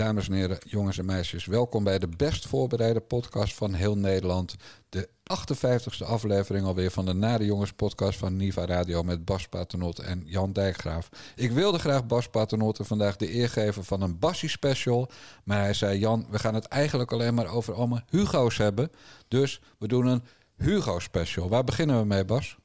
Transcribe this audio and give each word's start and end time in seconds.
Dames 0.00 0.28
en 0.28 0.34
heren, 0.34 0.58
jongens 0.66 0.98
en 0.98 1.04
meisjes, 1.04 1.46
welkom 1.46 1.84
bij 1.84 1.98
de 1.98 2.08
best 2.16 2.46
voorbereide 2.46 3.00
podcast 3.00 3.54
van 3.54 3.74
heel 3.74 3.96
Nederland. 3.96 4.56
De 4.88 5.08
58ste 5.08 6.06
aflevering 6.06 6.66
alweer 6.66 6.90
van 6.90 7.04
de 7.04 7.12
Nare 7.12 7.44
Jongens 7.44 7.72
podcast 7.72 8.18
van 8.18 8.36
Niva 8.36 8.66
Radio 8.66 9.02
met 9.02 9.24
Bas 9.24 9.48
Paternot 9.48 9.98
en 9.98 10.22
Jan 10.24 10.52
Dijkgraaf. 10.52 11.08
Ik 11.36 11.50
wilde 11.50 11.78
graag 11.78 12.06
Bas 12.06 12.28
Paternotte 12.28 12.84
vandaag 12.84 13.16
de 13.16 13.34
eer 13.34 13.48
geven 13.48 13.84
van 13.84 14.02
een 14.02 14.18
Bassie 14.18 14.48
special, 14.48 15.10
maar 15.44 15.60
hij 15.60 15.74
zei 15.74 15.98
Jan, 15.98 16.26
we 16.30 16.38
gaan 16.38 16.54
het 16.54 16.66
eigenlijk 16.66 17.12
alleen 17.12 17.34
maar 17.34 17.54
over 17.54 17.74
allemaal 17.74 18.02
Hugo's 18.08 18.56
hebben. 18.56 18.90
Dus 19.28 19.60
we 19.78 19.88
doen 19.88 20.06
een 20.06 20.22
Hugo 20.56 20.98
special. 20.98 21.48
Waar 21.48 21.64
beginnen 21.64 22.00
we 22.00 22.06
mee 22.06 22.24
Bas? 22.24 22.56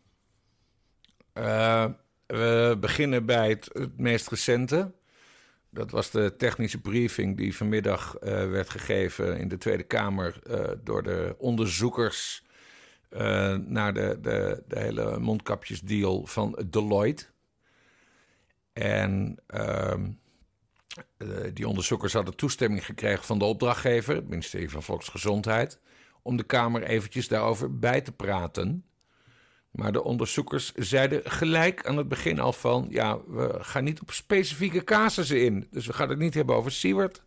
Uh, 1.34 1.86
we 2.26 2.78
beginnen 2.80 3.26
bij 3.26 3.50
het 3.50 3.90
meest 3.98 4.30
recente. 4.30 4.92
Dat 5.76 5.92
was 5.92 6.12
de 6.12 6.36
technische 6.38 6.82
briefing 6.82 7.38
die 7.38 7.56
vanmiddag 7.56 8.16
uh, 8.16 8.30
werd 8.30 8.70
gegeven 8.70 9.38
in 9.38 9.48
de 9.48 9.58
Tweede 9.58 9.84
Kamer 9.84 10.40
uh, 10.48 10.68
door 10.84 11.04
de 11.04 11.36
onderzoekers 11.38 12.44
uh, 13.12 13.20
naar 13.56 13.94
de, 13.94 14.18
de, 14.22 14.64
de, 14.68 14.80
hele 14.80 15.20
mondkapjesdeal 15.20 16.26
van 16.26 16.66
Deloitte. 16.70 17.26
En 18.74 19.38
ehm, 19.48 20.12
die 21.54 21.68
onderzoekers 21.68 22.14
hadden 22.14 22.36
toestemming 22.36 22.86
gekregen 22.86 23.26
van 23.26 23.40
de 23.40 23.46
opdrachtgever, 23.46 24.16
het 24.16 24.28
ministerie 24.28 24.70
van 24.70 24.84
Volksgezondheid, 24.84 25.80
om 26.22 26.38
de 26.38 26.44
Kamer 26.44 26.84
eventjes 26.84 27.28
daarover 27.28 27.80
bij 27.80 28.02
te 28.02 28.12
praten. 28.12 28.86
Maar 29.76 29.92
de 29.92 30.04
onderzoekers 30.04 30.72
zeiden 30.74 31.22
gelijk 31.24 31.86
aan 31.86 31.98
het 31.98 32.08
begin 32.08 32.40
al 32.40 32.54
van... 32.54 32.88
ja, 32.90 33.18
we 33.28 33.58
gaan 33.60 33.84
niet 33.84 34.02
op 34.02 34.12
specifieke 34.12 34.84
casussen 34.84 35.42
in. 35.42 35.68
Dus 35.72 35.86
we 35.86 35.94
gaan 35.94 36.10
het 36.10 36.18
niet 36.18 36.34
hebben 36.34 36.56
over 36.56 36.72
Siewert. 36.72 37.22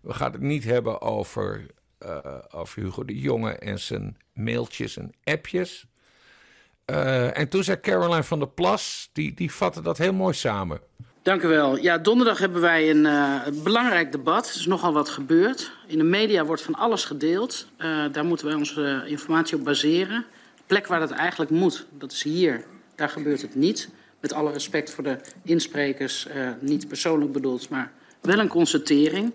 We 0.00 0.14
gaan 0.14 0.32
het 0.32 0.40
niet 0.40 0.64
hebben 0.64 1.00
over, 1.00 1.66
uh, 2.06 2.18
over 2.50 2.82
Hugo 2.82 3.04
de 3.04 3.20
Jonge 3.20 3.52
en 3.52 3.80
zijn 3.80 4.16
mailtjes 4.32 4.96
en 4.96 5.12
appjes. 5.24 5.84
Uh, 6.86 7.38
en 7.38 7.48
toen 7.48 7.64
zei 7.64 7.80
Caroline 7.80 8.22
van 8.22 8.38
der 8.38 8.48
Plas, 8.48 9.10
die, 9.12 9.34
die 9.34 9.52
vatte 9.52 9.82
dat 9.82 9.98
heel 9.98 10.12
mooi 10.12 10.34
samen. 10.34 10.80
Dank 11.22 11.42
u 11.42 11.48
wel. 11.48 11.76
Ja, 11.76 11.98
donderdag 11.98 12.38
hebben 12.38 12.60
wij 12.60 12.90
een 12.90 13.04
uh, 13.04 13.62
belangrijk 13.62 14.12
debat. 14.12 14.48
Er 14.48 14.54
is 14.54 14.66
nogal 14.66 14.92
wat 14.92 15.08
gebeurd. 15.08 15.72
In 15.86 15.98
de 15.98 16.04
media 16.04 16.44
wordt 16.44 16.62
van 16.62 16.74
alles 16.74 17.04
gedeeld. 17.04 17.66
daar 18.12 18.24
moeten 18.24 18.46
wij 18.46 18.54
onze 18.54 19.04
informatie 19.06 19.56
op 19.56 19.64
baseren 19.64 20.26
plek 20.66 20.86
waar 20.86 21.00
dat 21.00 21.10
eigenlijk 21.10 21.50
moet, 21.50 21.86
dat 21.98 22.12
is 22.12 22.22
hier. 22.22 22.64
Daar 22.94 23.08
gebeurt 23.08 23.42
het 23.42 23.54
niet. 23.54 23.88
Met 24.20 24.32
alle 24.32 24.52
respect 24.52 24.90
voor 24.90 25.04
de 25.04 25.18
insprekers, 25.42 26.26
uh, 26.26 26.50
niet 26.60 26.88
persoonlijk 26.88 27.32
bedoeld, 27.32 27.68
maar 27.68 27.92
wel 28.20 28.38
een 28.38 28.48
constatering. 28.48 29.34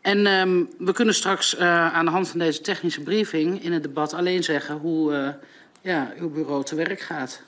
En 0.00 0.26
um, 0.26 0.68
we 0.78 0.92
kunnen 0.92 1.14
straks 1.14 1.54
uh, 1.54 1.94
aan 1.94 2.04
de 2.04 2.10
hand 2.10 2.28
van 2.28 2.38
deze 2.38 2.60
technische 2.60 3.00
briefing 3.00 3.62
in 3.62 3.72
het 3.72 3.82
debat 3.82 4.12
alleen 4.12 4.44
zeggen 4.44 4.76
hoe 4.76 5.12
uh, 5.12 5.28
ja, 5.80 6.12
uw 6.18 6.30
bureau 6.30 6.64
te 6.64 6.74
werk 6.74 7.00
gaat. 7.00 7.42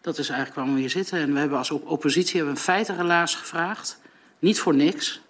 Dat 0.00 0.18
is 0.18 0.28
eigenlijk 0.28 0.58
waarom 0.58 0.74
we 0.74 0.80
hier 0.80 0.90
zitten. 0.90 1.18
En 1.18 1.32
we 1.32 1.38
hebben 1.38 1.58
als 1.58 1.70
oppositie 1.70 2.36
hebben 2.36 2.54
een 2.54 2.60
feitenrelaas 2.60 3.34
gevraagd. 3.34 4.00
Niet 4.38 4.60
voor 4.60 4.74
niks, 4.74 5.20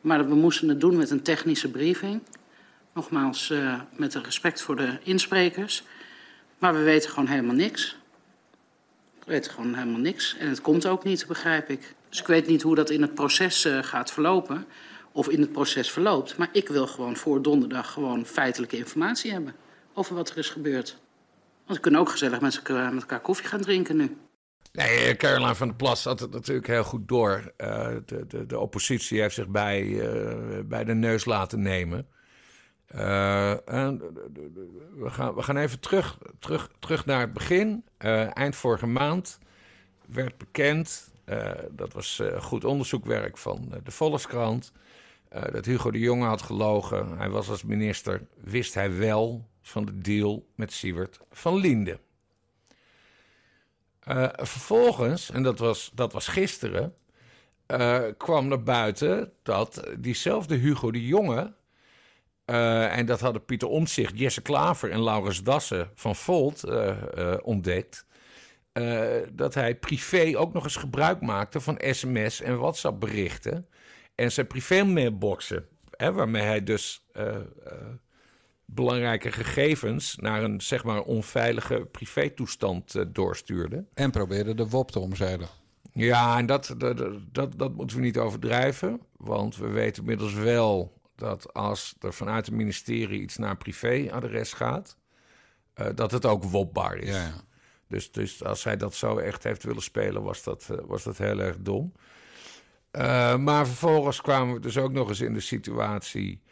maar 0.00 0.28
we 0.28 0.34
moesten 0.34 0.68
het 0.68 0.80
doen 0.80 0.96
met 0.96 1.10
een 1.10 1.22
technische 1.22 1.70
briefing. 1.70 2.22
Nogmaals, 2.94 3.52
met 3.96 4.14
respect 4.14 4.62
voor 4.62 4.76
de 4.76 4.98
insprekers. 5.02 5.84
Maar 6.60 6.74
we 6.74 6.82
weten 6.82 7.10
gewoon 7.10 7.28
helemaal 7.28 7.54
niks. 7.54 7.96
We 9.18 9.32
weten 9.32 9.52
gewoon 9.52 9.74
helemaal 9.74 10.00
niks. 10.00 10.36
En 10.36 10.48
het 10.48 10.60
komt 10.60 10.86
ook 10.86 11.04
niet, 11.04 11.26
begrijp 11.26 11.68
ik. 11.68 11.94
Dus 12.08 12.20
ik 12.20 12.26
weet 12.26 12.46
niet 12.46 12.62
hoe 12.62 12.74
dat 12.74 12.90
in 12.90 13.02
het 13.02 13.14
proces 13.14 13.66
uh, 13.66 13.82
gaat 13.82 14.12
verlopen. 14.12 14.66
Of 15.12 15.28
in 15.28 15.40
het 15.40 15.52
proces 15.52 15.90
verloopt. 15.90 16.36
Maar 16.36 16.48
ik 16.52 16.68
wil 16.68 16.86
gewoon 16.86 17.16
voor 17.16 17.42
donderdag 17.42 17.92
gewoon 17.92 18.26
feitelijke 18.26 18.76
informatie 18.76 19.32
hebben. 19.32 19.54
Over 19.94 20.14
wat 20.14 20.30
er 20.30 20.38
is 20.38 20.48
gebeurd. 20.48 20.96
Want 21.64 21.76
we 21.76 21.80
kunnen 21.80 22.00
ook 22.00 22.10
gezellig 22.10 22.40
met, 22.40 22.56
elkaar, 22.56 22.92
met 22.92 23.02
elkaar 23.02 23.20
koffie 23.20 23.46
gaan 23.46 23.60
drinken 23.60 23.96
nu. 23.96 24.16
Nee, 24.72 25.04
eh, 25.04 25.16
Caroline 25.16 25.54
van 25.54 25.66
der 25.66 25.76
Plas 25.76 26.04
had 26.04 26.20
het 26.20 26.30
natuurlijk 26.32 26.66
heel 26.66 26.84
goed 26.84 27.08
door. 27.08 27.52
Uh, 27.58 27.88
de, 28.06 28.26
de, 28.26 28.46
de 28.46 28.58
oppositie 28.58 29.20
heeft 29.20 29.34
zich 29.34 29.48
bij, 29.48 30.02
bij 30.64 30.84
de 30.84 30.94
neus 30.94 31.24
laten 31.24 31.62
nemen. 31.62 32.06
Uh, 32.94 33.68
en 33.68 33.98
we, 34.96 35.10
gaan, 35.10 35.34
we 35.34 35.42
gaan 35.42 35.56
even 35.56 35.80
terug, 35.80 36.18
terug, 36.38 36.70
terug 36.78 37.06
naar 37.06 37.20
het 37.20 37.32
begin. 37.32 37.84
Uh, 37.98 38.36
eind 38.36 38.56
vorige 38.56 38.86
maand 38.86 39.38
werd 40.06 40.38
bekend, 40.38 41.12
dat 41.70 41.92
was 41.92 42.22
goed 42.38 42.64
onderzoekwerk 42.64 43.38
van 43.38 43.74
de 43.84 43.90
Volkskrant, 43.90 44.72
dat 45.28 45.64
Hugo 45.64 45.90
de 45.90 45.98
Jonge 45.98 46.26
had 46.26 46.42
gelogen. 46.42 47.18
Hij 47.18 47.28
was 47.28 47.48
als 47.48 47.64
minister, 47.64 48.26
wist 48.40 48.74
hij 48.74 48.96
wel 48.96 49.48
van 49.62 49.84
de 49.84 49.98
deal 49.98 50.46
met 50.54 50.72
Siewert 50.72 51.20
van 51.30 51.56
Linde. 51.56 51.98
vervolgens, 54.36 55.30
en 55.30 55.42
dat 55.42 55.58
was, 55.58 55.90
dat 55.94 56.12
was 56.12 56.28
gisteren, 56.28 56.94
kwam 58.16 58.48
naar 58.48 58.62
buiten 58.62 59.32
dat 59.42 59.82
diezelfde 59.98 60.54
Hugo 60.54 60.90
de 60.90 61.06
Jonge 61.06 61.52
uh, 62.50 62.96
en 62.96 63.06
dat 63.06 63.20
hadden 63.20 63.44
Pieter 63.44 63.68
Omtzigt, 63.68 64.18
Jesse 64.18 64.42
Klaver 64.42 64.90
en 64.90 65.02
Laurens 65.02 65.42
Dassen 65.42 65.90
van 65.94 66.16
Volt 66.16 66.64
uh, 66.64 66.96
uh, 67.18 67.34
ontdekt. 67.42 68.06
dat 69.32 69.54
hij 69.54 69.74
privé 69.74 70.32
ook 70.38 70.52
nog 70.52 70.64
eens 70.64 70.76
gebruik 70.76 71.20
maakte 71.20 71.60
van 71.60 71.80
sms 71.90 72.40
en 72.40 72.58
WhatsApp 72.58 73.00
berichten. 73.00 73.66
En 74.14 74.32
zijn 74.32 74.46
privé-mailboxen. 74.46 75.66
waarmee 75.96 76.42
hij 76.42 76.62
dus 76.62 77.04
belangrijke 78.64 79.32
gegevens 79.32 80.16
naar 80.16 80.42
een 80.42 80.60
zeg 80.60 80.84
maar 80.84 81.02
onveilige 81.02 81.88
privétoestand 81.90 83.14
doorstuurde. 83.14 83.84
En 83.94 84.10
probeerde 84.10 84.54
de 84.54 84.68
WOP 84.68 84.90
te 84.90 85.00
omzeilen. 85.00 85.48
Ja, 85.92 86.38
en 86.38 86.46
dat, 86.46 86.74
dat, 86.78 87.04
dat, 87.32 87.58
dat 87.58 87.74
moeten 87.74 87.96
we 87.96 88.02
niet 88.02 88.18
overdrijven. 88.18 89.00
Want 89.16 89.56
we 89.56 89.68
weten 89.68 90.02
inmiddels 90.02 90.34
wel 90.34 90.99
dat 91.20 91.54
als 91.54 91.94
er 92.00 92.14
vanuit 92.14 92.46
het 92.46 92.54
ministerie 92.54 93.20
iets 93.20 93.36
naar 93.36 93.50
een 93.50 93.56
privéadres 93.56 94.52
gaat, 94.52 94.96
uh, 95.74 95.86
dat 95.94 96.10
het 96.10 96.26
ook 96.26 96.44
wopbaar 96.44 96.96
is. 96.96 97.14
Ja, 97.14 97.22
ja. 97.22 97.44
Dus, 97.88 98.12
dus 98.12 98.44
als 98.44 98.64
hij 98.64 98.76
dat 98.76 98.94
zo 98.94 99.18
echt 99.18 99.42
heeft 99.42 99.62
willen 99.62 99.82
spelen, 99.82 100.22
was 100.22 100.42
dat, 100.42 100.68
uh, 100.70 100.78
was 100.86 101.02
dat 101.02 101.18
heel 101.18 101.38
erg 101.38 101.56
dom. 101.58 101.92
Uh, 102.92 103.36
maar 103.36 103.66
vervolgens 103.66 104.20
kwamen 104.20 104.54
we 104.54 104.60
dus 104.60 104.76
ook 104.76 104.92
nog 104.92 105.08
eens 105.08 105.20
in 105.20 105.34
de 105.34 105.40
situatie. 105.40 106.42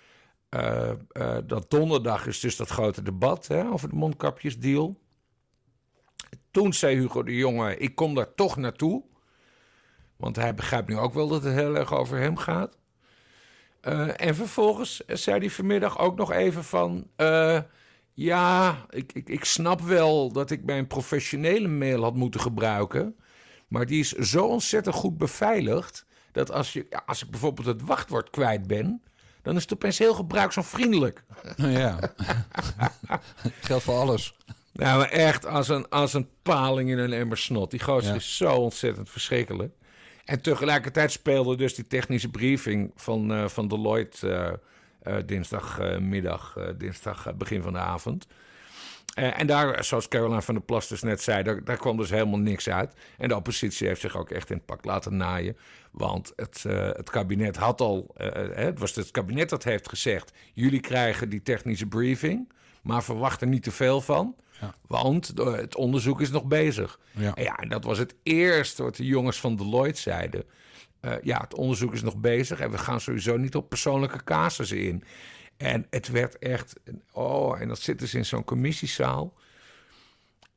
dat 1.46 1.70
donderdag 1.70 2.26
is 2.26 2.40
dus 2.40 2.56
dat 2.56 2.68
grote 2.68 3.02
debat 3.02 3.46
hè, 3.46 3.68
over 3.70 3.88
de 3.88 3.94
mondkapjesdeal. 3.94 5.00
Toen 6.50 6.72
zei 6.72 6.96
Hugo 6.96 7.22
de 7.22 7.36
Jonge: 7.36 7.76
Ik 7.76 7.94
kom 7.94 8.14
daar 8.14 8.34
toch 8.34 8.56
naartoe. 8.56 9.04
Want 10.16 10.36
hij 10.36 10.54
begrijpt 10.54 10.88
nu 10.88 10.96
ook 10.96 11.14
wel 11.14 11.28
dat 11.28 11.42
het 11.42 11.54
heel 11.54 11.76
erg 11.76 11.94
over 11.94 12.18
hem 12.18 12.36
gaat. 12.36 12.78
Uh, 13.88 14.10
en 14.16 14.34
vervolgens 14.34 15.02
zei 15.06 15.38
hij 15.38 15.50
vanmiddag 15.50 15.98
ook 15.98 16.16
nog 16.16 16.32
even 16.32 16.64
van... 16.64 17.06
Uh, 17.16 17.58
ja, 18.12 18.76
ik, 18.90 19.12
ik, 19.12 19.28
ik 19.28 19.44
snap 19.44 19.80
wel 19.80 20.32
dat 20.32 20.50
ik 20.50 20.64
mijn 20.64 20.86
professionele 20.86 21.68
mail 21.68 22.02
had 22.02 22.14
moeten 22.14 22.40
gebruiken... 22.40 23.16
maar 23.68 23.86
die 23.86 24.00
is 24.00 24.12
zo 24.12 24.46
ontzettend 24.46 24.94
goed 24.94 25.18
beveiligd... 25.18 26.06
dat 26.32 26.52
als, 26.52 26.72
je, 26.72 26.86
ja, 26.90 27.02
als 27.06 27.22
ik 27.22 27.30
bijvoorbeeld 27.30 27.66
het 27.66 27.82
wachtwoord 27.82 28.30
kwijt 28.30 28.66
ben... 28.66 29.02
dan 29.42 29.56
is 29.56 29.62
het 29.62 29.72
opeens 29.72 29.98
heel 29.98 30.14
gebruiksonvriendelijk. 30.14 31.24
Ja, 31.56 31.98
geldt 33.60 33.84
voor 33.84 33.94
alles. 33.94 34.36
Nou, 34.72 34.98
maar 34.98 35.10
echt 35.10 35.46
als 35.46 35.68
een, 35.68 35.88
als 35.88 36.14
een 36.14 36.28
paling 36.42 36.90
in 36.90 36.98
een 36.98 37.12
emmer 37.12 37.38
snot. 37.38 37.70
Die 37.70 37.82
gozer 37.82 38.10
ja. 38.10 38.16
is 38.16 38.36
zo 38.36 38.54
ontzettend 38.54 39.10
verschrikkelijk. 39.10 39.72
En 40.28 40.40
tegelijkertijd 40.40 41.12
speelde 41.12 41.56
dus 41.56 41.74
die 41.74 41.86
technische 41.86 42.28
briefing 42.28 42.92
van, 42.94 43.32
uh, 43.32 43.48
van 43.48 43.68
Deloitte 43.68 44.58
uh, 45.06 45.14
uh, 45.14 45.22
dinsdagmiddag, 45.26 46.56
dinsdag 46.76 47.34
begin 47.34 47.62
van 47.62 47.72
de 47.72 47.78
avond. 47.78 48.26
en 49.14 49.46
daar, 49.46 49.84
zoals 49.84 50.08
Caroline 50.08 50.42
van 50.42 50.54
der 50.54 50.62
Plas 50.62 50.88
dus 50.88 51.02
net 51.02 51.22
zei, 51.22 51.42
daar, 51.42 51.64
daar, 51.64 51.76
kwam 51.76 51.96
dus 51.96 52.10
helemaal 52.10 52.38
niks 52.38 52.68
uit. 52.68 52.94
En 53.18 53.28
de 53.28 53.36
oppositie 53.36 53.86
heeft 53.86 54.00
zich 54.00 54.16
ook 54.16 54.30
echt 54.30 54.50
in 54.50 54.56
het 54.56 54.66
pak 54.66 54.84
laten 54.84 55.16
naaien. 55.16 55.56
Want 55.90 56.32
het, 56.36 56.62
het 56.96 57.10
kabinet 57.10 57.56
had 57.56 57.80
al, 57.80 58.14
het 58.52 58.78
was 58.78 58.94
het 58.94 59.10
kabinet 59.10 59.48
dat 59.48 59.64
heeft 59.64 59.88
gezegd... 59.88 60.32
jullie 60.54 60.80
krijgen 60.80 61.28
die 61.28 61.42
technische 61.42 61.86
briefing, 61.86 62.52
maar 62.82 63.02
verwacht 63.02 63.40
er 63.40 63.46
niet 63.46 63.62
te 63.62 63.72
veel 63.72 64.00
van... 64.00 64.34
Ja. 64.60 64.74
Want 64.86 65.32
het 65.36 65.76
onderzoek 65.76 66.20
is 66.20 66.30
nog 66.30 66.44
bezig. 66.44 67.00
Ja. 67.10 67.34
En 67.34 67.42
ja, 67.42 67.56
en 67.56 67.68
dat 67.68 67.84
was 67.84 67.98
het 67.98 68.14
eerste 68.22 68.82
wat 68.82 68.96
de 68.96 69.06
jongens 69.06 69.40
van 69.40 69.56
Deloitte 69.56 70.00
zeiden. 70.00 70.44
Uh, 71.00 71.14
ja, 71.22 71.40
het 71.40 71.54
onderzoek 71.54 71.92
is 71.92 72.02
nog 72.02 72.16
bezig 72.16 72.60
en 72.60 72.70
we 72.70 72.78
gaan 72.78 73.00
sowieso 73.00 73.36
niet 73.36 73.56
op 73.56 73.68
persoonlijke 73.68 74.24
casussen 74.24 74.82
in. 74.82 75.04
En 75.56 75.86
het 75.90 76.08
werd 76.08 76.38
echt, 76.38 76.74
oh, 77.12 77.60
en 77.60 77.68
dat 77.68 77.80
zitten 77.80 78.08
ze 78.08 78.16
in 78.16 78.24
zo'n 78.24 78.44
commissiezaal. 78.44 79.34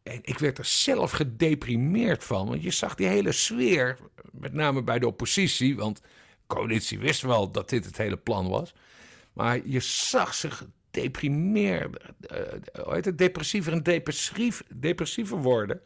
En 0.03 0.19
ik 0.21 0.39
werd 0.39 0.57
er 0.57 0.65
zelf 0.65 1.11
gedeprimeerd 1.11 2.23
van, 2.23 2.47
want 2.47 2.63
je 2.63 2.71
zag 2.71 2.95
die 2.95 3.07
hele 3.07 3.31
sfeer, 3.31 3.97
met 4.31 4.53
name 4.53 4.83
bij 4.83 4.99
de 4.99 5.07
oppositie, 5.07 5.75
want 5.75 6.01
coalitie 6.47 6.99
wist 6.99 7.21
wel 7.21 7.51
dat 7.51 7.69
dit 7.69 7.85
het 7.85 7.97
hele 7.97 8.17
plan 8.17 8.49
was. 8.49 8.73
Maar 9.33 9.67
je 9.67 9.79
zag 9.79 10.33
zich 10.33 10.65
deprimeerder, 10.91 12.15
uh, 12.87 13.13
depressiever 13.15 13.73
en 13.73 13.83
depressief, 13.83 14.63
depressiever 14.75 15.37
worden. 15.37 15.81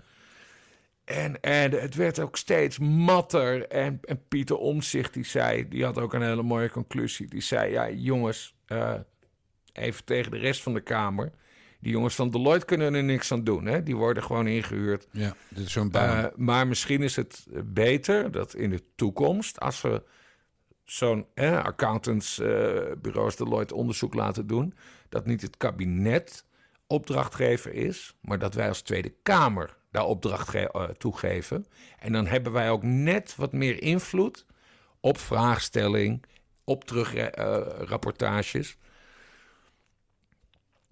En, 1.05 1.41
en 1.41 1.71
het 1.71 1.95
werd 1.95 2.19
ook 2.19 2.37
steeds 2.37 2.79
matter. 2.79 3.67
En, 3.67 3.99
en 4.01 4.27
Pieter 4.27 4.57
Omzicht 4.57 5.13
die 5.13 5.25
zei, 5.25 5.67
die 5.67 5.83
had 5.83 5.97
ook 5.97 6.13
een 6.13 6.21
hele 6.21 6.43
mooie 6.43 6.69
conclusie. 6.69 7.27
Die 7.27 7.41
zei, 7.41 7.71
ja 7.71 7.89
jongens, 7.89 8.55
uh, 8.67 8.93
even 9.73 10.05
tegen 10.05 10.31
de 10.31 10.37
rest 10.37 10.61
van 10.61 10.73
de 10.73 10.81
Kamer. 10.81 11.31
Die 11.79 11.91
jongens 11.91 12.15
van 12.15 12.29
Deloitte 12.29 12.65
kunnen 12.65 12.93
er 12.93 13.03
niks 13.03 13.31
aan 13.31 13.43
doen. 13.43 13.65
Hè? 13.65 13.83
Die 13.83 13.95
worden 13.95 14.23
gewoon 14.23 14.47
ingehuurd. 14.47 15.07
Ja, 15.11 15.35
dit 15.49 15.65
is 15.65 15.71
zo'n 15.71 15.91
baan. 15.91 16.23
Uh, 16.23 16.25
maar 16.35 16.67
misschien 16.67 17.01
is 17.01 17.15
het 17.15 17.45
beter 17.63 18.31
dat 18.31 18.55
in 18.55 18.69
de 18.69 18.81
toekomst, 18.95 19.59
als 19.59 19.81
we 19.81 20.03
zo'n 20.83 21.25
eh, 21.33 21.63
accountantsbureaus 21.63 23.35
Deloitte 23.35 23.75
onderzoek 23.75 24.13
laten 24.13 24.47
doen, 24.47 24.73
dat 25.15 25.25
niet 25.25 25.41
het 25.41 25.57
kabinet 25.57 26.45
opdrachtgever 26.87 27.73
is, 27.73 28.15
maar 28.21 28.39
dat 28.39 28.53
wij 28.53 28.67
als 28.67 28.81
Tweede 28.81 29.13
Kamer 29.23 29.77
daar 29.91 30.05
opdracht 30.05 30.55
uh, 30.55 30.83
toegeven. 30.83 31.65
En 31.99 32.11
dan 32.11 32.27
hebben 32.27 32.51
wij 32.51 32.69
ook 32.69 32.83
net 32.83 33.35
wat 33.35 33.53
meer 33.53 33.81
invloed 33.81 34.45
op 34.99 35.17
vraagstelling, 35.17 36.25
op 36.63 36.83
terugrapportages. 36.83 38.77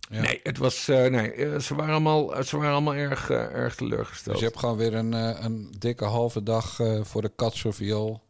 Ja. 0.10 0.22
Nee, 0.22 0.40
het 0.44 0.58
was, 0.58 0.90
uh, 0.90 1.06
nee 1.06 1.62
ze, 1.62 1.75
waren 1.75 1.92
allemaal, 1.92 2.44
ze 2.44 2.58
waren 2.58 2.72
allemaal 2.72 2.96
erg, 2.96 3.30
uh, 3.30 3.38
erg 3.38 3.75
teleurgesteld. 3.75 4.36
Dus 4.36 4.40
je 4.40 4.46
hebt 4.46 4.60
gewoon 4.60 4.78
weer 4.78 4.94
een, 4.94 5.12
een 5.46 5.75
dikke 5.80 6.06
halve 6.06 6.44
dag 6.44 6.80
voor 7.02 7.22
de 7.22 7.31
Katsenviool 7.36 8.24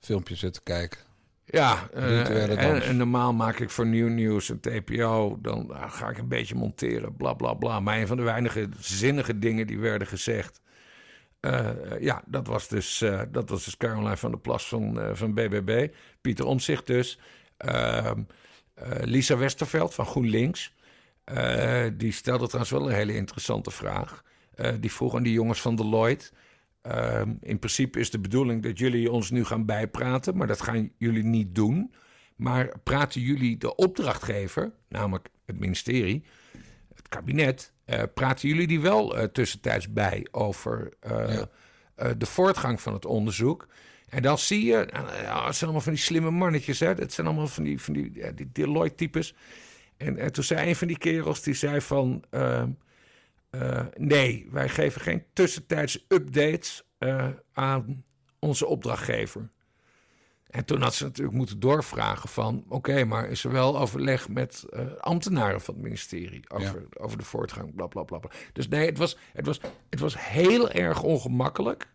filmpje 0.00 0.36
zitten 0.36 0.62
kijken. 0.62 1.07
Ja, 1.50 1.88
uh, 1.94 2.62
en, 2.62 2.82
en, 2.82 2.96
normaal 2.96 3.32
maak 3.32 3.58
ik 3.58 3.70
voor 3.70 3.86
Nieuw 3.86 4.08
Nieuws 4.08 4.48
een 4.48 4.60
TPO. 4.60 5.38
Dan 5.42 5.72
ga 5.88 6.08
ik 6.08 6.18
een 6.18 6.28
beetje 6.28 6.54
monteren, 6.54 7.16
bla 7.16 7.34
bla 7.34 7.54
bla. 7.54 7.80
Maar 7.80 7.98
een 7.98 8.06
van 8.06 8.16
de 8.16 8.22
weinige 8.22 8.68
zinnige 8.80 9.38
dingen 9.38 9.66
die 9.66 9.78
werden 9.78 10.08
gezegd. 10.08 10.60
Uh, 11.40 11.70
ja, 12.00 12.22
dat 12.26 12.46
was, 12.46 12.68
dus, 12.68 13.02
uh, 13.02 13.22
dat 13.30 13.48
was 13.48 13.64
dus 13.64 13.76
Caroline 13.76 14.16
van 14.16 14.30
der 14.30 14.40
Plas 14.40 14.68
van, 14.68 15.00
van 15.12 15.34
BBB. 15.34 15.88
Pieter 16.20 16.46
Omzicht 16.46 16.86
dus. 16.86 17.18
Ehm, 17.56 18.22
Lisa 19.00 19.36
Westerveld 19.36 19.94
van 19.94 20.06
GroenLinks. 20.06 20.74
die 21.92 22.12
stelde 22.12 22.46
trouwens 22.46 22.70
wel 22.70 22.88
een 22.88 22.94
hele 22.94 23.14
interessante 23.14 23.70
vraag. 23.70 24.22
die 24.80 24.92
vroeg 24.92 25.14
aan 25.14 25.22
die 25.22 25.32
jongens 25.32 25.60
van 25.60 25.76
Deloitte... 25.76 26.30
Ehm, 26.88 27.34
in 27.40 27.58
principe 27.58 27.98
is 27.98 28.10
de 28.10 28.18
bedoeling 28.18 28.62
dat 28.62 28.78
jullie 28.78 29.10
ons 29.10 29.30
nu 29.30 29.44
gaan 29.44 29.64
bijpraten, 29.64 30.36
maar 30.36 30.46
dat 30.46 30.62
gaan 30.62 30.90
jullie 30.96 31.24
niet 31.24 31.54
doen. 31.54 31.94
Maar 32.36 32.78
praten 32.82 33.20
jullie 33.20 33.58
de 33.58 33.74
opdrachtgever, 33.74 34.72
namelijk 34.88 35.28
het 35.46 35.58
ministerie, 35.58 36.24
het 36.94 37.08
kabinet, 37.08 37.72
uh, 37.86 38.02
praten 38.14 38.48
jullie 38.48 38.66
die 38.66 38.80
wel 38.80 39.18
uh, 39.18 39.24
tussentijds 39.24 39.92
bij 39.92 40.26
over 40.30 40.92
uh, 41.06 41.42
de 42.18 42.26
voortgang 42.26 42.80
van 42.80 42.92
het 42.92 43.04
onderzoek? 43.04 43.68
En 44.08 44.22
dan 44.22 44.38
zie 44.38 44.64
je, 44.64 44.76
het 44.76 44.90
zijn 44.90 45.56
allemaal 45.60 45.80
van 45.80 45.92
die 45.92 46.02
slimme 46.02 46.30
mannetjes, 46.30 46.80
hè? 46.80 46.88
Het 46.88 47.12
zijn 47.12 47.26
allemaal 47.26 47.46
van 47.46 47.64
die, 47.64 47.80
van 47.80 47.94
die, 47.94 48.10
ja, 48.14 48.30
die 48.30 48.48
Deloitte-types. 48.52 49.34
En, 49.96 50.18
en, 50.18 50.32
toen 50.32 50.44
zei 50.44 50.68
een 50.68 50.76
van 50.76 50.86
die 50.86 50.98
kerels, 50.98 51.42
die 51.42 51.54
zei 51.54 51.80
van... 51.80 52.24
Uh, 53.50 53.86
nee, 53.96 54.48
wij 54.50 54.68
geven 54.68 55.00
geen 55.00 55.24
tussentijds 55.32 56.04
updates 56.08 56.82
uh, 56.98 57.28
aan 57.52 58.04
onze 58.38 58.66
opdrachtgever. 58.66 59.50
En 60.46 60.64
toen 60.64 60.82
had 60.82 60.94
ze 60.94 61.04
natuurlijk 61.04 61.36
moeten 61.36 61.60
doorvragen 61.60 62.28
van... 62.28 62.64
oké, 62.68 63.04
maar 63.04 63.28
is 63.28 63.44
er 63.44 63.52
wel 63.52 63.78
overleg 63.78 64.28
met 64.28 64.64
uh, 64.70 64.92
ambtenaren 64.98 65.60
van 65.60 65.74
het 65.74 65.82
ministerie... 65.82 66.50
over, 66.50 66.80
ja. 66.90 67.02
over 67.02 67.18
de 67.18 67.24
voortgang, 67.24 67.74
bla, 67.74 67.86
bla, 67.86 68.02
bla, 68.02 68.18
bla. 68.18 68.30
Dus 68.52 68.68
nee, 68.68 68.86
het 68.86 68.98
was, 68.98 69.16
het, 69.32 69.46
was, 69.46 69.60
het 69.90 70.00
was 70.00 70.18
heel 70.18 70.70
erg 70.70 71.02
ongemakkelijk. 71.02 71.92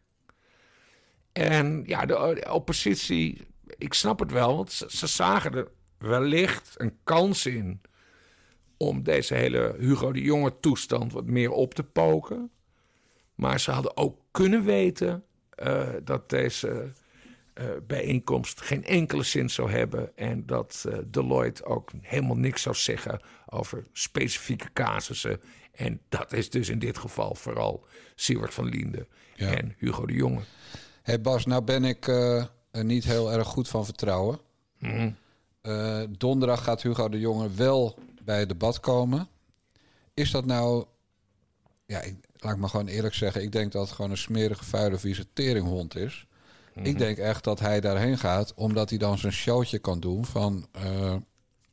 En 1.31 1.83
ja, 1.85 2.05
de, 2.05 2.41
de 2.43 2.53
oppositie, 2.53 3.47
ik 3.77 3.93
snap 3.93 4.19
het 4.19 4.31
wel... 4.31 4.55
want 4.55 4.71
ze, 4.71 4.85
ze 4.89 5.07
zagen 5.07 5.53
er 5.53 5.71
wellicht 5.97 6.73
een 6.77 6.97
kans 7.03 7.45
in 7.45 7.81
om 8.87 9.03
deze 9.03 9.33
hele 9.33 9.75
Hugo 9.77 10.11
de 10.11 10.21
Jonge 10.21 10.59
toestand 10.59 11.13
wat 11.13 11.25
meer 11.25 11.51
op 11.51 11.73
te 11.73 11.83
poken. 11.83 12.51
Maar 13.35 13.59
ze 13.59 13.71
hadden 13.71 13.97
ook 13.97 14.17
kunnen 14.31 14.63
weten 14.63 15.23
uh, 15.63 15.87
dat 16.03 16.29
deze 16.29 16.91
uh, 17.55 17.65
bijeenkomst 17.87 18.61
geen 18.61 18.85
enkele 18.85 19.23
zin 19.23 19.49
zou 19.49 19.71
hebben. 19.71 20.17
En 20.17 20.45
dat 20.45 20.85
uh, 20.87 20.97
Deloitte 21.05 21.65
ook 21.65 21.91
helemaal 22.01 22.37
niks 22.37 22.61
zou 22.61 22.75
zeggen 22.75 23.21
over 23.45 23.83
specifieke 23.91 24.73
casussen. 24.73 25.41
En 25.71 26.01
dat 26.09 26.33
is 26.33 26.49
dus 26.49 26.69
in 26.69 26.79
dit 26.79 26.97
geval 26.97 27.35
vooral 27.35 27.85
Siewert 28.15 28.53
van 28.53 28.65
Liende 28.65 29.07
ja. 29.35 29.47
en 29.55 29.75
Hugo 29.77 30.05
de 30.05 30.13
Jonge. 30.13 30.39
Hé 30.39 31.11
hey 31.11 31.21
Bas, 31.21 31.45
nou 31.45 31.63
ben 31.63 31.83
ik 31.83 32.07
er 32.07 32.49
niet 32.71 33.03
heel 33.03 33.31
erg 33.31 33.47
goed 33.47 33.67
van 33.67 33.85
vertrouwen. 33.85 34.39
Mm. 34.79 35.17
donderdag 36.17 36.63
gaat 36.63 36.81
Hugo 36.81 37.09
de 37.09 37.19
Jonge 37.19 37.49
wel 37.53 37.97
bij 38.25 38.39
het 38.39 38.49
debat 38.49 38.79
komen. 38.79 39.27
Is 40.13 40.31
dat 40.31 40.45
nou... 40.45 40.85
Ja, 41.85 42.01
ik, 42.01 42.15
laat 42.37 42.53
ik 42.53 42.59
maar 42.59 42.69
gewoon 42.69 42.87
eerlijk 42.87 43.13
zeggen. 43.13 43.41
Ik 43.41 43.51
denk 43.51 43.71
dat 43.71 43.85
het 43.85 43.95
gewoon 43.95 44.11
een 44.11 44.17
smerige, 44.17 44.65
vuile, 44.65 44.97
vieze 44.97 45.27
teringhond 45.33 45.95
is. 45.95 46.27
Ik 46.73 46.83
mhm. 46.83 46.97
denk 46.97 47.17
echt 47.17 47.43
dat 47.43 47.59
hij 47.59 47.81
daarheen 47.81 48.17
gaat... 48.17 48.53
omdat 48.53 48.89
hij 48.89 48.97
dan 48.99 49.17
zijn 49.17 49.33
showtje 49.33 49.79
kan 49.79 49.99
doen 49.99 50.25
van... 50.25 50.67
Uh, 50.85 51.15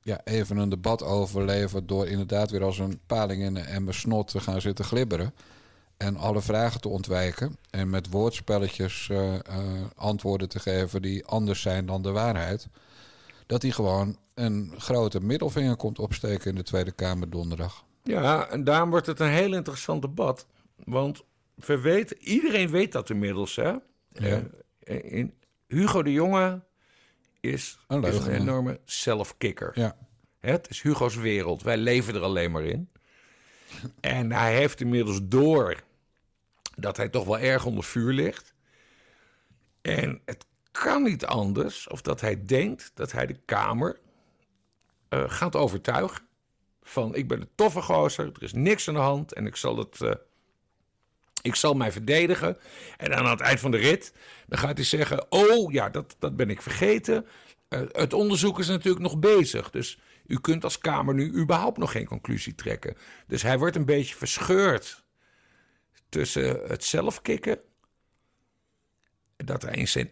ja, 0.02 0.20
even 0.24 0.56
een 0.56 0.68
debat 0.68 1.02
overleven... 1.02 1.86
door 1.86 2.06
inderdaad 2.06 2.50
weer 2.50 2.64
als 2.64 2.78
een 2.78 3.00
paling 3.06 3.42
in 3.42 3.56
een 3.56 3.64
emmer 3.64 3.94
snot 3.94 4.28
te 4.28 4.40
gaan 4.40 4.60
zitten 4.60 4.84
glibberen... 4.84 5.34
en 5.96 6.16
alle 6.16 6.40
vragen 6.40 6.80
te 6.80 6.88
ontwijken... 6.88 7.56
en 7.70 7.90
met 7.90 8.10
woordspelletjes 8.10 9.08
uh, 9.12 9.32
uh, 9.32 9.38
antwoorden 9.96 10.48
te 10.48 10.58
geven... 10.58 11.02
die 11.02 11.26
anders 11.26 11.60
zijn 11.60 11.86
dan 11.86 12.02
de 12.02 12.10
waarheid... 12.10 12.68
dat 13.50 13.62
hij 13.62 13.70
gewoon 13.70 14.18
een 14.34 14.74
grote 14.78 15.20
middelvinger 15.20 15.76
komt 15.76 15.98
opsteken 15.98 16.50
in 16.50 16.54
de 16.54 16.62
Tweede 16.62 16.92
Kamer 16.92 17.30
donderdag. 17.30 17.84
Ja, 18.02 18.48
en 18.48 18.64
daarom 18.64 18.90
wordt 18.90 19.06
het 19.06 19.20
een 19.20 19.30
heel 19.30 19.54
interessant 19.54 20.02
debat. 20.02 20.46
Want 20.84 21.22
we 21.54 21.80
weten, 21.80 22.16
iedereen 22.18 22.70
weet 22.70 22.92
dat 22.92 23.10
inmiddels. 23.10 23.56
Hè? 23.56 23.74
Ja. 24.12 24.42
Uh, 24.84 25.12
in, 25.12 25.34
Hugo 25.66 26.02
de 26.02 26.12
Jonge 26.12 26.62
is 27.40 27.78
een, 27.88 28.04
is 28.04 28.18
een 28.18 28.32
enorme 28.32 28.80
zelfkikker. 28.84 29.70
Ja. 29.74 29.96
Het 30.38 30.70
is 30.70 30.82
Hugo's 30.82 31.16
wereld. 31.16 31.62
Wij 31.62 31.76
leven 31.76 32.14
er 32.14 32.22
alleen 32.22 32.50
maar 32.50 32.64
in. 32.64 32.90
en 34.00 34.32
hij 34.32 34.56
heeft 34.56 34.80
inmiddels 34.80 35.20
door 35.22 35.82
dat 36.76 36.96
hij 36.96 37.08
toch 37.08 37.24
wel 37.24 37.38
erg 37.38 37.64
onder 37.64 37.84
vuur 37.84 38.12
ligt. 38.12 38.54
En 39.80 40.20
het 40.24 40.46
kan 40.70 41.02
niet 41.02 41.26
anders 41.26 41.88
of 41.88 42.02
dat 42.02 42.20
hij 42.20 42.44
denkt 42.44 42.90
dat 42.94 43.12
hij 43.12 43.26
de 43.26 43.38
Kamer 43.44 43.98
uh, 45.10 45.24
gaat 45.30 45.56
overtuigen. 45.56 46.28
Van 46.82 47.14
ik 47.14 47.28
ben 47.28 47.40
een 47.40 47.50
toffe 47.54 47.82
gozer, 47.82 48.26
er 48.26 48.42
is 48.42 48.52
niks 48.52 48.88
aan 48.88 48.94
de 48.94 49.00
hand 49.00 49.32
en 49.32 49.46
ik 49.46 49.56
zal 49.56 49.76
het. 49.76 50.00
Uh, 50.00 50.12
ik 51.42 51.54
zal 51.54 51.74
mij 51.74 51.92
verdedigen. 51.92 52.58
En 52.96 53.14
aan 53.14 53.26
het 53.26 53.40
eind 53.40 53.60
van 53.60 53.70
de 53.70 53.76
rit, 53.76 54.12
dan 54.46 54.58
gaat 54.58 54.76
hij 54.76 54.86
zeggen: 54.86 55.26
Oh 55.28 55.72
ja, 55.72 55.88
dat, 55.88 56.16
dat 56.18 56.36
ben 56.36 56.50
ik 56.50 56.62
vergeten. 56.62 57.26
Uh, 57.68 57.80
het 57.92 58.12
onderzoek 58.12 58.58
is 58.58 58.68
natuurlijk 58.68 59.02
nog 59.02 59.18
bezig. 59.18 59.70
Dus 59.70 59.98
u 60.26 60.40
kunt 60.40 60.64
als 60.64 60.78
Kamer 60.78 61.14
nu 61.14 61.32
überhaupt 61.34 61.78
nog 61.78 61.92
geen 61.92 62.06
conclusie 62.06 62.54
trekken. 62.54 62.96
Dus 63.26 63.42
hij 63.42 63.58
wordt 63.58 63.76
een 63.76 63.84
beetje 63.84 64.16
verscheurd 64.16 65.04
tussen 66.08 66.60
het 66.68 66.84
zelfkikken. 66.84 67.58
Dat 69.36 69.62
hij 69.62 69.74
in 69.74 69.88
zijn, 69.88 70.10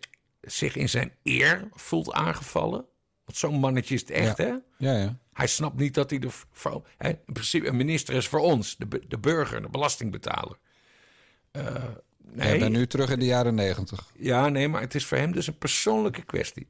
zich 0.50 0.76
in 0.76 0.88
zijn 0.88 1.12
eer 1.23 1.69
voelt 1.73 2.12
aangevallen. 2.12 2.85
Want 3.25 3.38
zo'n 3.38 3.59
mannetje 3.59 3.95
is 3.95 4.00
het 4.00 4.11
echt, 4.11 4.37
ja. 4.37 4.45
hè? 4.45 4.55
Ja, 4.78 4.99
ja. 4.99 5.19
Hij 5.33 5.47
snapt 5.47 5.76
niet 5.76 5.95
dat 5.95 6.11
hij 6.11 6.19
de 6.19 6.28
vrouw... 6.52 6.85
Hè, 6.97 7.09
in 7.09 7.33
principe, 7.33 7.67
een 7.67 7.76
minister 7.76 8.14
is 8.14 8.28
voor 8.28 8.40
ons, 8.40 8.76
de, 8.76 9.00
de 9.09 9.19
burger, 9.19 9.62
de 9.62 9.69
belastingbetaler. 9.69 10.59
Uh, 11.52 11.85
nee. 12.19 12.69
Nu 12.69 12.87
terug 12.87 13.11
in 13.11 13.19
de 13.19 13.25
jaren 13.25 13.55
negentig. 13.55 14.11
Ja, 14.19 14.49
nee, 14.49 14.69
maar 14.69 14.81
het 14.81 14.95
is 14.95 15.07
voor 15.07 15.19
hem 15.19 15.33
dus 15.33 15.47
een 15.47 15.59
persoonlijke 15.59 16.23
kwestie. 16.23 16.69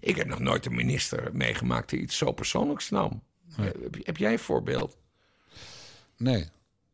Ik 0.00 0.16
heb 0.16 0.26
nog 0.26 0.38
nooit 0.38 0.66
een 0.66 0.74
minister 0.74 1.30
meegemaakt 1.32 1.90
die 1.90 2.00
iets 2.00 2.16
zo 2.16 2.32
persoonlijks 2.32 2.90
nam. 2.90 3.22
Nee. 3.56 3.66
Heb, 3.66 3.96
heb, 4.02 4.16
jij 4.16 4.32
een 4.32 4.38
voorbeeld? 4.38 4.96
Nee. 6.16 6.48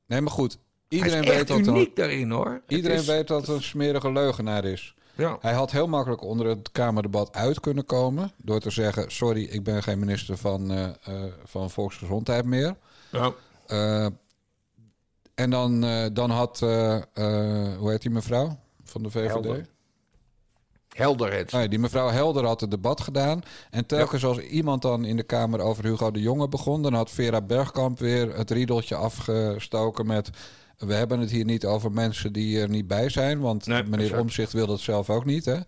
Nee, 0.06 0.20
maar 0.20 0.32
goed. 0.32 0.58
Iedereen 0.88 1.24
weet 1.24 1.48
dat 1.48 1.66
uniek 1.66 1.96
daarin, 1.96 2.30
hoor. 2.30 2.62
Iedereen 2.66 2.98
is, 2.98 3.06
weet 3.06 3.26
dat 3.28 3.46
het 3.46 3.56
een 3.56 3.62
smerige 3.62 4.12
leugenaar 4.12 4.64
is. 4.64 4.94
Ja. 5.18 5.38
Hij 5.40 5.52
had 5.52 5.70
heel 5.70 5.86
makkelijk 5.86 6.22
onder 6.22 6.46
het 6.46 6.72
Kamerdebat 6.72 7.34
uit 7.34 7.60
kunnen 7.60 7.84
komen. 7.84 8.32
Door 8.36 8.60
te 8.60 8.70
zeggen: 8.70 9.10
Sorry, 9.10 9.44
ik 9.44 9.64
ben 9.64 9.82
geen 9.82 9.98
minister 9.98 10.36
van, 10.36 10.72
uh, 10.72 10.88
uh, 11.08 11.22
van 11.44 11.70
Volksgezondheid 11.70 12.44
meer. 12.44 12.76
Ja. 13.10 13.32
Uh, 13.68 14.06
en 15.34 15.50
dan, 15.50 15.80
dan 16.12 16.30
had, 16.30 16.58
hoe 16.58 17.86
heet 17.90 18.02
die 18.02 18.10
mevrouw 18.10 18.58
van 18.84 19.02
de 19.02 19.10
VVD? 19.10 19.28
Helder. 19.30 19.66
Helder 20.88 21.32
het. 21.32 21.50
Ja, 21.50 21.66
die 21.66 21.78
mevrouw 21.78 22.08
Helder 22.08 22.44
had 22.44 22.60
het 22.60 22.70
debat 22.70 23.00
gedaan. 23.00 23.42
En 23.70 23.86
telkens 23.86 24.24
als 24.24 24.38
iemand 24.38 24.82
dan 24.82 25.04
in 25.04 25.16
de 25.16 25.22
Kamer 25.22 25.60
over 25.60 25.84
Hugo 25.84 26.10
de 26.10 26.20
Jonge 26.20 26.48
begon... 26.48 26.82
dan 26.82 26.94
had 26.94 27.10
Vera 27.10 27.40
Bergkamp 27.40 27.98
weer 27.98 28.36
het 28.36 28.50
riedeltje 28.50 28.94
afgestoken 28.94 30.06
met... 30.06 30.30
we 30.78 30.94
hebben 30.94 31.20
het 31.20 31.30
hier 31.30 31.44
niet 31.44 31.66
over 31.66 31.92
mensen 31.92 32.32
die 32.32 32.60
er 32.60 32.68
niet 32.68 32.86
bij 32.86 33.08
zijn... 33.08 33.40
want 33.40 33.66
Nee, 33.66 33.82
meneer 33.82 34.00
exact. 34.00 34.20
Omzicht 34.20 34.52
wil 34.52 34.66
dat 34.66 34.80
zelf 34.80 35.10
ook 35.10 35.24
niet, 35.24 35.44
hè? 35.44 35.54
Dat 35.54 35.66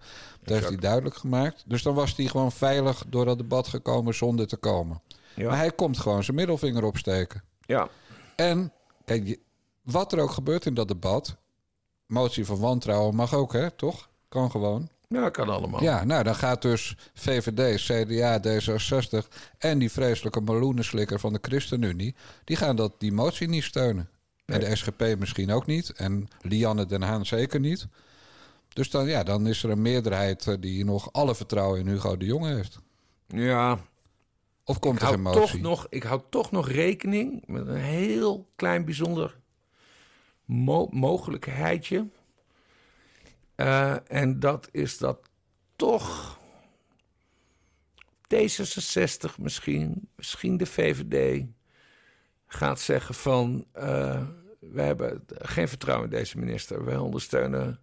heeft 0.56 0.68
hij 0.68 0.76
duidelijk 0.76 1.16
gemaakt. 1.16 1.64
Dus 1.66 1.82
dan 1.82 1.94
was 1.94 2.16
hij 2.16 2.26
gewoon 2.26 2.52
veilig 2.52 3.04
door 3.08 3.24
dat 3.24 3.38
debat 3.38 3.68
gekomen 3.68 4.14
zonder 4.14 4.46
te 4.46 4.56
komen. 4.56 5.02
Ja. 5.34 5.48
Maar 5.48 5.56
hij 5.56 5.70
komt 5.70 5.98
gewoon 5.98 6.24
zijn 6.24 6.36
middelvinger 6.36 6.84
opsteken. 6.84 7.42
Ja. 7.60 7.88
En 8.36 8.72
kijk, 9.04 9.38
wat 9.82 10.12
er 10.12 10.20
ook 10.20 10.30
gebeurt 10.30 10.66
in 10.66 10.74
dat 10.74 10.88
debat... 10.88 11.36
motie 12.06 12.44
van 12.44 12.58
wantrouwen 12.58 13.14
mag 13.14 13.34
ook, 13.34 13.52
hè? 13.52 13.70
Toch? 13.70 14.08
Kan 14.28 14.50
gewoon. 14.50 14.88
ja, 15.08 15.28
kan 15.28 15.48
allemaal. 15.48 15.82
Ja, 15.82 16.04
nou 16.04 16.22
dan 16.22 16.34
gaat 16.34 16.62
dus 16.62 16.96
VVD, 17.14 17.80
CDA, 17.80 18.40
D66 18.40 19.28
en 19.58 19.78
die 19.78 19.90
vreselijke 19.90 20.40
meloenenslikker 20.40 21.20
van 21.20 21.32
de 21.32 21.38
ChristenUnie... 21.42 22.14
die 22.44 22.56
gaan 22.56 22.76
dat, 22.76 22.94
die 22.98 23.12
motie 23.12 23.48
niet 23.48 23.64
steunen. 23.64 24.08
En 24.50 24.60
de 24.60 24.76
SGP 24.76 25.18
misschien 25.18 25.50
ook 25.50 25.66
niet. 25.66 25.90
En 25.90 26.28
Lianne 26.42 26.86
Den 26.86 27.02
Haan 27.02 27.26
zeker 27.26 27.60
niet. 27.60 27.86
Dus 28.72 28.90
dan, 28.90 29.06
ja, 29.06 29.22
dan 29.22 29.46
is 29.46 29.62
er 29.62 29.70
een 29.70 29.82
meerderheid 29.82 30.46
eh, 30.46 30.54
die 30.60 30.84
nog 30.84 31.12
alle 31.12 31.34
vertrouwen 31.34 31.80
in 31.80 31.86
Hugo 31.88 32.16
de 32.16 32.24
Jonge 32.24 32.54
heeft. 32.54 32.80
ja. 33.26 33.78
Of 34.64 34.78
komt 34.78 34.94
Ik 34.96 35.00
er 35.02 35.06
geen 35.06 35.24
hou, 35.24 35.36
motie? 35.36 35.52
toch 35.52 35.60
nog, 35.60 35.86
ik 35.88 36.02
hou 36.02 36.20
toch 36.30 36.50
nog 36.50 36.68
rekening 36.68 37.42
met 37.46 37.66
een 37.66 37.76
heel 37.76 38.48
klein 38.56 38.84
bijzonder 38.84 39.38
mo 40.44 40.86
mogelijkheidje. 40.90 42.08
Eh, 43.54 43.96
en 44.12 44.40
dat 44.40 44.68
is 44.72 44.98
dat 44.98 45.18
toch 45.76 46.38
D66 48.34 49.38
misschien, 49.38 50.08
misschien 50.16 50.56
de 50.56 50.66
VVD 50.66 51.44
gaat 52.46 52.80
zeggen 52.80 53.14
van... 53.14 53.66
eh 53.72 54.22
we 54.72 54.82
hebben 54.82 55.24
geen 55.28 55.68
vertrouwen 55.68 56.10
in 56.10 56.16
deze 56.16 56.38
minister. 56.38 56.84
Wij 56.84 56.96
ondersteunen 56.96 57.80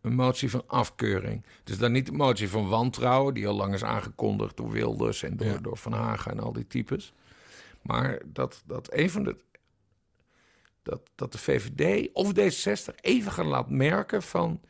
een 0.00 0.14
motie 0.14 0.50
van 0.50 0.62
afkeuring. 0.66 1.44
Dus 1.64 1.78
dan 1.78 1.92
niet 1.92 2.06
de 2.06 2.12
motie 2.12 2.48
van 2.48 2.68
wantrouwen, 2.68 3.34
die 3.34 3.46
al 3.48 3.54
lang 3.54 3.74
is 3.74 3.84
aangekondigd 3.84 4.56
door 4.56 4.70
Wilders 4.70 5.22
en 5.22 5.36
door, 5.36 5.46
Ja. 5.46 5.58
door 5.58 5.76
Van 5.76 5.92
Hagen 5.92 6.30
en 6.30 6.40
al 6.40 6.52
die 6.52 6.66
types. 6.66 7.12
Maar 7.82 8.20
dat, 8.26 8.62
dat 8.66 8.92
een 8.92 9.10
van 9.10 9.22
de. 9.24 9.36
Dat, 10.82 11.00
dat 11.14 11.32
de 11.32 11.38
VVD 11.38 12.08
of 12.12 12.32
D66 12.32 12.94
even 13.00 13.32
gaan 13.32 13.46
laten 13.46 13.76
merken 13.76 14.22
van. 14.22 14.60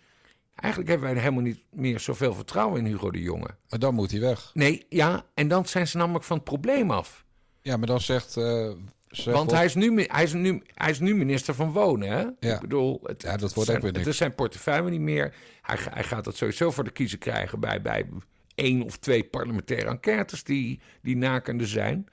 Eigenlijk 0.55 0.93
hebben 0.93 1.11
wij 1.13 1.21
helemaal 1.23 1.43
niet 1.43 1.63
meer 1.71 2.01
zoveel 2.01 2.35
vertrouwen 2.35 2.79
in 2.79 2.87
Hugo 2.87 3.11
de 3.11 3.23
Jonge. 3.23 3.49
Maar 3.69 3.79
dan 3.79 3.95
moet 3.95 4.11
hij 4.11 4.21
weg. 4.21 4.51
Nee, 4.55 4.87
ja, 4.89 5.25
en 5.35 5.49
dan 5.49 5.67
zijn 5.67 5.89
ze 5.89 5.97
namelijk 5.97 6.25
van 6.25 6.37
het 6.37 6.45
probleem 6.45 6.91
af. 6.91 7.25
Ja, 7.63 7.77
maar 7.77 7.87
dan 7.87 8.01
zegt... 8.01 8.37
eh, 8.37 8.71
zegt 9.13 9.37
Want 9.37 9.51
hij 9.51 9.65
is, 9.65 9.75
nu, 9.75 10.05
hij, 10.07 10.23
is 10.23 10.33
nu, 10.33 10.63
hij 10.75 10.91
is 10.91 11.01
nu 11.01 11.15
minister 11.15 11.55
van 11.55 11.73
Wonen, 11.73 12.09
hè? 12.09 12.49
Ja. 12.49 12.55
Ik 12.55 12.61
bedoel, 12.61 13.01
het, 13.03 13.23
Ja, 13.23 13.37
dat 13.37 13.55
wordt 13.55 13.69
zijn, 13.69 13.77
ook 13.77 13.83
weer 13.83 13.93
niks. 13.93 14.05
Het 14.05 14.13
is 14.13 14.19
zijn 14.19 14.35
portefeuille 14.35 14.91
niet 14.91 15.01
meer. 15.01 15.35
Hij, 15.63 15.77
hij 15.91 16.05
gaat 16.05 16.25
het 16.25 16.37
sowieso 16.37 16.71
voor 16.71 16.85
de 16.85 16.91
kiezer 16.91 17.19
krijgen 17.19 17.61
bij, 17.61 17.83
bij 17.83 18.07
één 18.55 18.83
of 18.83 18.97
twee 18.97 19.25
parlementaire 19.25 19.89
enquêtes 19.89 20.45
die, 20.45 20.81
die 21.03 21.17
nakende 21.17 21.67
zijn. 21.67 22.07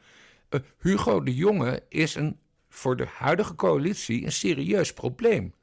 Eh, 0.49 0.59
Hugo 0.79 1.23
de 1.23 1.35
Jonge 1.35 1.83
is 1.89 2.15
een, 2.15 2.39
voor 2.69 2.95
de 2.95 3.05
huidige 3.05 3.55
coalitie 3.55 4.25
een 4.25 4.31
serieus 4.31 4.93
probleem. 4.93 5.53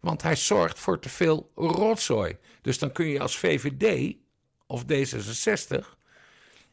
Want 0.00 0.22
hij 0.22 0.36
zorgt 0.36 0.78
voor 0.78 0.98
te 0.98 1.08
veel 1.08 1.50
rotzooi. 1.54 2.36
Dus 2.62 2.78
dan 2.78 2.92
kun 2.92 3.06
je 3.06 3.20
als 3.20 3.38
VVD 3.38 4.16
of 4.66 4.84
D66 4.84 5.98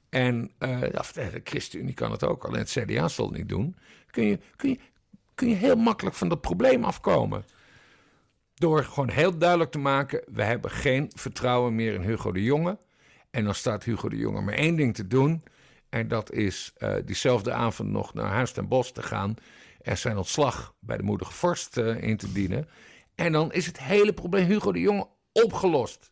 en 0.09 0.51
of 0.97 1.11
de 1.11 1.41
ChristenUnie 1.43 1.93
kan 1.93 2.11
het 2.11 2.23
ook, 2.23 2.45
alleen 2.45 2.59
het 2.59 2.69
CDA 2.69 3.07
zal 3.07 3.27
het 3.27 3.37
niet 3.37 3.49
doen. 3.49 3.75
Kun 4.11 4.23
je, 4.23 4.39
kun, 4.55 4.69
je, 4.69 4.77
kun 5.35 5.49
je 5.49 5.55
heel 5.55 5.75
makkelijk 5.75 6.15
van 6.15 6.29
dat 6.29 6.41
probleem 6.41 6.83
afkomen. 6.83 7.45
Door 8.53 8.83
gewoon 8.83 9.09
heel 9.09 9.37
duidelijk 9.37 9.71
te 9.71 9.79
maken: 9.79 10.23
we 10.31 10.43
hebben 10.43 10.71
geen 10.71 11.11
vertrouwen 11.15 11.75
meer 11.75 11.93
in 11.93 12.01
Hugo 12.01 12.31
de 12.31 12.43
Jonge. 12.43 12.77
En 13.31 13.43
dan 13.43 13.55
staat 13.55 13.83
Hugo 13.83 14.09
de 14.09 14.17
Jonge 14.17 14.41
maar 14.41 14.53
één 14.53 14.75
ding 14.75 14.95
te 14.95 15.07
doen. 15.07 15.43
En 15.89 16.07
dat 16.07 16.31
is 16.31 16.73
eh, 16.77 16.95
diezelfde 17.05 17.51
avond 17.51 17.89
nog 17.89 18.13
naar 18.13 18.31
Huis 18.31 18.51
ten 18.51 18.67
Bos 18.67 18.91
te 18.91 19.03
gaan. 19.03 19.35
En 19.81 19.97
zijn 19.97 20.17
ontslag 20.17 20.75
bij 20.79 20.97
de 20.97 21.03
moedige 21.03 21.33
vorst 21.33 21.77
eh, 21.77 22.01
in 22.01 22.17
te 22.17 22.31
dienen. 22.31 22.67
En 23.15 23.31
dan 23.31 23.51
is 23.51 23.65
het 23.65 23.79
hele 23.79 24.13
probleem 24.13 24.45
Hugo 24.45 24.71
de 24.71 24.79
Jonge 24.79 25.07
opgelost. 25.31 26.11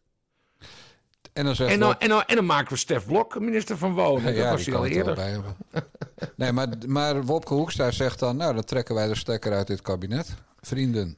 En 1.35 1.45
dan 1.45 1.55
zegt 1.55 1.71
En 1.71 1.79
dan, 1.79 1.99
en, 1.99 2.09
dan, 2.09 2.23
en 2.25 2.35
dan 2.35 2.45
maken 2.45 2.73
we 2.73 2.79
Stef 2.79 3.05
Blok 3.05 3.39
minister 3.39 3.77
van 3.77 3.93
Wonen. 3.93 4.35
dat 4.35 4.49
was 4.49 4.65
hij 4.65 4.75
al 4.75 4.85
eerder. 4.85 5.43
nee, 6.35 6.51
maar, 6.51 6.67
maar 6.87 7.23
Wopke 7.23 7.53
Hoekstra 7.53 7.91
zegt 7.91 8.19
dan... 8.19 8.37
nou, 8.37 8.53
dan 8.53 8.63
trekken 8.63 8.95
wij 8.95 9.07
de 9.07 9.15
stekker 9.15 9.53
uit 9.53 9.67
dit 9.67 9.81
kabinet. 9.81 10.35
Vrienden. 10.59 11.17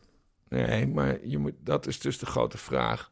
Nee, 0.49 0.87
maar 0.87 1.27
je 1.27 1.37
moet, 1.37 1.53
dat 1.59 1.87
is 1.87 1.99
dus 1.99 2.19
de 2.19 2.25
grote 2.25 2.57
vraag. 2.57 3.11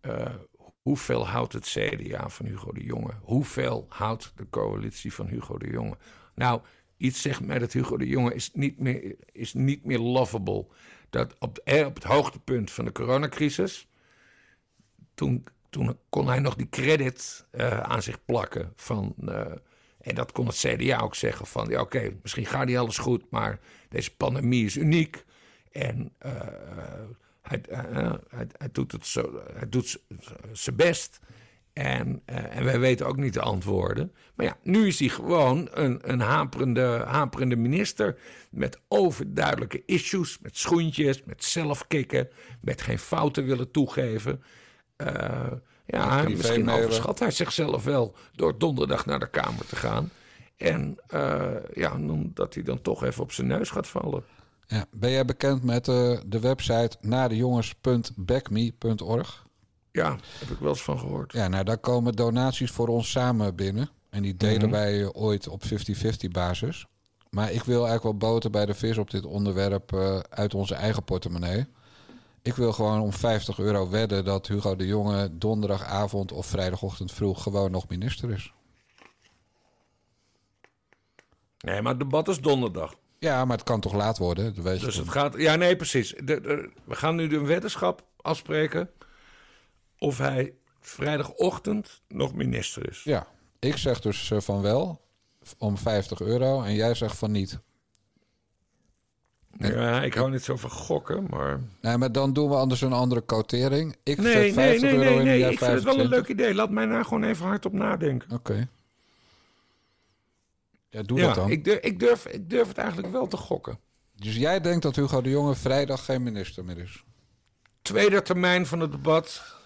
Eh, 0.00 0.34
hoeveel 0.82 1.28
houdt 1.28 1.52
het 1.52 1.64
CDA 1.64 2.28
van 2.28 2.46
Hugo 2.46 2.72
de 2.72 2.84
Jonge? 2.84 3.12
Hoeveel 3.22 3.86
houdt 3.88 4.32
de 4.36 4.46
coalitie 4.50 5.14
van 5.14 5.26
Hugo 5.26 5.58
de 5.58 5.70
Jonge? 5.70 5.96
Nou, 6.34 6.60
iets 6.96 7.22
zegt 7.22 7.40
mij 7.40 7.58
dat 7.58 7.72
Hugo 7.72 7.96
de 7.96 8.06
Jonge 8.06 8.34
is 8.34 8.50
niet 8.52 8.78
meer, 8.78 9.16
is 9.32 9.54
niet 9.54 9.84
meer 9.84 9.98
lovable. 9.98 10.66
Dat 11.10 11.34
op, 11.38 11.58
eh, 11.58 11.86
op 11.86 11.94
het 11.94 12.04
hoogtepunt 12.04 12.70
van 12.70 12.84
de 12.84 12.92
coronacrisis... 12.92 13.88
toen, 15.14 15.44
toen 15.70 15.98
kon 16.08 16.28
hij 16.28 16.38
nog 16.38 16.54
die 16.54 16.68
credit 16.68 17.46
eh, 17.50 17.80
aan 17.80 18.02
zich 18.02 18.24
plakken 18.24 18.72
van... 18.76 19.14
eh, 19.26 19.40
en 20.00 20.14
dat 20.14 20.32
kon 20.32 20.46
het 20.46 20.56
CDA 20.56 21.00
ook 21.00 21.14
zeggen 21.14 21.46
van... 21.46 21.68
ja, 21.68 21.80
oké, 21.80 22.12
misschien 22.22 22.46
gaat 22.46 22.66
niet 22.66 22.76
alles 22.76 22.98
goed... 22.98 23.30
maar 23.30 23.58
deze 23.88 24.16
pandemie 24.16 24.64
is 24.64 24.76
uniek... 24.76 25.24
En 25.70 26.12
eh, 26.18 26.32
hij, 27.42 27.60
hij, 28.58 28.68
doet 28.72 28.92
het 28.92 29.06
zo, 29.06 29.42
hij 29.52 29.68
doet 29.68 30.02
zijn 30.52 30.76
best. 30.76 31.20
En, 31.72 32.22
en 32.24 32.64
wij 32.64 32.80
weten 32.80 33.06
ook 33.06 33.16
niet 33.16 33.34
de 33.34 33.40
antwoorden. 33.40 34.12
Maar 34.34 34.46
ja, 34.46 34.56
nu 34.62 34.86
is 34.86 34.98
hij 34.98 35.08
gewoon 35.08 35.68
een, 35.72 36.10
een 36.10 36.20
haperende, 36.20 37.02
haperende 37.06 37.56
minister. 37.56 38.18
Met 38.50 38.80
overduidelijke 38.88 39.82
issues, 39.86 40.38
met 40.38 40.56
schoentjes, 40.56 41.24
met 41.24 41.44
zelfkikken, 41.44 42.28
met 42.60 42.82
geen 42.82 42.98
fouten 42.98 43.46
willen 43.46 43.70
toegeven. 43.70 44.42
Eh, 45.06 45.52
ja, 45.86 46.22
misschien 46.28 46.70
overschat 46.70 47.18
hij 47.18 47.30
zichzelf 47.30 47.84
wel 47.84 48.14
door 48.32 48.58
donderdag 48.58 49.06
naar 49.06 49.18
de 49.18 49.30
Kamer 49.30 49.66
te 49.66 49.76
gaan. 49.76 50.10
En 50.56 50.98
eh, 51.06 51.46
ja, 51.74 51.96
dat 52.34 52.54
hij 52.54 52.62
dan 52.62 52.82
toch 52.82 53.04
even 53.04 53.22
op 53.22 53.32
zijn 53.32 53.46
neus 53.46 53.70
gaat 53.70 53.88
vallen. 53.88 54.24
Ja. 54.66 54.84
Ben 54.90 55.10
jij 55.10 55.24
bekend 55.24 55.62
met 55.62 55.88
eh, 55.88 56.18
de 56.26 56.40
website 56.40 56.96
nadejongens.backme.org? 57.00 59.46
Ja, 59.92 60.16
heb 60.38 60.50
ik 60.50 60.58
wel 60.58 60.68
eens 60.68 60.82
van 60.82 60.98
gehoord. 60.98 61.32
Ja, 61.32 61.48
nou 61.48 61.64
daar 61.64 61.78
komen 61.78 62.12
donaties 62.12 62.70
voor 62.70 62.88
ons 62.88 63.10
samen 63.10 63.54
binnen. 63.56 63.90
En 64.10 64.22
die 64.22 64.36
delen 64.36 64.62
Mhm. 64.68 64.70
wij 64.70 65.12
ooit 65.12 65.48
op 65.48 65.62
50-50 65.64 66.30
basis. 66.30 66.86
Maar 67.30 67.52
ik 67.52 67.62
wil 67.62 67.86
eigenlijk 67.86 68.20
wel 68.20 68.30
boter 68.30 68.50
bij 68.50 68.66
de 68.66 68.74
vis 68.74 68.98
op 68.98 69.10
dit 69.10 69.24
onderwerp 69.24 69.94
uit 70.30 70.54
onze 70.54 70.74
eigen 70.74 71.04
portemonnee. 71.04 71.66
Ik 72.42 72.54
wil 72.54 72.72
gewoon 72.72 73.00
om 73.00 73.12
50 73.12 73.58
euro 73.58 73.88
wedden 73.88 74.24
dat 74.24 74.46
Hugo 74.46 74.76
de 74.76 74.86
Jonge 74.86 75.38
donderdagavond 75.38 76.32
of 76.32 76.46
vrijdagochtend 76.46 77.12
vroeg 77.12 77.42
gewoon 77.42 77.70
nog 77.70 77.88
minister 77.88 78.30
is. 78.30 78.52
Nee, 81.58 81.82
maar 81.82 81.90
het 81.92 82.00
debat 82.00 82.28
is 82.28 82.40
donderdag. 82.40 82.94
Ja, 83.18 83.44
maar 83.44 83.56
het 83.56 83.66
kan 83.66 83.80
toch 83.80 83.92
laat 83.92 84.18
worden? 84.18 84.54
Dat 84.54 84.64
weet 84.64 84.80
je 84.80 84.86
Dus 84.86 84.96
het 84.96 85.08
gaat. 85.08 85.34
Ja, 85.36 85.56
nee, 85.56 85.76
precies. 85.76 86.08
De, 86.24 86.40
de- 86.40 86.70
we 86.84 86.94
gaan 86.94 87.16
nu 87.16 87.26
de 87.28 87.40
weddenschap 87.40 88.04
afspreken. 88.16 88.90
Of 89.98 90.18
hij 90.18 90.54
vrijdagochtend 90.80 92.00
nog 92.08 92.34
minister 92.34 92.88
is. 92.90 93.02
Ja, 93.04 93.26
ik 93.58 93.76
zeg 93.76 94.00
dus 94.00 94.30
eh, 94.30 94.40
van 94.40 94.60
wel 94.62 95.00
om 95.58 95.78
50 95.78 96.20
euro 96.20 96.62
en 96.62 96.74
jij 96.74 96.94
zegt 96.94 97.16
van 97.16 97.30
niet. 97.30 97.58
Ja, 99.68 100.02
ik 100.02 100.14
hou 100.14 100.30
niet 100.30 100.42
zo 100.42 100.56
van 100.56 100.70
gokken, 100.70 101.26
maar. 101.30 101.60
Nee, 101.80 101.96
maar 101.96 102.12
dan 102.12 102.32
doen 102.32 102.48
we 102.48 102.54
anders 102.54 102.80
een 102.80 102.92
andere 102.92 103.24
quotering. 103.24 103.96
Ik 104.02 104.18
Nee, 104.18 104.32
zet 104.32 104.42
nee, 104.42 104.52
50 104.52 104.82
nee, 104.82 104.92
euro 104.92 105.04
nee, 105.04 105.18
in 105.18 105.24
nee. 105.24 105.32
en 105.32 105.38
jij 105.38 105.50
Ik 105.50 105.58
vind 105.58 105.70
het 105.70 105.82
wel 105.82 105.92
een 105.92 105.98
25. 105.98 106.18
leuk 106.18 106.28
idee. 106.28 106.54
Laat 106.54 106.70
mij 106.70 106.86
daar 106.86 107.04
gewoon 107.04 107.24
even 107.24 107.46
hardop 107.46 107.72
nadenken. 107.72 108.30
Oké. 108.30 108.68
Ja, 110.88 111.02
doe 111.02 111.18
ja, 111.18 111.26
dat 111.26 111.34
dan. 111.34 111.50
Ik, 111.50 111.64
durf, 111.64 111.78
ik, 111.78 111.98
durf, 111.98 112.26
ik 112.26 112.50
durf 112.50 112.68
het 112.68 112.78
eigenlijk 112.78 113.12
wel 113.12 113.26
te 113.26 113.36
gokken. 113.36 113.78
Dus 114.14 114.36
jij 114.36 114.60
denkt 114.60 114.82
dat 114.82 114.96
Hugo 114.96 115.22
de 115.22 115.30
Jonge 115.30 115.54
vrijdag 115.54 116.04
geen 116.04 116.22
minister 116.22 116.64
meer 116.64 116.78
is? 116.78 117.04
Tweede 117.82 118.22
termijn 118.22 118.66
van 118.66 118.80
het 118.80 118.92
debat. 118.92 119.56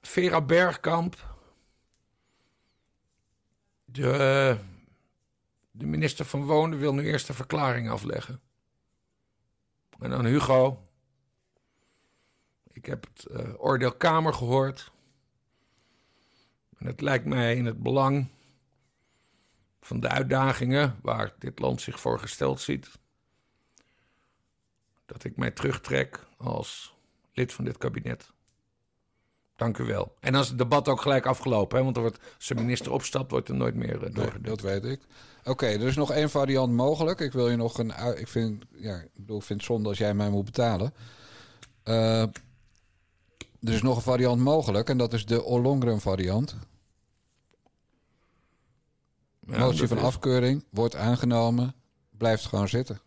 Vera 0.00 0.40
Bergkamp. 0.40 1.30
De, 3.84 4.56
de 5.72 5.86
minister 5.86 6.24
van 6.24 6.44
Wonen 6.44 6.78
wil 6.78 6.94
nu 6.94 7.04
eerst 7.04 7.28
een 7.28 7.34
verklaring 7.34 7.90
afleggen. 7.90 8.40
En 9.98 10.10
dan 10.10 10.24
Hugo. 10.24 10.86
Ik 12.72 12.86
heb 12.86 13.06
het 13.14 13.26
uh, 13.30 13.54
oordeel 13.56 13.92
Kamer 13.92 14.34
gehoord. 14.34 14.92
En 16.78 16.86
het 16.86 17.00
lijkt 17.00 17.24
mij 17.24 17.56
in 17.56 17.64
het 17.64 17.82
belang 17.82 18.28
van 19.80 20.00
de 20.00 20.08
uitdagingen 20.08 20.98
waar 21.02 21.34
dit 21.38 21.58
land 21.58 21.80
zich 21.80 22.00
voor 22.00 22.18
gesteld 22.18 22.60
ziet, 22.60 22.90
dat 25.06 25.24
ik 25.24 25.36
mij 25.36 25.50
terugtrek 25.50 26.26
als 26.36 26.94
lid 27.32 27.52
van 27.52 27.64
dit 27.64 27.78
kabinet. 27.78 28.31
Dank 29.62 29.78
u 29.78 29.84
wel. 29.84 30.14
En 30.20 30.32
dan 30.32 30.42
is 30.42 30.48
het 30.48 30.58
debat 30.58 30.88
ook 30.88 31.00
gelijk 31.00 31.26
afgelopen, 31.26 31.78
hè? 31.78 31.84
want 31.84 31.96
er 31.96 32.02
wordt, 32.02 32.18
als 32.36 32.46
de 32.46 32.54
minister 32.54 32.92
opstapt, 32.92 33.30
wordt 33.30 33.48
er 33.48 33.54
nooit 33.54 33.74
meer 33.74 34.16
uh, 34.18 34.26
dat 34.40 34.60
weet 34.60 34.84
ik. 34.84 35.00
Oké, 35.44 35.66
er 35.66 35.86
is 35.86 35.96
nog 35.96 36.10
één 36.10 36.30
variant 36.30 36.72
mogelijk. 36.72 37.20
Ik 37.20 37.32
wil 37.32 37.48
je 37.48 37.56
nog 37.56 37.78
een. 37.78 37.92
Ik 38.16 38.28
vind, 38.28 38.64
ja, 38.74 38.96
ik 38.96 39.10
bedoel, 39.14 39.36
ik 39.36 39.42
vind 39.42 39.58
het 39.58 39.68
zonde 39.68 39.88
als 39.88 39.98
jij 39.98 40.14
mij 40.14 40.30
moet 40.30 40.44
betalen. 40.44 40.94
Uh, 41.84 42.22
er 42.22 42.32
is 43.60 43.82
nog 43.82 43.96
een 43.96 44.02
variant 44.02 44.40
mogelijk 44.40 44.88
en 44.88 44.98
dat 44.98 45.12
is 45.12 45.26
de 45.26 45.42
Ollongren 45.42 46.00
variant. 46.00 46.56
Ja, 49.46 49.58
Motie 49.58 49.88
van 49.88 49.98
afkeuring 49.98 50.64
wordt 50.70 50.96
aangenomen, 50.96 51.74
blijft 52.10 52.46
gewoon 52.46 52.68
zitten. 52.68 53.00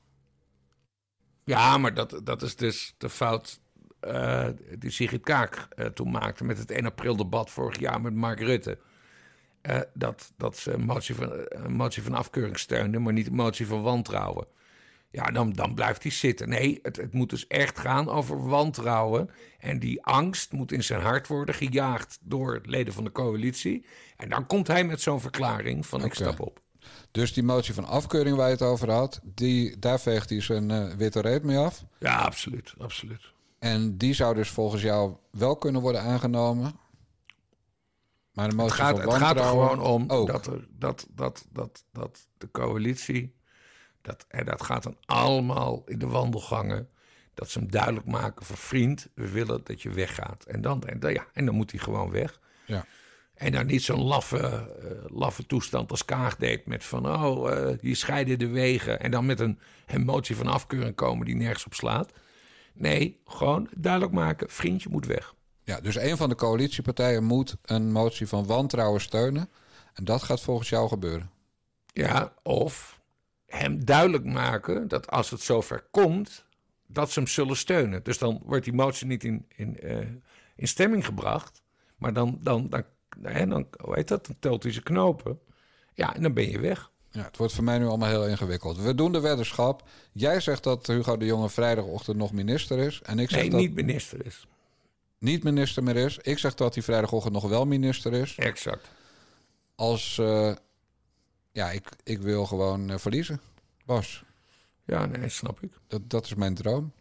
Ja, 1.43 1.77
maar 1.77 1.93
dat, 1.93 2.19
dat 2.23 2.41
is 2.41 2.55
dus 2.55 2.93
de 2.97 3.09
fout 3.09 3.59
uh, 4.05 4.47
die 4.79 4.91
Sigrid 4.91 5.23
Kaak 5.23 5.67
uh, 5.75 5.85
toen 5.85 6.11
maakte 6.11 6.43
met 6.43 6.57
het 6.57 6.71
1 6.71 6.85
april 6.85 7.15
debat 7.15 7.49
vorig 7.49 7.79
jaar 7.79 8.01
met 8.01 8.13
Mark 8.13 8.39
Rutte. 8.39 8.77
Uh, 9.61 9.79
dat, 9.93 10.31
dat 10.37 10.57
ze 10.57 10.71
een 10.71 10.85
motie, 10.85 11.15
van, 11.15 11.31
een 11.49 11.73
motie 11.73 12.03
van 12.03 12.13
afkeuring 12.13 12.59
steunde, 12.59 12.99
maar 12.99 13.13
niet 13.13 13.27
een 13.27 13.35
motie 13.35 13.67
van 13.67 13.81
wantrouwen. 13.81 14.47
Ja, 15.11 15.31
dan, 15.31 15.53
dan 15.53 15.73
blijft 15.73 16.03
hij 16.03 16.11
zitten. 16.11 16.49
Nee, 16.49 16.79
het, 16.81 16.95
het 16.97 17.13
moet 17.13 17.29
dus 17.29 17.47
echt 17.47 17.79
gaan 17.79 18.09
over 18.09 18.47
wantrouwen. 18.47 19.29
En 19.59 19.79
die 19.79 20.03
angst 20.03 20.51
moet 20.51 20.71
in 20.71 20.83
zijn 20.83 21.01
hart 21.01 21.27
worden 21.27 21.55
gejaagd 21.55 22.17
door 22.21 22.61
leden 22.63 22.93
van 22.93 23.03
de 23.03 23.11
coalitie. 23.11 23.85
En 24.17 24.29
dan 24.29 24.47
komt 24.47 24.67
hij 24.67 24.83
met 24.83 25.01
zo'n 25.01 25.21
verklaring 25.21 25.85
van 25.85 26.03
ik 26.03 26.13
stap 26.13 26.39
op. 26.39 26.61
Dus 27.11 27.33
die 27.33 27.43
motie 27.43 27.73
van 27.73 27.85
afkeuring 27.85 28.37
waar 28.37 28.47
je 28.47 28.53
het 28.53 28.61
over 28.61 28.91
had, 28.91 29.21
die, 29.23 29.79
daar 29.79 29.99
veegt 29.99 30.29
hij 30.29 30.41
zijn 30.41 30.69
uh, 30.69 30.93
witte 30.93 31.21
reet 31.21 31.43
mee 31.43 31.57
af? 31.57 31.85
Ja, 31.99 32.17
absoluut, 32.17 32.73
absoluut. 32.77 33.33
En 33.65 33.97
die 33.97 34.13
zou 34.13 34.35
dus 34.35 34.49
volgens 34.49 34.81
jou 34.81 35.15
wel 35.31 35.55
kunnen 35.55 35.81
worden 35.81 36.01
aangenomen? 36.01 36.79
Maar 38.31 38.49
de 38.49 38.55
motie 38.55 38.71
het 38.71 38.81
gaat, 38.81 38.97
het 38.97 39.13
gaat 39.13 39.37
er 39.37 39.43
gewoon 39.43 39.79
om 39.79 40.07
dat, 40.07 40.47
er, 40.47 40.67
dat, 40.69 41.07
dat, 41.11 41.45
dat, 41.51 41.83
dat 41.91 42.27
de 42.37 42.51
coalitie 42.51 43.35
dat, 44.01 44.25
en 44.27 44.45
dat 44.45 44.63
gaat 44.63 44.83
dan 44.83 44.97
allemaal 45.05 45.83
in 45.85 45.99
de 45.99 46.07
wandelgangen. 46.07 46.89
Dat 47.33 47.49
ze 47.49 47.59
hem 47.59 47.71
duidelijk 47.71 48.05
maken 48.05 48.45
van 48.45 48.57
vriend, 48.57 49.07
we 49.13 49.29
willen 49.29 49.61
dat 49.63 49.81
je 49.81 49.89
weggaat. 49.89 50.43
En 50.43 50.61
dan, 50.61 50.83
en, 50.83 51.13
ja, 51.13 51.25
en 51.33 51.45
dan 51.45 51.55
moet 51.55 51.71
hij 51.71 51.79
gewoon 51.79 52.11
weg. 52.11 52.39
Ja. 52.65 52.85
En 53.33 53.51
dan 53.51 53.65
niet 53.65 53.83
zo'n 53.83 54.03
laffe, 54.03 54.69
uh, 54.83 55.17
laffe 55.17 55.45
toestand 55.45 55.91
als 55.91 56.05
Kaag 56.05 56.35
deed. 56.35 56.65
Met 56.65 56.83
van, 56.83 57.07
oh, 57.07 57.51
uh, 57.51 57.67
die 57.79 57.95
scheiden 57.95 58.39
de 58.39 58.47
wegen. 58.47 58.99
En 58.99 59.11
dan 59.11 59.25
met 59.25 59.39
een, 59.39 59.59
emotie 59.87 60.35
van 60.35 60.47
afkeuring 60.47 60.95
komen 60.95 61.25
die 61.25 61.35
nergens 61.35 61.65
op 61.65 61.73
slaat. 61.73 62.11
Nee, 62.77 63.21
gewoon 63.25 63.69
duidelijk 63.77 64.13
maken, 64.13 64.49
vriendje 64.49 64.89
moet 64.89 65.05
weg. 65.05 65.33
Ja, 65.63 65.81
dus 65.81 65.95
een 65.95 66.17
van 66.17 66.29
de 66.29 66.35
coalitiepartijen 66.35 67.23
moet 67.23 67.57
een 67.61 67.91
motie 67.91 68.27
van 68.27 68.45
wantrouwen 68.45 69.01
steunen. 69.01 69.49
En 69.93 70.03
dat 70.03 70.23
gaat 70.23 70.41
volgens 70.41 70.69
jou 70.69 70.87
gebeuren. 70.87 71.29
Ja, 71.93 72.33
of 72.43 72.99
hem 73.45 73.85
duidelijk 73.85 74.25
maken 74.25 74.87
dat 74.87 75.09
als 75.09 75.29
het 75.29 75.41
zover 75.41 75.87
komt, 75.91 76.45
dat 76.87 77.11
ze 77.11 77.19
hem 77.19 77.27
zullen 77.27 77.57
steunen. 77.57 78.03
Dus 78.03 78.17
dan 78.17 78.41
wordt 78.43 78.63
die 78.63 78.73
motie 78.73 79.07
niet 79.07 79.23
in, 79.23 79.45
in, 79.55 79.77
uh, 79.83 79.97
in 80.55 80.67
stemming 80.67 81.05
gebracht, 81.05 81.63
maar 81.97 82.13
dan, 82.13 82.37
dan, 82.41 82.69
dan, 82.69 82.83
hè, 83.21 83.47
dan, 83.47 83.67
hoe 83.81 83.95
heet 83.95 84.07
dat, 84.07 84.25
dan 84.25 84.35
telt 84.39 84.63
hij 84.63 84.71
zijn 84.71 84.83
knopen. 84.83 85.39
Ja, 85.93 86.15
en 86.15 86.21
dan 86.21 86.33
ben 86.33 86.49
je 86.49 86.59
weg. 86.59 86.91
Ja, 87.15 87.23
het 87.23 87.37
wordt 87.37 87.53
voor 87.53 87.63
mij 87.63 87.77
nu 87.77 87.85
allemaal 87.85 88.09
heel 88.09 88.27
ingewikkeld. 88.27 88.77
We 88.77 88.95
doen 88.95 89.11
de 89.11 89.19
weddenschap. 89.19 89.83
Jij 90.11 90.39
zegt 90.39 90.63
dat 90.63 90.87
Hugo 90.87 91.17
de 91.17 91.25
Jonge 91.25 91.49
vrijdagochtend 91.49 92.17
nog 92.17 92.31
minister 92.31 92.77
is. 92.77 93.01
En 93.03 93.19
ik 93.19 93.29
zeg 93.29 93.41
nee, 93.41 93.49
dat 93.49 93.59
niet 93.59 93.73
minister 93.73 94.25
is. 94.25 94.47
Niet 95.17 95.43
minister 95.43 95.83
meer 95.83 95.95
is. 95.95 96.17
Ik 96.17 96.37
zeg 96.37 96.53
dat 96.53 96.73
hij 96.73 96.83
vrijdagochtend 96.83 97.33
nog 97.33 97.47
wel 97.49 97.65
minister 97.65 98.13
is. 98.13 98.35
Exact. 98.35 98.87
Als 99.75 100.17
uh, 100.17 100.55
ja, 101.51 101.71
ik, 101.71 101.89
ik 102.03 102.21
wil 102.21 102.45
gewoon 102.45 102.91
uh, 102.91 102.97
verliezen, 102.97 103.41
Bas. 103.85 104.23
Ja, 104.85 105.05
nee, 105.05 105.29
snap 105.29 105.61
ik. 105.61 105.71
Dat, 105.87 106.09
dat 106.09 106.25
is 106.25 106.35
mijn 106.35 106.55
droom. 106.55 106.91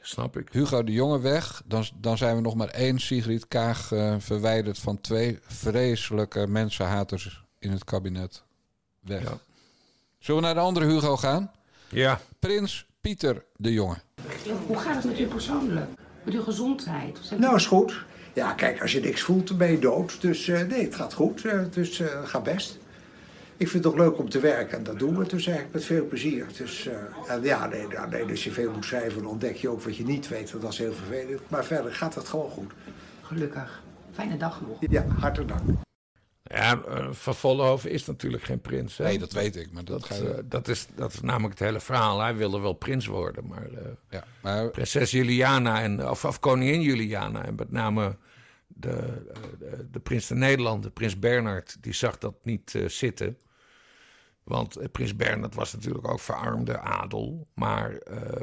Snap 0.00 0.36
ik. 0.36 0.48
Hugo 0.52 0.84
de 0.84 0.92
Jonge 0.92 1.20
weg, 1.20 1.62
dan, 1.64 1.84
dan 2.00 2.18
zijn 2.18 2.36
we 2.36 2.42
nog 2.42 2.54
maar 2.54 2.68
één 2.68 2.98
Sigrid 2.98 3.48
Kaag 3.48 3.90
uh, 3.90 4.14
verwijderd 4.18 4.78
van 4.78 5.00
twee 5.00 5.38
vreselijke 5.42 6.46
mensenhaters 6.46 7.44
in 7.58 7.70
het 7.70 7.84
kabinet. 7.84 8.44
Weg. 9.06 9.22
Ja. 9.22 9.38
Zullen 10.18 10.40
we 10.40 10.46
naar 10.46 10.56
de 10.56 10.60
andere 10.60 10.86
Hugo 10.86 11.16
gaan? 11.16 11.50
Ja. 11.88 12.20
Prins 12.38 12.86
Pieter 13.00 13.44
de 13.56 13.72
Jonge. 13.72 13.96
Hoe 14.66 14.78
gaat 14.78 14.94
het 14.94 15.04
met 15.04 15.18
u 15.18 15.26
persoonlijk? 15.26 15.90
Met 16.22 16.34
uw 16.34 16.42
gezondheid? 16.42 17.18
Nou, 17.38 17.56
is 17.56 17.66
goed. 17.66 18.04
Ja, 18.32 18.52
kijk, 18.52 18.80
als 18.80 18.92
je 18.92 19.00
niks 19.00 19.22
voelt, 19.22 19.48
dan 19.48 19.56
ben 19.56 19.70
je 19.70 19.78
dood. 19.78 20.20
Dus 20.20 20.46
uh, 20.46 20.62
nee, 20.62 20.84
het 20.84 20.94
gaat 20.94 21.14
goed. 21.14 21.44
Uh, 21.44 21.62
dus 21.70 21.98
uh, 21.98 22.06
gaat 22.24 22.42
best 22.42 22.78
ik 23.56 23.68
vind 23.68 23.84
het 23.84 23.92
toch 23.92 24.02
leuk 24.02 24.18
om 24.18 24.28
te 24.28 24.40
werken 24.40 24.78
en 24.78 24.84
dat 24.84 24.98
doen 24.98 25.18
we 25.18 25.24
dus 25.24 25.46
eigenlijk 25.46 25.74
met 25.74 25.84
veel 25.84 26.06
plezier. 26.06 26.46
Dus, 26.56 26.86
uh, 26.86 26.94
en 27.28 27.42
ja, 27.42 27.66
nee, 27.66 27.86
nou, 27.88 28.08
nee, 28.08 28.30
als 28.30 28.44
je 28.44 28.50
veel 28.50 28.70
moet 28.70 28.84
schrijven, 28.84 29.22
dan 29.22 29.30
ontdek 29.30 29.56
je 29.56 29.68
ook 29.68 29.82
wat 29.82 29.96
je 29.96 30.04
niet 30.04 30.28
weet. 30.28 30.50
Want 30.50 30.62
dat 30.62 30.72
is 30.72 30.78
heel 30.78 30.92
vervelend. 30.92 31.40
Maar 31.48 31.64
verder 31.64 31.94
gaat 31.94 32.14
het 32.14 32.28
gewoon 32.28 32.50
goed. 32.50 32.72
Gelukkig. 33.22 33.82
Fijne 34.12 34.36
dag 34.36 34.60
nog. 34.60 34.76
Ja, 34.90 35.04
hartelijk 35.18 35.48
dank. 35.48 35.85
Ja, 36.48 36.82
uh, 36.88 37.12
Van 37.12 37.34
Vollenhoven 37.34 37.90
is 37.90 38.06
natuurlijk 38.06 38.42
geen 38.42 38.60
prins. 38.60 38.96
Hè? 38.96 39.04
Nee, 39.04 39.18
dat 39.18 39.32
weet 39.32 39.56
ik. 39.56 39.72
Maar 39.72 39.84
dat, 39.84 40.08
dat, 40.08 40.22
uh, 40.22 40.30
dat, 40.44 40.68
is, 40.68 40.86
dat 40.94 41.12
is 41.12 41.20
namelijk 41.20 41.58
het 41.58 41.68
hele 41.68 41.80
verhaal. 41.80 42.20
Hij 42.20 42.36
wilde 42.36 42.60
wel 42.60 42.72
prins 42.72 43.06
worden, 43.06 43.46
maar, 43.46 43.70
uh, 43.70 43.78
ja, 44.10 44.24
maar... 44.42 44.70
prinses 44.70 45.10
Juliana 45.10 45.82
en, 45.82 46.08
of, 46.08 46.24
of 46.24 46.40
koningin 46.40 46.80
Juliana 46.80 47.44
en 47.44 47.54
met 47.54 47.70
name 47.70 48.16
de, 48.66 49.26
de, 49.58 49.88
de 49.90 50.00
prins 50.00 50.26
van 50.26 50.38
Nederland, 50.38 50.82
de 50.82 50.90
prins 50.90 51.18
Bernard, 51.18 51.76
die 51.80 51.92
zag 51.92 52.18
dat 52.18 52.34
niet 52.42 52.78
zitten. 52.86 53.38
Want 54.42 54.76
eh, 54.76 54.88
prins 54.92 55.16
Bernhard 55.16 55.54
was 55.54 55.72
natuurlijk 55.72 56.08
ook 56.08 56.20
verarmde 56.20 56.78
adel. 56.78 57.46
Maar 57.54 57.98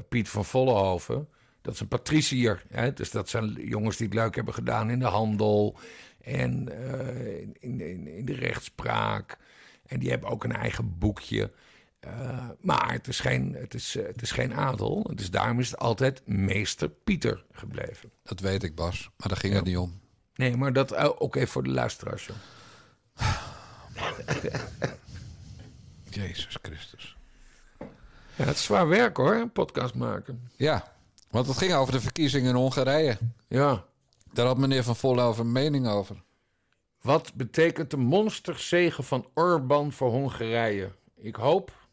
Piet 0.09 0.29
van 0.29 0.45
Vollenhoven, 0.45 1.27
dat 1.61 1.73
is 1.73 1.79
een 1.79 1.87
patricier. 1.87 2.63
Hè? 2.69 2.93
Dus 2.93 3.11
dat 3.11 3.29
zijn 3.29 3.53
jongens 3.53 3.97
die 3.97 4.07
het 4.07 4.15
leuk 4.15 4.35
hebben 4.35 4.53
gedaan 4.53 4.89
in 4.89 4.99
de 4.99 5.05
handel 5.05 5.77
en 6.23 6.69
uh, 6.71 7.41
in, 7.41 7.55
in, 7.59 8.07
in, 8.07 8.25
de 8.25 8.33
rechtspraak. 8.33 9.37
En 9.85 9.99
die 9.99 10.09
hebben 10.09 10.29
ook 10.29 10.43
een 10.43 10.55
eigen 10.55 10.97
boekje. 10.97 11.51
Uh, 12.07 12.49
maar 12.59 12.91
het 12.91 13.07
is, 13.07 13.19
geen, 13.19 13.55
het, 13.59 13.73
is, 13.73 13.93
het 13.93 14.21
is 14.21 14.31
geen 14.31 14.53
adel. 14.53 15.11
Dus 15.15 15.31
daarom 15.31 15.59
is 15.59 15.71
het 15.71 15.79
altijd 15.79 16.27
meester 16.27 16.89
Pieter 16.89 17.45
gebleven. 17.51 18.11
Dat 18.23 18.39
weet 18.39 18.63
ik, 18.63 18.75
Bas. 18.75 19.09
Maar 19.17 19.27
daar 19.27 19.37
ging 19.37 19.53
ja. 19.53 19.59
het 19.59 19.67
niet 19.67 19.77
om. 19.77 20.01
Nee, 20.35 20.57
maar 20.57 20.73
dat 20.73 20.95
ook 20.95 21.35
even 21.35 21.47
voor 21.47 21.63
de 21.63 21.69
luisteraars. 21.69 22.29
Jezus 26.09 26.57
Christus. 26.61 27.17
Ja, 28.35 28.45
het 28.45 28.55
is 28.55 28.63
zwaar 28.63 28.87
werk 28.87 29.17
hoor, 29.17 29.35
een 29.35 29.51
podcast 29.51 29.93
maken. 29.93 30.49
Ja, 30.55 30.93
want 31.29 31.47
het 31.47 31.57
ging 31.57 31.73
over 31.73 31.93
de 31.93 32.01
verkiezingen 32.01 32.49
in 32.49 32.55
Hongarije. 32.55 33.17
Ja. 33.47 33.85
Daar 34.33 34.45
had 34.45 34.57
meneer 34.57 34.83
Van 34.83 34.95
Vollenhoven 34.95 35.45
een 35.45 35.51
mening 35.51 35.87
over. 35.87 36.23
Wat 37.01 37.33
betekent 37.33 37.91
de 37.91 37.97
monsterzegen 37.97 39.03
van 39.03 39.27
Orbán 39.33 39.91
voor 39.91 40.09
Hongarije? 40.09 40.91
Ik 41.15 41.35
hoop 41.35 41.87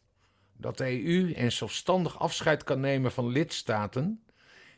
dat 0.57 0.77
de 0.77 1.05
EU 1.05 1.33
een 1.35 1.51
zelfstandig 1.51 2.19
afscheid 2.19 2.63
kan 2.63 2.79
nemen 2.79 3.11
van 3.11 3.27
lidstaten 3.27 4.23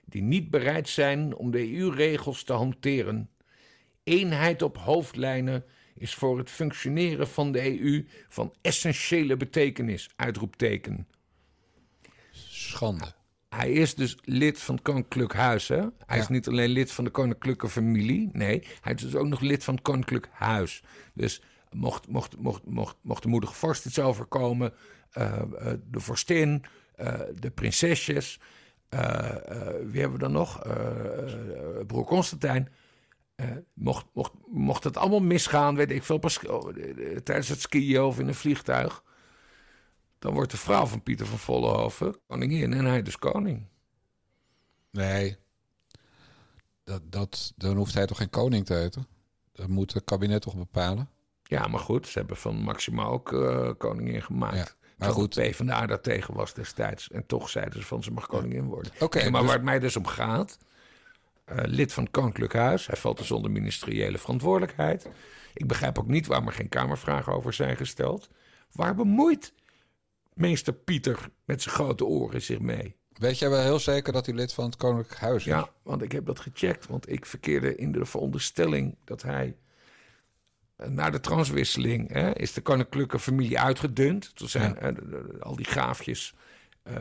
die 0.05 0.21
niet 0.21 0.49
bereid 0.49 0.89
zijn 0.89 1.35
om 1.35 1.51
de 1.51 1.77
EU-regels 1.77 2.43
te 2.43 2.53
hanteren. 2.53 3.29
Eenheid 4.03 4.61
op 4.61 4.77
hoofdlijnen 4.77 5.65
is 5.95 6.13
voor 6.15 6.37
het 6.37 6.49
functioneren 6.49 7.27
van 7.27 7.51
de 7.51 7.81
EU 7.81 8.07
van 8.27 8.53
essentiële 8.61 9.37
betekenis. 9.37 10.09
Uitroepteken. 10.15 11.07
Schande. 12.31 13.13
Hij 13.53 13.71
is 13.71 13.95
dus 13.95 14.17
lid 14.21 14.59
van 14.59 14.75
het 14.75 14.83
Koninklijk 14.83 15.33
Huis. 15.33 15.67
Hè? 15.67 15.75
Hij 15.77 16.17
ja. 16.17 16.21
is 16.21 16.27
niet 16.27 16.47
alleen 16.47 16.69
lid 16.69 16.91
van 16.91 17.03
de 17.03 17.09
Koninklijke 17.09 17.69
Familie. 17.69 18.29
Nee, 18.31 18.67
hij 18.81 18.93
is 18.93 19.01
dus 19.01 19.15
ook 19.15 19.27
nog 19.27 19.39
lid 19.39 19.63
van 19.63 19.73
het 19.73 19.83
Koninklijk 19.83 20.29
Huis. 20.31 20.83
Dus 21.13 21.41
mocht, 21.71 22.07
mocht, 22.07 22.37
mocht, 22.37 22.61
mocht, 22.65 22.95
mocht 23.01 23.23
de 23.23 23.29
moedige 23.29 23.53
vorst 23.53 23.85
iets 23.85 23.99
overkomen, 23.99 24.73
uh, 25.17 25.41
uh, 25.51 25.73
de 25.89 25.99
vorstin, 25.99 26.63
uh, 26.99 27.19
de 27.39 27.51
prinsesjes. 27.51 28.39
wie 29.89 29.99
hebben 30.01 30.11
we 30.11 30.17
dan 30.17 30.31
nog? 30.31 30.61
broer 31.87 32.05
Constantijn. 32.05 32.69
Mocht, 33.73 34.05
mocht, 34.13 34.31
mocht 34.45 34.83
het 34.83 34.97
allemaal 34.97 35.21
misgaan, 35.21 35.75
weet 35.75 35.91
ik 35.91 36.03
veel, 36.03 36.17
pas, 36.17 36.45
oh, 36.45 36.73
tijdens 37.23 37.49
het 37.49 37.61
skiën 37.61 38.01
of 38.01 38.19
in 38.19 38.27
een 38.27 38.35
vliegtuig, 38.35 39.03
dan 40.23 40.33
wordt 40.33 40.51
de 40.51 40.57
vrouw 40.57 40.85
van 40.85 41.03
Pieter 41.03 41.25
van 41.25 41.37
Vollenhoven 41.37 42.15
koningin 42.27 42.73
en 42.73 42.85
hij 42.85 43.01
dus 43.01 43.17
koning. 43.17 43.65
Nee, 44.91 45.37
dat, 46.83 47.01
dat, 47.11 47.53
dan 47.55 47.75
hoeft 47.75 47.93
hij 47.93 48.05
toch 48.05 48.17
geen 48.17 48.29
koning 48.29 48.65
te 48.65 48.73
heten? 48.73 49.07
Dat 49.51 49.67
moet 49.67 49.93
het 49.93 50.03
kabinet 50.03 50.41
toch 50.41 50.55
bepalen? 50.55 51.09
Ja, 51.43 51.67
maar 51.67 51.79
goed, 51.79 52.07
ze 52.07 52.19
hebben 52.19 52.37
van 52.37 52.55
Maxima 52.55 53.03
ook 53.03 53.33
eh, 53.33 53.69
koningin 53.77 54.21
gemaakt. 54.21 54.55
Ja, 54.55 54.67
maar 54.97 55.09
goed. 55.09 55.35
goed, 55.35 55.43
PvdA 55.43 55.85
daar 55.85 56.01
tegen 56.01 56.33
was 56.33 56.53
destijds. 56.53 57.09
En 57.11 57.25
toch 57.25 57.49
zeiden 57.49 57.81
ze 57.81 57.87
van 57.87 58.03
ze 58.03 58.11
mag 58.11 58.27
koningin 58.27 58.65
worden. 58.65 58.91
Oké, 58.99 59.29
maar 59.29 59.39
dus- 59.39 59.49
waar 59.49 59.57
het 59.57 59.65
mij 59.65 59.79
dus 59.79 59.95
om 59.95 60.05
gaat... 60.07 60.57
eh, 61.45 61.57
lid 61.63 61.93
van 61.93 62.03
het 62.03 62.11
Koninklijk 62.11 62.53
Huis. 62.53 62.87
Hij 62.87 62.97
valt 62.97 63.17
dus 63.17 63.31
onder 63.31 63.51
ministeriële 63.51 64.17
verantwoordelijkheid. 64.17 65.09
Ik 65.53 65.67
begrijp 65.67 65.99
ook 65.99 66.07
niet 66.07 66.27
waarom 66.27 66.47
er 66.47 66.53
geen 66.53 66.69
Kamervragen 66.69 67.33
over 67.33 67.53
zijn 67.53 67.77
gesteld. 67.77 68.29
Waar 68.71 68.95
bemoeit 68.95 69.53
meester 70.35 70.73
Pieter 70.73 71.29
met 71.45 71.61
zijn 71.61 71.75
grote 71.75 72.05
oren 72.05 72.41
zich 72.41 72.59
mee? 72.59 72.95
Weet 73.13 73.39
jij 73.39 73.49
wel 73.49 73.61
heel 73.61 73.79
zeker 73.79 74.13
dat 74.13 74.25
hij 74.25 74.35
lid 74.35 74.53
van 74.53 74.65
het 74.65 74.75
Koninklijk 74.75 75.19
Huis 75.19 75.35
is? 75.45 75.51
Ja, 75.51 75.69
want 75.83 76.01
ik 76.01 76.11
heb 76.11 76.25
dat 76.25 76.39
gecheckt. 76.39 76.87
Want 76.87 77.11
ik 77.11 77.25
verkeerde 77.25 77.75
in 77.75 77.91
de 77.91 78.05
veronderstelling 78.05 78.95
dat 79.03 79.21
hij... 79.21 79.55
eh, 80.75 80.87
Na 80.87 81.09
de 81.09 81.19
transwisseling 81.19 82.11
hè, 82.11 82.33
is 82.33 82.53
de 82.53 82.61
koninklijke 82.61 83.19
familie 83.19 83.59
uitgedund. 83.59 84.35
Toen 84.35 84.49
zijn 84.49 84.73
Ja. 84.73 84.79
eh, 84.93 84.95
al 85.39 85.55
die 85.55 85.65
graafjes... 85.65 86.33
eh, 86.83 86.95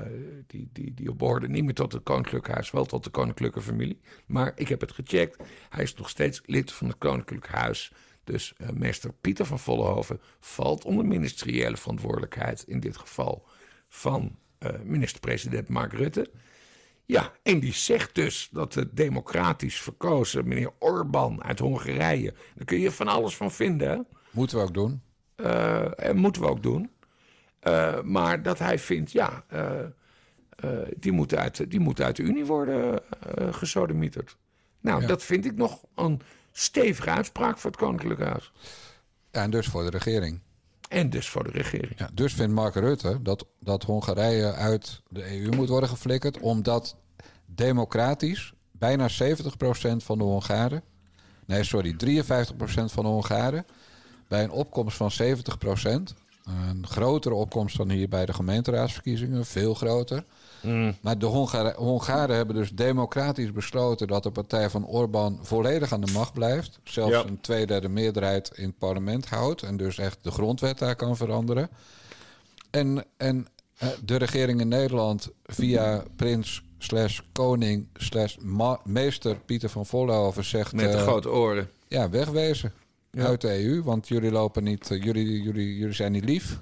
die, 0.46 0.68
die, 0.72 0.94
die 0.94 1.14
behoorden 1.14 1.50
niet 1.50 1.64
meer 1.64 1.74
tot 1.74 1.92
het 1.92 2.02
koninklijk 2.02 2.48
huis, 2.48 2.70
wel 2.70 2.84
tot 2.84 3.04
de 3.04 3.10
koninklijke 3.10 3.60
familie. 3.60 3.98
Maar 4.26 4.52
ik 4.54 4.68
heb 4.68 4.80
het 4.80 4.92
gecheckt. 4.92 5.36
Hij 5.68 5.82
is 5.82 5.94
nog 5.94 6.08
steeds 6.08 6.40
lid 6.44 6.72
van 6.72 6.88
het 6.88 6.98
koninklijk 6.98 7.46
huis. 7.46 7.92
Dus 8.24 8.52
eh, 8.56 8.68
meester 8.68 9.12
Pieter 9.20 9.46
van 9.46 9.58
Vollenhoven 9.58 10.20
valt 10.40 10.84
onder 10.84 11.06
ministeriële 11.06 11.76
verantwoordelijkheid. 11.76 12.64
In 12.66 12.80
dit 12.80 12.96
geval 12.96 13.46
van 13.88 14.38
eh, 14.58 14.70
minister-president 14.84 15.68
Mark 15.68 15.92
Rutte. 15.92 16.30
Ja, 17.04 17.32
en 17.42 17.60
die 17.60 17.72
zegt 17.72 18.14
dus 18.14 18.48
dat 18.52 18.72
de 18.72 18.88
democratisch 18.94 19.80
verkozen 19.80 20.48
meneer 20.48 20.70
Orbán 20.78 21.42
uit 21.42 21.58
Hongarije. 21.58 22.34
Daar 22.54 22.64
kun 22.64 22.78
je 22.80 22.90
van 22.90 23.08
alles 23.08 23.36
van 23.36 23.50
vinden. 23.52 23.88
hè? 23.90 23.98
Moeten 24.30 24.56
we 24.56 24.62
ook 24.62 24.74
doen. 24.74 25.02
Eh, 25.34 26.06
en 26.08 26.16
moeten 26.16 26.42
we 26.42 26.48
ook 26.48 26.62
doen. 26.62 26.90
Maar 28.04 28.42
dat 28.42 28.58
hij 28.58 28.78
vindt, 28.78 29.12
ja, 29.12 29.44
die, 30.96 31.12
moet 31.12 31.34
uit, 31.34 31.70
die 31.70 31.80
moet 31.80 32.00
uit 32.00 32.16
de 32.16 32.22
Unie 32.22 32.44
worden 32.44 33.02
gesodemieterd. 33.50 34.36
Nou, 34.80 35.00
Ja. 35.00 35.06
dat 35.06 35.22
vind 35.22 35.44
ik 35.44 35.54
nog 35.56 35.84
een 35.94 36.20
stevige 36.52 37.10
uitspraak 37.10 37.58
voor 37.58 37.70
het 37.70 37.80
Koninklijk 37.80 38.20
Huis. 38.20 38.52
Ja, 39.30 39.42
en 39.42 39.50
dus 39.50 39.66
voor 39.66 39.82
de 39.82 39.90
regering. 39.90 40.40
En 40.88 41.10
dus 41.10 41.28
voor 41.28 41.44
de 41.44 41.50
regering. 41.50 41.98
Ja, 41.98 42.08
dus 42.12 42.34
vindt 42.34 42.52
Mark 42.52 42.74
Rutte 42.74 43.22
dat, 43.22 43.46
dat 43.60 43.82
Hongarije 43.82 44.52
uit 44.52 45.02
de 45.08 45.40
EU 45.40 45.56
moet 45.56 45.68
worden 45.68 45.88
geflikkerd, 45.88 46.38
omdat 46.38 46.96
democratisch 47.46 48.52
bijna 48.70 49.08
70% 49.08 49.12
van 49.96 50.18
de 50.18 50.24
Hongaren, 50.24 50.82
nee 51.46 51.64
sorry, 51.64 51.92
53% 51.92 51.96
van 52.84 53.04
de 53.04 53.10
Hongaren, 53.10 53.66
bij 54.28 54.44
een 54.44 54.50
opkomst 54.50 54.96
van 54.96 55.10
70%, 55.12 56.21
een 56.44 56.86
grotere 56.86 57.34
opkomst 57.34 57.76
dan 57.76 57.90
hier 57.90 58.08
bij 58.08 58.26
de 58.26 58.32
gemeenteraadsverkiezingen, 58.32 59.46
veel 59.46 59.74
groter. 59.74 60.24
Maar 61.00 61.18
de 61.18 61.26
Hongaren, 61.26 61.74
Hongaren 61.74 62.36
hebben 62.36 62.54
dus 62.54 62.70
democratisch 62.70 63.52
besloten 63.52 64.06
dat 64.06 64.22
de 64.22 64.30
partij 64.30 64.70
van 64.70 64.86
Orbán 64.86 65.38
volledig 65.42 65.92
aan 65.92 66.00
de 66.00 66.12
macht 66.12 66.32
blijft. 66.32 66.78
Zelfs 66.84 67.12
Ja. 67.12 67.24
een 67.24 67.40
tweederde 67.40 67.88
meerderheid 67.88 68.50
in 68.54 68.66
het 68.66 68.78
parlement 68.78 69.28
houdt. 69.28 69.62
En 69.62 69.76
dus 69.76 69.98
echt 69.98 70.18
de 70.22 70.30
grondwet 70.30 70.78
daar 70.78 70.96
kan 70.96 71.16
veranderen. 71.16 71.68
En, 72.70 73.04
en 73.16 73.46
eh, 73.76 73.88
de 74.04 74.16
regering 74.16 74.60
in 74.60 74.68
Nederland 74.68 75.28
via 75.44 76.02
prins 76.16 76.62
slash 76.78 77.20
koning 77.32 77.86
slash 77.94 78.36
meester 78.84 79.36
Pieter 79.36 79.68
van 79.68 79.86
Vollenhoven 79.86 80.44
zegt... 80.44 80.72
Met 80.72 80.92
de 80.92 80.96
eh, 80.96 81.02
grote 81.02 81.30
oren. 81.30 81.70
ja, 81.88 82.10
wegwezen 82.10 82.72
Ja. 83.16 83.24
uit 83.26 83.40
de 83.40 83.64
EU, 83.64 83.82
want 83.82 84.08
jullie 84.08 84.30
lopen 84.30 84.64
niet, 84.64 84.90
eh, 84.90 85.02
jullie, 85.02 85.42
jullie, 85.42 85.76
jullie 85.76 85.94
zijn 85.94 86.12
niet 86.12 86.24
lief. 86.24 86.60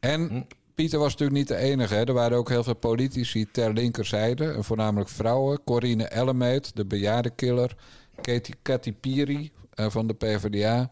En 0.00 0.28
Hm. 0.28 0.42
Pieter 0.74 0.98
was 0.98 1.10
natuurlijk 1.12 1.38
niet 1.38 1.48
de 1.48 1.56
enige. 1.56 1.94
Hè. 1.94 2.04
Er 2.04 2.12
waren 2.12 2.38
ook 2.38 2.48
heel 2.48 2.62
veel 2.64 2.74
politici 2.74 3.50
ter 3.50 3.72
linkerzijde, 3.72 4.50
en 4.52 4.64
voornamelijk 4.64 5.08
vrouwen. 5.08 5.64
Corine 5.64 6.04
Ellemeet, 6.04 6.76
de 6.76 6.84
bejaardenkiller. 6.84 7.76
Katie, 8.20 8.54
Katy 8.62 8.92
Piri 8.92 9.52
eh, 9.74 9.90
van 9.90 10.06
de 10.06 10.14
PvdA. 10.14 10.90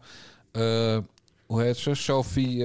Eh, 0.51 0.97
hoe 1.45 1.61
heet 1.61 1.77
ze? 1.77 1.93
Sophie 1.95 2.63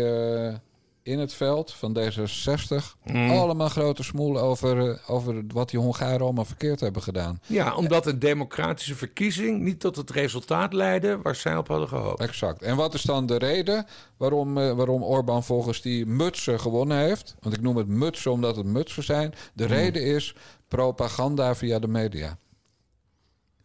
in 1.11 1.19
het 1.19 1.33
veld 1.33 1.73
van 1.73 1.99
D66. 1.99 2.97
Hm. 3.03 3.31
Allemaal 3.31 3.69
grote 3.69 4.03
smoelen 4.03 4.43
over, 4.43 4.91
eh, 4.91 5.11
over 5.11 5.43
wat 5.53 5.71
die 5.71 5.81
Hongaren 5.81 6.21
allemaal 6.21 6.45
verkeerd 6.45 6.81
hebben 6.81 7.03
gedaan. 7.03 7.41
Ja, 7.47 7.75
omdat 7.75 8.07
een 8.07 8.19
democratische 8.19 8.95
verkiezing 8.95 9.61
niet 9.61 9.81
tot 9.81 9.97
het 9.97 10.11
resultaat 10.11 10.73
leidde 10.73 11.19
waar 11.23 11.35
zij 11.35 11.57
op 11.57 11.69
hadden 11.69 11.89
gehoopt. 11.89 12.21
Exact. 12.21 12.63
En 12.63 12.77
wat 12.77 12.95
is 12.95 13.03
dan 13.03 13.27
de 13.27 13.37
reden 13.37 13.87
waarom, 14.17 14.59
eh, 14.59 14.73
waarom 14.73 15.03
Orbán 15.03 15.45
volgens 15.45 15.83
die 15.83 16.07
mutsen 16.07 16.61
gewonnen 16.61 16.99
heeft? 16.99 17.35
Want 17.41 17.55
ik 17.55 17.61
noem 17.61 17.77
het 17.77 17.89
mutsen 17.89 18.33
omdat 18.33 18.57
het 18.57 18.67
mutsen 18.67 19.03
zijn. 19.03 19.35
De 19.55 19.65
Hmm. 19.65 19.73
reden 19.73 20.03
is 20.03 20.35
propaganda 20.69 21.55
via 21.55 21.79
de 21.79 21.89
media. 21.89 22.39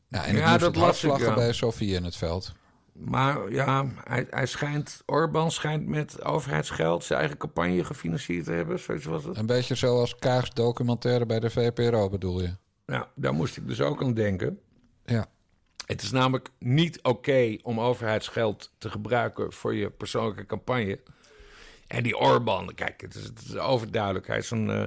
Nou, 0.10 0.26
en 0.26 0.36
Ja, 0.36 0.52
dat 0.58 0.62
het 0.62 0.62
hard 0.62 0.76
las 0.76 1.04
ik, 1.04 1.10
lachen 1.10 1.28
ja. 1.28 1.34
bij 1.34 1.54
Sofie 1.54 1.94
in 1.96 2.04
het 2.04 2.16
veld. 2.16 2.52
Maar 3.00 3.52
ja, 3.52 3.86
hij, 4.04 4.28
hij 4.30 4.46
schijnt, 4.46 5.04
Orbán 5.06 5.52
schijnt 5.52 5.88
met 5.88 6.24
overheidsgeld 6.24 7.04
zijn 7.04 7.20
eigen 7.20 7.38
campagne 7.38 7.84
gefinancierd 7.84 8.46
te 8.46 8.52
hebben. 8.52 8.80
Zoiets 8.80 9.06
was 9.06 9.24
het. 9.24 9.38
Een 9.38 9.46
beetje 9.46 9.76
zoals 9.76 10.16
Kaags 10.16 10.54
documentaire 10.54 11.26
bij 11.26 11.40
de 11.40 11.50
VPRO 11.50 12.10
bedoel 12.10 12.42
je? 12.42 12.56
Nou, 12.86 13.06
daar 13.16 13.34
moest 13.34 13.58
ik 13.58 13.68
dus 13.68 13.82
ook 13.82 14.04
aan 14.04 14.14
denken. 14.14 14.60
Ja. 15.06 15.28
Het 15.86 16.02
is 16.02 16.12
namelijk 16.12 16.50
niet 16.60 17.02
oké 17.02 17.58
om 17.64 17.80
overheidsgeld 17.80 18.72
te 18.78 18.90
gebruiken 18.90 19.54
voor 19.54 19.76
je 19.76 19.90
persoonlijke 19.90 20.46
campagne. 20.46 21.00
En 21.88 22.04
die 22.04 22.18
Orbán, 22.18 22.74
kijk, 22.76 23.02
het 23.02 23.16
is, 23.16 23.24
het 23.24 23.42
is 23.42 23.58
overduidelijk. 23.58 24.28
Hij 24.28 24.38
is 24.38 24.52
een, 24.52 24.70
eh, 24.70 24.86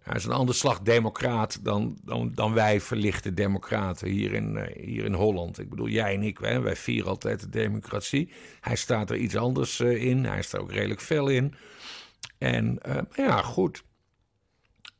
hij 0.00 0.16
is 0.16 0.24
een 0.24 0.32
ander 0.32 0.54
slag 0.54 0.80
democraat 0.80 1.64
dan, 1.64 1.98
dan, 2.04 2.32
dan 2.34 2.52
wij 2.52 2.80
verlichte 2.80 3.34
democraten 3.34 4.08
hier 4.08 4.32
in, 4.32 4.56
eh, 4.56 4.84
hier 4.84 5.04
in 5.04 5.14
Holland. 5.14 5.58
Ik 5.58 5.70
bedoel, 5.70 5.88
jij 5.88 6.14
en 6.14 6.22
ik, 6.22 6.38
hè, 6.38 6.60
wij 6.60 6.76
vieren 6.76 7.10
altijd 7.10 7.40
de 7.40 7.48
democratie. 7.48 8.32
Hij 8.60 8.76
staat 8.76 9.10
er 9.10 9.16
iets 9.16 9.36
anders 9.36 9.80
eh, 9.80 10.04
in. 10.04 10.24
Hij 10.24 10.44
er 10.52 10.60
ook 10.60 10.72
redelijk 10.72 11.00
fel 11.00 11.28
in. 11.28 11.54
En 12.38 12.78
maar 12.82 13.06
ja, 13.16 13.42
goed. 13.42 13.82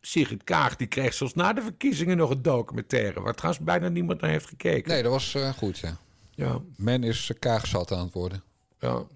Sigrid 0.01 0.45
Kaag 0.45 0.77
die 0.77 0.87
kreeg 0.87 1.15
zelfs 1.15 1.35
na 1.35 1.53
de 1.53 1.63
verkiezingen 1.63 2.17
nog 2.17 2.31
een 2.31 2.43
documentaire... 2.43 3.21
waar 3.21 3.35
trouwens 3.35 3.65
bijna 3.65 3.89
niemand 3.89 4.21
naar 4.21 4.31
heeft 4.31 4.47
gekeken. 4.47 4.91
Nee, 4.91 5.03
dat 5.03 5.13
was 5.13 5.37
goed, 5.57 5.79
ja. 5.79 5.97
Ja, 6.31 6.61
Men 6.77 7.05
is 7.05 7.29
uh, 7.29 7.39
Kaagzat 7.39 7.93
aan 7.93 8.05
het 8.05 8.15
worden. 8.15 8.43
ja. 8.79 9.07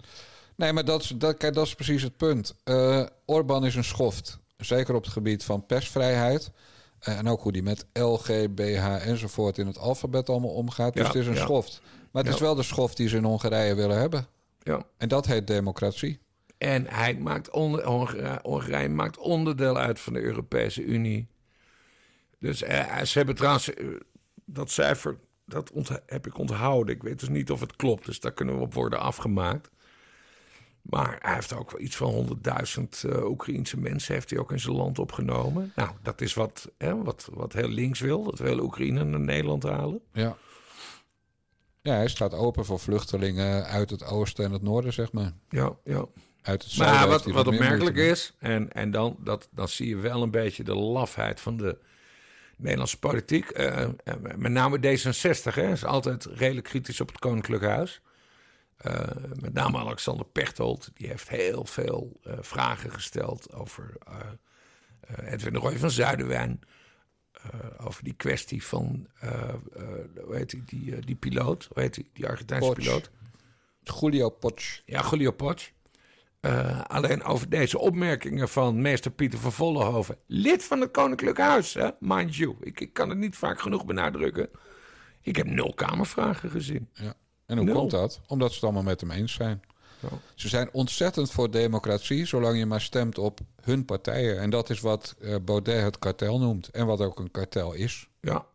Nee, 0.55 0.73
maar 0.73 0.85
dat 0.85 1.01
is, 1.01 1.07
dat, 1.07 1.37
kijk, 1.37 1.53
dat 1.53 1.65
is 1.65 1.75
precies 1.75 2.01
het 2.01 2.17
punt. 2.17 2.55
Eh 2.63 3.05
Orbán 3.25 3.65
is 3.65 3.75
een 3.75 3.83
schoft. 3.83 4.39
Zeker 4.57 4.95
op 4.95 5.03
het 5.03 5.13
gebied 5.13 5.43
van 5.43 5.65
persvrijheid. 5.65 6.51
Eh, 6.99 7.17
en 7.17 7.27
ook 7.27 7.41
hoe 7.41 7.51
die 7.51 7.63
met 7.63 7.85
LGBH 7.93 9.05
enzovoort 9.07 9.57
in 9.57 9.67
het 9.67 9.77
alfabet 9.77 10.29
allemaal 10.29 10.49
omgaat. 10.53 10.93
Dus 10.93 11.01
Ja, 11.01 11.07
het 11.07 11.17
is 11.17 11.27
een 11.27 11.33
ja. 11.33 11.41
schoft. 11.41 11.81
Maar 12.11 12.23
het 12.23 12.31
Ja. 12.31 12.37
is 12.37 12.45
wel 12.45 12.55
de 12.55 12.63
schoft 12.63 12.97
die 12.97 13.07
ze 13.07 13.17
in 13.17 13.23
Hongarije 13.23 13.75
willen 13.75 13.97
hebben. 13.99 14.27
ja. 14.63 14.83
En 14.97 15.07
dat 15.07 15.25
heet 15.25 15.47
democratie. 15.47 16.19
En 16.57 16.85
hij 16.87 17.15
maakt 17.17 17.49
onder, 17.49 17.83
Hongarije, 17.85 18.39
Hongarije 18.43 18.89
maakt 18.89 19.17
onderdeel 19.17 19.77
uit 19.77 19.99
van 19.99 20.13
de 20.13 20.21
Europese 20.21 20.83
Unie. 20.83 21.27
Dus 22.39 22.63
eh, 22.63 23.01
ze 23.01 23.17
hebben 23.17 23.35
trouwens 23.35 23.73
eh, 23.73 23.85
dat 24.45 24.71
cijfer, 24.71 25.17
dat 25.45 25.71
heb 26.05 26.27
ik 26.27 26.37
onthouden. 26.37 26.95
Ik 26.95 27.03
weet 27.03 27.19
dus 27.19 27.29
niet 27.29 27.51
of 27.51 27.59
het 27.59 27.75
klopt, 27.75 28.05
dus 28.05 28.19
daar 28.19 28.31
kunnen 28.33 28.55
we 28.57 28.61
op 28.61 28.73
worden 28.73 28.99
afgemaakt. 28.99 29.69
Maar 30.89 31.17
hij 31.21 31.33
heeft 31.33 31.53
ook 31.53 31.71
wel 31.71 31.81
iets 31.81 31.95
van 31.95 32.39
100.000 32.77 32.83
eh 33.11 33.25
Oekraïense 33.25 33.79
mensen 33.79 34.13
heeft 34.13 34.29
hij 34.29 34.39
ook 34.39 34.51
in 34.51 34.59
zijn 34.59 34.75
land 34.75 34.99
opgenomen. 34.99 35.71
Nou, 35.75 35.89
dat 36.01 36.21
is 36.21 36.33
wat, 36.33 36.71
hè, 36.77 37.03
wat, 37.03 37.29
wat 37.33 37.53
heel 37.53 37.67
links 37.67 37.99
wil. 37.99 38.23
Dat 38.23 38.39
wil 38.39 38.59
Oekraïne 38.59 39.03
naar 39.03 39.19
Nederland 39.19 39.63
halen. 39.63 40.01
Ja. 40.13 40.37
Ja, 41.81 41.93
hij 41.93 42.07
staat 42.07 42.33
open 42.33 42.65
voor 42.65 42.79
vluchtelingen 42.79 43.65
uit 43.65 43.89
het 43.89 44.05
oosten 44.05 44.45
en 44.45 44.51
het 44.51 44.61
noorden, 44.61 44.93
zeg 44.93 45.11
maar. 45.11 45.31
Ja, 45.49 45.75
ja. 45.83 46.05
Uit 46.41 46.63
het 46.63 46.71
zuiden 46.71 46.99
Maar 46.99 47.07
wat, 47.07 47.25
wat 47.25 47.47
opmerkelijk 47.47 47.95
is, 47.95 48.33
en, 48.39 48.71
en 48.73 48.91
dan, 48.91 49.15
dat, 49.19 49.47
dan 49.51 49.67
zie 49.67 49.87
je 49.87 49.95
wel 49.97 50.21
een 50.21 50.31
beetje 50.31 50.63
de 50.63 50.75
lafheid 50.75 51.41
van 51.41 51.57
de 51.57 51.77
Nederlandse 52.57 52.99
politiek. 52.99 53.49
eh, 53.49 53.83
eh, 53.83 53.89
met 54.35 54.51
name 54.51 54.77
D66 54.77 55.53
hè, 55.53 55.71
is 55.71 55.85
altijd 55.85 56.25
redelijk 56.25 56.65
kritisch 56.65 57.01
op 57.01 57.07
het 57.07 57.19
Koninklijk 57.19 57.63
Huis. 57.63 58.01
Eh, 58.77 59.07
met 59.39 59.53
name 59.53 59.77
Alexander 59.77 60.25
Pechtold, 60.25 60.89
die 60.93 61.07
heeft 61.07 61.29
heel 61.29 61.65
veel 61.65 62.19
eh, 62.23 62.33
vragen 62.41 62.91
gesteld 62.91 63.53
over 63.53 63.93
eh 64.07 64.29
Edwin 65.31 65.53
de 65.53 65.59
Roy 65.59 65.77
van 65.77 65.91
Zuiderwijn. 65.91 66.59
over 67.77 68.03
die 68.03 68.13
kwestie 68.13 68.63
van, 68.63 69.07
hoe 70.23 70.35
heet 70.35 70.49
die, 70.49 70.63
die, 70.65 70.99
die 70.99 71.15
piloot, 71.15 71.67
hoe 71.73 71.81
heet 71.83 71.93
die, 71.93 72.09
die 72.13 72.27
Argentijnse 72.27 72.67
Poch. 72.67 72.77
piloot? 72.77 73.11
Julio 73.83 74.29
Poch. 74.29 74.81
Ja, 74.85 75.07
Julio 75.09 75.31
Poch. 75.31 75.69
Uh, 76.41 76.81
alleen 76.81 77.23
over 77.23 77.49
deze 77.49 77.79
opmerkingen 77.79 78.49
van 78.49 78.81
meester 78.81 79.11
Pieter 79.11 79.39
van 79.39 79.51
Vollenhoven, 79.51 80.17
lid 80.27 80.63
van 80.63 80.81
het 80.81 80.91
Koninklijk 80.91 81.37
Huis, 81.37 81.73
hè? 81.73 81.89
mind 81.99 82.35
you. 82.35 82.55
Ik, 82.59 82.79
ik 82.79 82.93
kan 82.93 83.09
het 83.09 83.17
niet 83.17 83.35
vaak 83.35 83.61
genoeg 83.61 83.85
benadrukken. 83.85 84.49
Ik 85.21 85.35
heb 85.35 85.47
nul 85.47 85.73
Kamervragen 85.73 86.49
gezien. 86.49 86.89
Ja. 86.93 87.13
En 87.45 87.57
hoe 87.57 87.71
komt 87.71 87.91
dat? 87.91 88.19
Omdat 88.27 88.49
ze 88.49 88.55
het 88.55 88.63
allemaal 88.63 88.83
met 88.83 89.01
hem 89.01 89.11
eens 89.11 89.33
zijn. 89.33 89.61
Ze 90.35 90.47
zijn 90.47 90.69
ontzettend 90.71 91.31
voor 91.31 91.51
democratie, 91.51 92.25
zolang 92.25 92.57
je 92.57 92.65
maar 92.65 92.81
stemt 92.81 93.17
op 93.17 93.39
hun 93.61 93.85
partijen. 93.85 94.39
En 94.39 94.49
dat 94.49 94.69
is 94.69 94.79
wat 94.79 95.15
uh, 95.19 95.35
Baudet 95.45 95.83
het 95.83 95.99
kartel 95.99 96.39
noemt. 96.39 96.69
En 96.69 96.85
wat 96.85 97.01
ook 97.01 97.19
een 97.19 97.31
kartel 97.31 97.73
is. 97.73 98.07
Ja. 98.21 98.45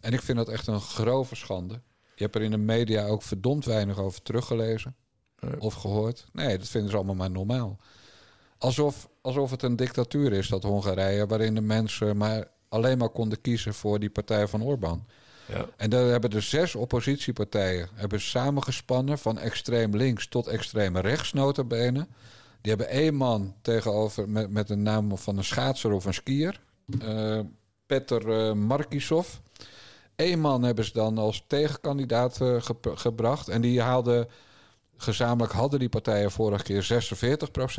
En 0.00 0.12
ik 0.12 0.22
vind 0.22 0.38
dat 0.38 0.48
echt 0.48 0.66
een 0.66 0.80
grove 0.80 1.34
schande. 1.34 1.80
Je 2.14 2.24
hebt 2.24 2.34
er 2.34 2.42
in 2.42 2.50
de 2.50 2.56
media 2.56 3.06
ook 3.06 3.22
verdomd 3.22 3.64
weinig 3.64 3.98
over 3.98 4.22
teruggelezen. 4.22 4.96
Of 5.58 5.74
gehoord. 5.74 6.26
Nee, 6.32 6.58
dat 6.58 6.68
vinden 6.68 6.90
ze 6.90 6.96
allemaal 6.96 7.14
maar 7.14 7.30
normaal. 7.30 7.76
Alsof, 8.58 9.08
alsof 9.20 9.50
het 9.50 9.62
een 9.62 9.76
dictatuur 9.76 10.32
is, 10.32 10.48
dat 10.48 10.62
Hongarije, 10.62 11.26
waarin 11.26 11.54
de 11.54 11.60
mensen 11.60 12.16
maar 12.16 12.48
alleen 12.68 12.98
maar 12.98 13.08
konden 13.08 13.40
kiezen 13.40 13.74
voor 13.74 13.98
die 13.98 14.10
partij 14.10 14.48
van 14.48 14.62
Orbán. 14.62 15.06
Ja. 15.48 15.66
En 15.76 15.90
daar 15.90 16.04
hebben 16.04 16.30
de 16.30 16.40
zes 16.40 16.74
oppositiepartijen 16.74 17.88
hebben 17.94 18.20
samengespannen 18.20 19.18
van 19.18 19.38
extreem 19.38 19.96
links 19.96 20.28
tot 20.28 20.46
extreem 20.46 20.96
rechts. 20.96 21.32
Die 22.60 22.76
hebben 22.76 22.88
één 22.88 23.14
man 23.14 23.54
tegenover 23.62 24.28
met, 24.28 24.50
met 24.50 24.70
een 24.70 24.82
naam 24.82 25.18
van 25.18 25.36
een 25.36 25.44
schaatser 25.44 25.92
of 25.92 26.04
een 26.04 26.14
skier. 26.14 26.60
Uh, 27.02 27.40
Peter 27.86 28.48
uh, 28.48 28.52
Markisov. 28.52 29.28
Eén 30.16 30.40
man 30.40 30.62
hebben 30.62 30.84
ze 30.84 30.92
dan 30.92 31.18
als 31.18 31.44
tegenkandidaat 31.46 32.40
uh, 32.40 32.62
gebracht. 32.82 33.48
En 33.48 33.60
die 33.60 33.82
haalde 33.82 34.28
gezamenlijk 34.96 35.52
hadden 35.52 35.78
die 35.78 35.88
partijen 35.88 36.30
vorige 36.30 36.62
keer 36.62 37.02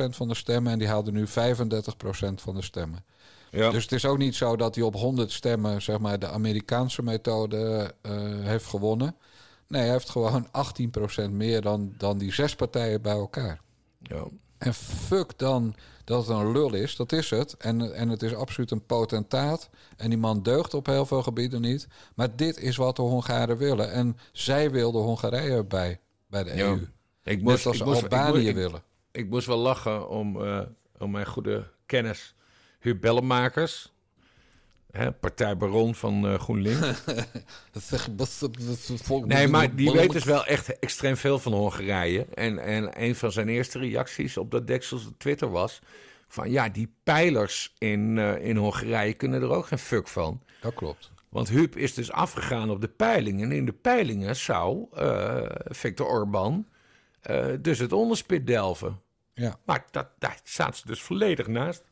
46% 0.06 0.10
van 0.10 0.28
de 0.28 0.34
stemmen 0.34 0.72
en 0.72 0.78
die 0.78 0.88
haalden 0.88 1.14
nu 1.14 1.26
35% 1.26 1.30
van 2.34 2.54
de 2.54 2.62
stemmen. 2.62 3.04
Ja. 3.50 3.70
Dus 3.70 3.82
het 3.82 3.92
is 3.92 4.04
ook 4.04 4.18
niet 4.18 4.34
zo 4.34 4.56
dat 4.56 4.74
hij 4.74 4.84
op 4.84 4.94
100 4.94 5.32
stemmen, 5.32 5.82
zeg 5.82 5.98
maar, 5.98 6.18
de 6.18 6.28
Amerikaanse 6.28 7.02
methode 7.02 7.94
uh, 8.02 8.12
heeft 8.46 8.66
gewonnen. 8.66 9.16
Nee, 9.66 9.82
hij 9.82 9.90
heeft 9.90 10.10
gewoon 10.10 10.46
18% 11.28 11.30
meer 11.30 11.60
dan, 11.60 11.94
dan 11.98 12.18
die 12.18 12.32
zes 12.32 12.54
partijen 12.54 13.02
bij 13.02 13.12
elkaar. 13.12 13.60
Ja. 14.02 14.24
En 14.58 14.74
fuck 14.74 15.38
dan 15.38 15.74
dat 16.04 16.26
het 16.26 16.36
een 16.36 16.52
lul 16.52 16.74
is, 16.74 16.96
dat 16.96 17.12
is 17.12 17.30
het. 17.30 17.56
En, 17.56 17.94
en 17.94 18.08
het 18.08 18.22
is 18.22 18.34
absoluut 18.34 18.70
een 18.70 18.86
potentaat. 18.86 19.70
En 19.96 20.08
die 20.08 20.18
man 20.18 20.42
deugt 20.42 20.74
op 20.74 20.86
heel 20.86 21.06
veel 21.06 21.22
gebieden 21.22 21.60
niet. 21.60 21.88
Maar 22.14 22.36
dit 22.36 22.58
is 22.58 22.76
wat 22.76 22.96
de 22.96 23.02
Hongaren 23.02 23.56
willen. 23.56 23.92
En 23.92 24.16
zij 24.32 24.70
wilden 24.70 25.02
Hongarije 25.02 25.64
bij, 25.64 26.00
bij 26.26 26.44
de 26.44 26.62
EU. 26.62 26.88
Ik 27.24 27.42
moest, 27.42 27.66
als 27.66 27.80
ik 27.80 27.84
moest, 27.84 28.02
Albanië 28.02 28.48
ik, 28.48 28.54
willen. 28.54 28.82
Ik, 29.10 29.28
moest 29.30 29.46
wel 29.46 29.58
lachen 29.58 30.08
om, 30.08 30.42
uh, 30.42 30.60
om 30.98 31.10
mijn 31.10 31.26
goede 31.26 31.66
kennis 31.86 32.34
Huub 32.80 33.00
Bellemakers. 33.00 33.92
Hè, 34.90 35.12
partij 35.12 35.56
Baron 35.56 35.94
van 35.94 36.24
uh, 36.24 36.38
GroenLinks. 36.38 37.04
nee, 39.26 39.48
maar 39.48 39.74
die 39.74 39.90
weet 39.90 40.12
dus 40.12 40.24
wel 40.24 40.46
echt 40.46 40.78
extreem 40.78 41.16
veel 41.16 41.38
van 41.38 41.52
Hongarije. 41.52 42.26
En, 42.34 42.58
en 42.58 43.02
een 43.02 43.14
van 43.14 43.32
zijn 43.32 43.48
eerste 43.48 43.78
reacties 43.78 44.36
op 44.36 44.50
dat 44.50 44.66
deksels 44.66 45.08
Twitter 45.18 45.50
was... 45.50 45.80
van 46.28 46.50
ja, 46.50 46.68
die 46.68 46.94
pijlers 47.02 47.74
in, 47.78 48.16
uh, 48.16 48.44
in 48.44 48.56
Hongarije 48.56 49.12
kunnen 49.12 49.42
er 49.42 49.50
ook 49.50 49.66
geen 49.66 49.78
fuck 49.78 50.08
van. 50.08 50.42
Dat 50.60 50.74
klopt. 50.74 51.10
Want 51.28 51.48
Huub 51.48 51.76
is 51.76 51.94
dus 51.94 52.12
afgegaan 52.12 52.70
op 52.70 52.80
de 52.80 52.88
peilingen. 52.88 53.50
En 53.50 53.56
in 53.56 53.64
de 53.64 53.72
peilingen 53.72 54.36
zou 54.36 54.86
uh, 54.98 55.42
Viktor 55.64 56.06
Orban 56.06 56.66
dus 57.60 57.78
het 57.78 57.92
onderspit 57.92 58.46
delven. 58.46 59.00
Ja. 59.34 59.58
Maar 59.64 59.84
dat, 59.90 60.06
daar 60.18 60.40
staat 60.42 60.76
ze 60.76 60.86
dus 60.86 61.02
volledig 61.02 61.46
naast. 61.46 61.82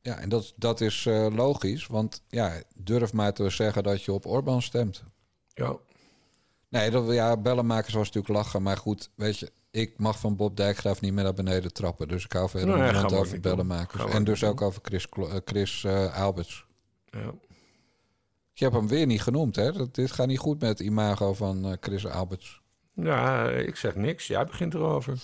Ja, 0.00 0.18
en 0.18 0.28
dat, 0.28 0.52
dat 0.56 0.80
is 0.80 1.04
uh, 1.04 1.26
logisch, 1.30 1.86
want 1.86 2.22
ja, 2.28 2.62
durf 2.74 3.12
maar 3.12 3.32
te 3.32 3.50
zeggen 3.50 3.82
dat 3.82 4.02
je 4.02 4.12
op 4.12 4.26
Orbán 4.26 4.62
stemt. 4.62 5.02
Ja. 5.54 5.76
Nee, 6.68 6.90
dat, 6.90 7.12
ja, 7.12 7.36
bellenmakers 7.36 7.94
was 7.94 8.06
natuurlijk 8.06 8.34
lachen, 8.34 8.62
maar 8.62 8.76
goed, 8.76 9.10
weet 9.14 9.38
je, 9.38 9.52
ik 9.70 9.98
mag 9.98 10.18
van 10.18 10.36
Bob 10.36 10.56
Dijkgraaf 10.56 11.00
niet 11.00 11.12
meer 11.12 11.24
naar 11.24 11.34
beneden 11.34 11.72
trappen, 11.72 12.08
dus 12.08 12.24
ik 12.24 12.32
hou 12.32 12.48
verder 12.48 12.76
nou, 12.78 12.94
ja, 12.94 13.16
over 13.16 13.40
bellenmakers. 13.40 14.12
En 14.12 14.24
dus 14.24 14.44
ook 14.44 14.60
over 14.62 14.80
Chris, 14.84 15.06
uh, 15.18 15.34
Chris 15.44 15.82
uh, 15.82 16.22
Alberts. 16.22 16.66
Ja. 17.04 17.32
Je 18.52 18.64
hebt 18.64 18.76
hem 18.76 18.88
weer 18.88 19.06
niet 19.06 19.22
genoemd, 19.22 19.56
hè? 19.56 19.72
Dat, 19.72 19.94
dit 19.94 20.10
gaat 20.10 20.26
niet 20.26 20.38
goed 20.38 20.60
met 20.60 20.68
het 20.68 20.80
imago 20.80 21.34
van 21.34 21.76
Chris 21.80 22.06
Alberts. 22.06 22.60
Ja, 22.92 23.48
ik 23.48 23.76
zeg 23.76 23.94
niks. 23.94 24.26
Jij 24.26 24.46
begint 24.46 24.74
erover. 24.74 25.18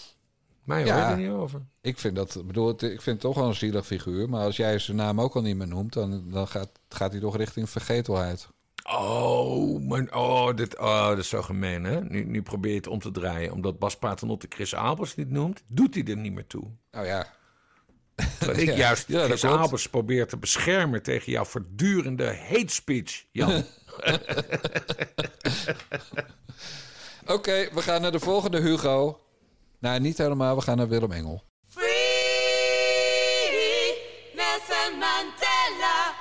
Mij 0.64 0.84
ja, 0.84 0.94
hoor 0.94 1.10
er 1.10 1.16
niet 1.16 1.30
over. 1.30 1.60
Ik 1.80 1.98
vind 1.98 2.16
dat, 2.16 2.42
bedoel, 2.46 2.70
ik 2.70 2.78
vind 2.78 3.04
het 3.04 3.20
toch 3.20 3.34
wel 3.34 3.46
een 3.46 3.54
zielig 3.54 3.86
figuur. 3.86 4.28
Maar 4.28 4.44
als 4.44 4.56
jij 4.56 4.78
zijn 4.78 4.96
naam 4.96 5.20
ook 5.20 5.34
al 5.34 5.42
niet 5.42 5.56
meer 5.56 5.68
noemt, 5.68 5.92
dan, 5.92 6.30
dan 6.30 6.48
gaat, 6.48 6.70
gaat 6.88 7.12
hij 7.12 7.20
toch 7.20 7.36
richting 7.36 7.70
vergetelheid. 7.70 8.48
Oh, 8.90 9.80
mijn, 9.80 10.14
oh, 10.14 10.54
dit, 10.54 10.78
oh, 10.78 11.08
dat 11.08 11.18
is 11.18 11.28
zo 11.28 11.42
gemeen, 11.42 11.84
hè? 11.84 12.00
Nu, 12.00 12.24
nu 12.24 12.42
probeer 12.42 12.70
je 12.70 12.76
het 12.76 12.86
om 12.86 12.98
te 12.98 13.10
draaien. 13.10 13.52
Omdat 13.52 13.78
Bas 13.78 13.96
Paternotte 13.96 14.46
Chris 14.48 14.74
Abels 14.74 15.14
niet 15.14 15.30
noemt, 15.30 15.62
doet 15.66 15.94
hij 15.94 16.04
er 16.04 16.16
niet 16.16 16.32
meer 16.32 16.46
toe. 16.46 16.64
Nou 16.90 17.06
ja. 17.12 17.26
Dat 18.38 18.56
ik 18.56 18.76
juist 18.76 19.08
ja, 19.08 19.24
Chris 19.24 19.44
Abels 19.44 19.88
probeer 19.88 20.26
te 20.26 20.36
beschermen 20.36 21.02
tegen 21.02 21.32
jouw 21.32 21.44
voortdurende 21.44 22.36
hate 22.48 22.74
speech, 22.74 23.24
Jan. 23.30 23.62
Oké, 27.26 27.68
we 27.72 27.82
gaan 27.82 28.02
naar 28.02 28.12
de 28.12 28.20
volgende 28.20 28.60
Hugo. 28.60 29.23
Nou, 29.84 30.00
niet 30.00 30.18
helemaal. 30.18 30.56
We 30.56 30.62
gaan 30.62 30.76
naar 30.76 30.88
Willem 30.88 31.12
Engel. 31.12 31.44
Free 31.70 31.94
Nelson 34.34 34.98
Mandela. 34.98 36.14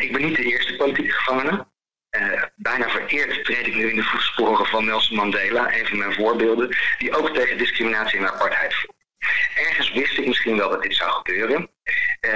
Ik 0.00 0.12
ben 0.12 0.22
niet 0.22 0.36
de 0.36 0.42
eerste 0.42 0.76
politieke 0.76 1.12
gevangene. 1.12 1.66
Uh, 2.16 2.42
bijna 2.56 2.88
vereerd 2.88 3.44
treed 3.44 3.66
ik 3.66 3.74
nu 3.74 3.90
in 3.90 3.96
de 3.96 4.02
voetsporen 4.02 4.66
van 4.66 4.84
Nelson 4.84 5.16
Mandela, 5.16 5.74
een 5.74 5.86
van 5.86 5.98
mijn 5.98 6.14
voorbeelden, 6.14 6.76
die 6.98 7.16
ook 7.16 7.34
tegen 7.34 7.58
discriminatie 7.58 8.18
en 8.18 8.32
apartheid 8.32 8.74
voert. 8.74 8.96
Ergens 9.54 9.92
wist 9.92 10.18
ik 10.18 10.26
misschien 10.26 10.56
wel 10.56 10.70
dat 10.70 10.82
dit 10.82 10.94
zou 10.94 11.10
gebeuren. 11.10 11.70
Uh, 12.20 12.32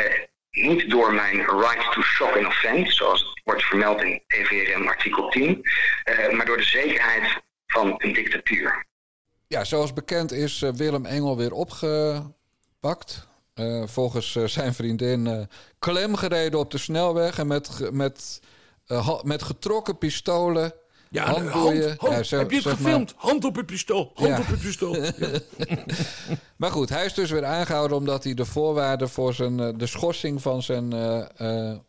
niet 0.50 0.90
door 0.90 1.12
mijn 1.12 1.36
right 1.36 1.92
to 1.92 2.02
shock 2.02 2.36
and 2.36 2.46
offend, 2.46 2.94
zoals 2.94 3.20
het 3.20 3.40
wordt 3.44 3.64
vermeld 3.64 4.02
in 4.02 4.22
EVRM 4.26 4.88
artikel 4.88 5.28
10, 5.28 5.60
maar 6.30 6.46
door 6.46 6.56
de 6.56 6.62
zekerheid 6.62 7.42
van 7.66 7.94
een 7.98 8.12
dictatuur. 8.12 8.86
Ja, 9.48 9.64
zoals 9.64 9.92
bekend 9.92 10.32
is 10.32 10.62
uh, 10.62 10.72
Willem 10.72 11.06
Engel 11.06 11.36
weer 11.36 11.52
opgepakt. 11.52 13.26
Uh, 13.54 13.86
volgens 13.86 14.34
uh, 14.34 14.44
zijn 14.44 14.74
vriendin 14.74 15.48
klem 15.78 16.16
gereden 16.16 16.58
op 16.58 16.70
de 16.70 16.78
snelweg 16.78 17.38
en 17.38 17.46
met, 17.46 17.90
met, 17.92 18.40
met 19.22 19.42
getrokken 19.42 19.98
pistolen. 19.98 20.72
Ja, 21.10 21.24
handboeien. 21.24 21.88
Hand, 21.88 22.00
hand, 22.00 22.12
ja, 22.12 22.22
zo, 22.22 22.38
heb 22.38 22.50
je 22.50 22.56
het 22.56 22.66
gefilmd? 22.66 23.14
Maar... 23.14 23.24
Hand 23.24 23.44
op 23.44 23.56
het 23.56 23.66
pistool. 23.66 24.10
Hand 24.14 24.30
ja. 24.30 24.38
op 24.38 24.46
het 24.46 24.60
pistool. 24.60 24.96
maar 26.56 26.70
goed, 26.70 26.88
hij 26.88 27.04
is 27.04 27.14
dus 27.14 27.30
weer 27.30 27.44
aangehouden 27.44 27.96
omdat 27.96 28.24
hij 28.24 28.34
de 28.34 28.44
voorwaarden 28.44 29.08
voor 29.08 29.34
zijn, 29.34 29.78
de 29.78 29.86
schorsing 29.86 30.42
van 30.42 30.62
zijn 30.62 30.92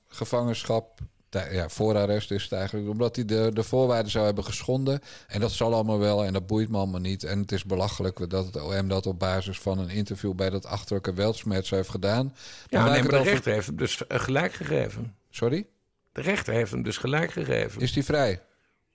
gevangenschap 0.07 0.99
ja, 1.29 1.69
voorarrest 1.69 2.31
is 2.31 2.43
het 2.43 2.51
eigenlijk. 2.51 2.89
Omdat 2.89 3.15
hij 3.15 3.25
de, 3.25 3.49
de 3.53 3.63
voorwaarden 3.63 4.11
zou 4.11 4.25
hebben 4.25 4.43
geschonden. 4.43 4.99
En 5.27 5.39
dat 5.39 5.51
zal 5.51 5.73
allemaal 5.73 5.99
wel 5.99 6.25
en 6.25 6.33
dat 6.33 6.47
boeit 6.47 6.69
me 6.69 6.77
allemaal 6.77 6.99
niet. 6.99 7.23
En 7.23 7.39
het 7.39 7.51
is 7.51 7.63
belachelijk 7.63 8.29
dat 8.29 8.45
het 8.45 8.61
OM 8.61 8.87
dat 8.87 9.05
op 9.05 9.19
basis 9.19 9.59
van 9.59 9.79
een 9.79 9.89
interview 9.89 10.33
bij 10.33 10.49
dat 10.49 10.65
achterlijke 10.65 11.13
Weltsmerts 11.13 11.69
heeft 11.69 11.89
gedaan. 11.89 12.35
Ja, 12.67 12.85
maar, 12.85 13.01
de 13.01 13.17
rechter 13.17 13.53
heeft 13.53 13.67
hem 13.67 13.75
dus 13.75 14.01
gelijk 14.07 14.53
gegeven. 14.53 15.15
Sorry? 15.29 15.67
De 16.11 16.21
rechter 16.21 16.53
heeft 16.53 16.71
hem 16.71 16.83
dus 16.83 16.97
gelijk 16.97 17.31
gegeven. 17.31 17.81
Is 17.81 17.93
hij 17.93 18.03
vrij? 18.03 18.41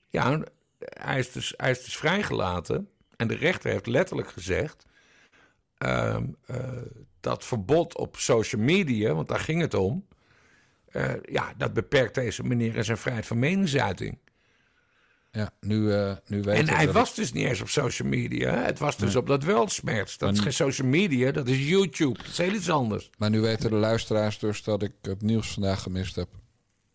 Ja, 0.08 0.40
hij 0.78 1.18
is 1.18 1.32
dus, 1.32 1.54
hij 1.56 1.70
is 1.70 1.84
dus 1.84 1.96
vrijgelaten. 1.96 2.88
En 3.16 3.28
de 3.28 3.34
rechter 3.34 3.70
heeft 3.70 3.86
letterlijk 3.86 4.28
gezegd... 4.28 4.84
Uh, 5.78 6.16
uh, 6.50 6.56
dat 7.20 7.44
verbod 7.44 7.96
op 7.96 8.16
social 8.16 8.62
media, 8.62 9.14
want 9.14 9.28
daar 9.28 9.40
ging 9.40 9.60
het 9.60 9.74
om... 9.74 10.06
Uh, 10.92 11.12
ja, 11.22 11.52
dat 11.56 11.72
beperkt 11.72 12.14
deze 12.14 12.42
meneer 12.42 12.76
in 12.76 12.84
zijn 12.84 12.98
vrijheid 12.98 13.26
van 13.26 13.38
meningsuiting. 13.38 14.18
Ja, 15.30 15.52
nu, 15.60 15.76
uh, 15.76 16.12
nu 16.26 16.42
weet 16.42 16.58
En 16.58 16.68
hij 16.68 16.92
was 16.92 17.14
dus 17.14 17.32
niet 17.32 17.46
eens 17.46 17.60
op 17.60 17.68
social 17.68 18.08
media. 18.08 18.62
Het 18.62 18.78
was 18.78 18.96
dus 18.96 19.16
op 19.16 19.26
dat 19.26 19.44
weltsmerts. 19.44 20.18
Dat 20.18 20.32
is 20.32 20.40
geen 20.40 20.52
social 20.52 20.88
media, 20.88 21.30
dat 21.30 21.48
is 21.48 21.68
YouTube. 21.68 22.18
Dat 22.18 22.26
is 22.26 22.38
heel 22.38 22.52
iets 22.52 22.70
anders. 22.70 23.10
Maar 23.18 23.30
nu 23.30 23.40
weten 23.40 23.70
de 23.70 23.76
luisteraars 23.76 24.38
dus 24.38 24.62
dat 24.62 24.82
ik 24.82 24.92
het 25.02 25.22
nieuws 25.22 25.52
vandaag 25.52 25.82
gemist 25.82 26.16
heb. 26.16 26.28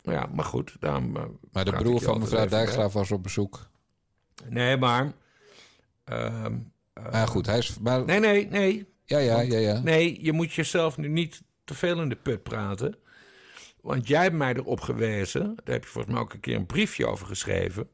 Ja, 0.02 0.28
maar 0.34 0.44
goed. 0.44 0.76
Daarom, 0.80 1.16
uh, 1.16 1.22
maar 1.52 1.64
de 1.64 1.72
broer 1.72 2.00
van 2.00 2.18
mevrouw 2.18 2.46
Dijkgraaf 2.46 2.92
was 2.92 3.10
op 3.10 3.22
bezoek. 3.22 3.68
Nee, 4.48 4.76
maar... 4.76 5.12
ah, 6.92 7.26
goed, 7.26 7.46
hij 7.46 7.58
is... 7.58 7.78
Maar... 7.78 8.04
Nee, 8.04 8.20
nee, 8.20 8.46
nee. 8.46 8.86
Ja, 9.04 9.18
ja, 9.18 9.40
ja, 9.40 9.58
ja. 9.58 9.80
Nee, 9.80 10.24
je 10.24 10.32
moet 10.32 10.52
jezelf 10.52 10.96
nu 10.96 11.08
niet 11.08 11.42
te 11.64 11.74
veel 11.74 12.00
in 12.00 12.08
de 12.08 12.16
put 12.16 12.42
praten. 12.42 12.98
Want 13.80 14.08
jij 14.08 14.22
hebt 14.22 14.34
mij 14.34 14.54
erop 14.54 14.80
gewezen, 14.80 15.42
daar 15.64 15.74
heb 15.74 15.84
je 15.84 15.90
volgens 15.90 16.14
mij 16.14 16.22
ook 16.22 16.32
een 16.32 16.40
keer 16.40 16.56
een 16.56 16.66
briefje 16.66 17.06
over 17.06 17.26
geschreven. 17.26 17.88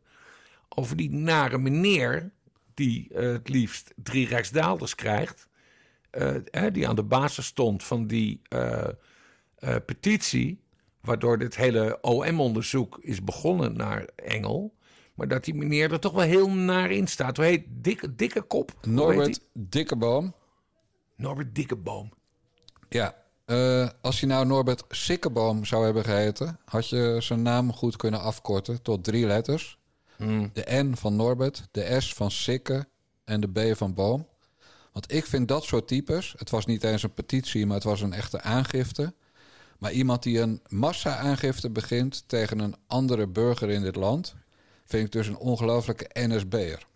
Over 0.68 0.96
die 0.96 1.10
nare 1.10 1.58
meneer 1.58 2.30
die 2.74 3.08
uh, 3.12 3.32
het 3.32 3.48
liefst 3.48 3.92
drie 3.96 4.26
rijksdaalders 4.26 4.94
krijgt. 4.94 5.48
eh, 6.10 6.72
die 6.72 6.88
aan 6.88 6.96
de 6.96 7.02
basis 7.02 7.46
stond 7.46 7.82
van 7.82 8.06
die 8.06 8.40
eh, 8.48 8.88
eh, 9.54 9.76
petitie, 9.86 10.60
waardoor 11.00 11.38
dit 11.38 11.56
hele 11.56 11.98
OM-onderzoek 12.00 12.98
is 13.00 13.24
begonnen 13.24 13.76
naar 13.76 14.04
Engel. 14.16 14.74
Maar 15.14 15.28
dat 15.28 15.44
die 15.44 15.54
meneer 15.54 15.92
er 15.92 16.00
toch 16.00 16.12
wel 16.12 16.24
heel 16.24 16.50
naar 16.50 16.90
in 16.90 17.06
staat. 17.06 17.36
Hoe 17.36 17.46
heet 17.46 17.64
dikke, 17.68 18.14
dikke 18.14 18.42
kop? 18.42 18.72
Norbert? 18.82 19.40
Dikkeboom. 19.52 20.34
Norbert 21.16 21.54
Dikkeboom. 21.54 22.12
Ja, 22.88 23.23
eh, 23.44 23.88
als 24.00 24.20
hij 24.20 24.28
nou 24.28 24.46
Norbert 24.46 24.84
Sikkeboom 24.88 25.64
zou 25.64 25.84
hebben 25.84 26.04
geheten, 26.04 26.58
had 26.64 26.88
je 26.88 27.16
zijn 27.20 27.42
naam 27.42 27.72
goed 27.72 27.96
kunnen 27.96 28.20
afkorten 28.20 28.82
tot 28.82 29.04
drie 29.04 29.26
letters. 29.26 29.78
De 30.52 30.64
N 30.82 30.94
van 30.94 31.16
Norbert, 31.16 31.68
de 31.70 32.00
S 32.00 32.14
van 32.14 32.30
Sikke 32.30 32.86
en 33.24 33.40
de 33.40 33.48
B 33.48 33.76
van 33.76 33.94
Boom. 33.94 34.26
Want 34.92 35.12
ik 35.12 35.26
vind 35.26 35.48
dat 35.48 35.64
soort 35.64 35.88
types, 35.88 36.34
het 36.38 36.50
was 36.50 36.66
niet 36.66 36.84
eens 36.84 37.02
een 37.02 37.14
petitie, 37.14 37.66
maar 37.66 37.74
het 37.74 37.84
was 37.84 38.00
een 38.00 38.12
echte 38.12 38.40
aangifte. 38.40 39.14
Maar 39.78 39.92
iemand 39.92 40.22
die 40.22 40.40
een 40.40 40.62
massa-aangifte 40.68 41.70
begint 41.70 42.24
tegen 42.26 42.58
een 42.58 42.76
andere 42.86 43.26
burger 43.26 43.70
in 43.70 43.82
dit 43.82 43.96
land, 43.96 44.34
vind 44.84 45.06
ik 45.06 45.12
dus 45.12 45.26
een 45.26 45.36
ongelofelijke 45.36 46.10
NSB'er. 46.12 46.86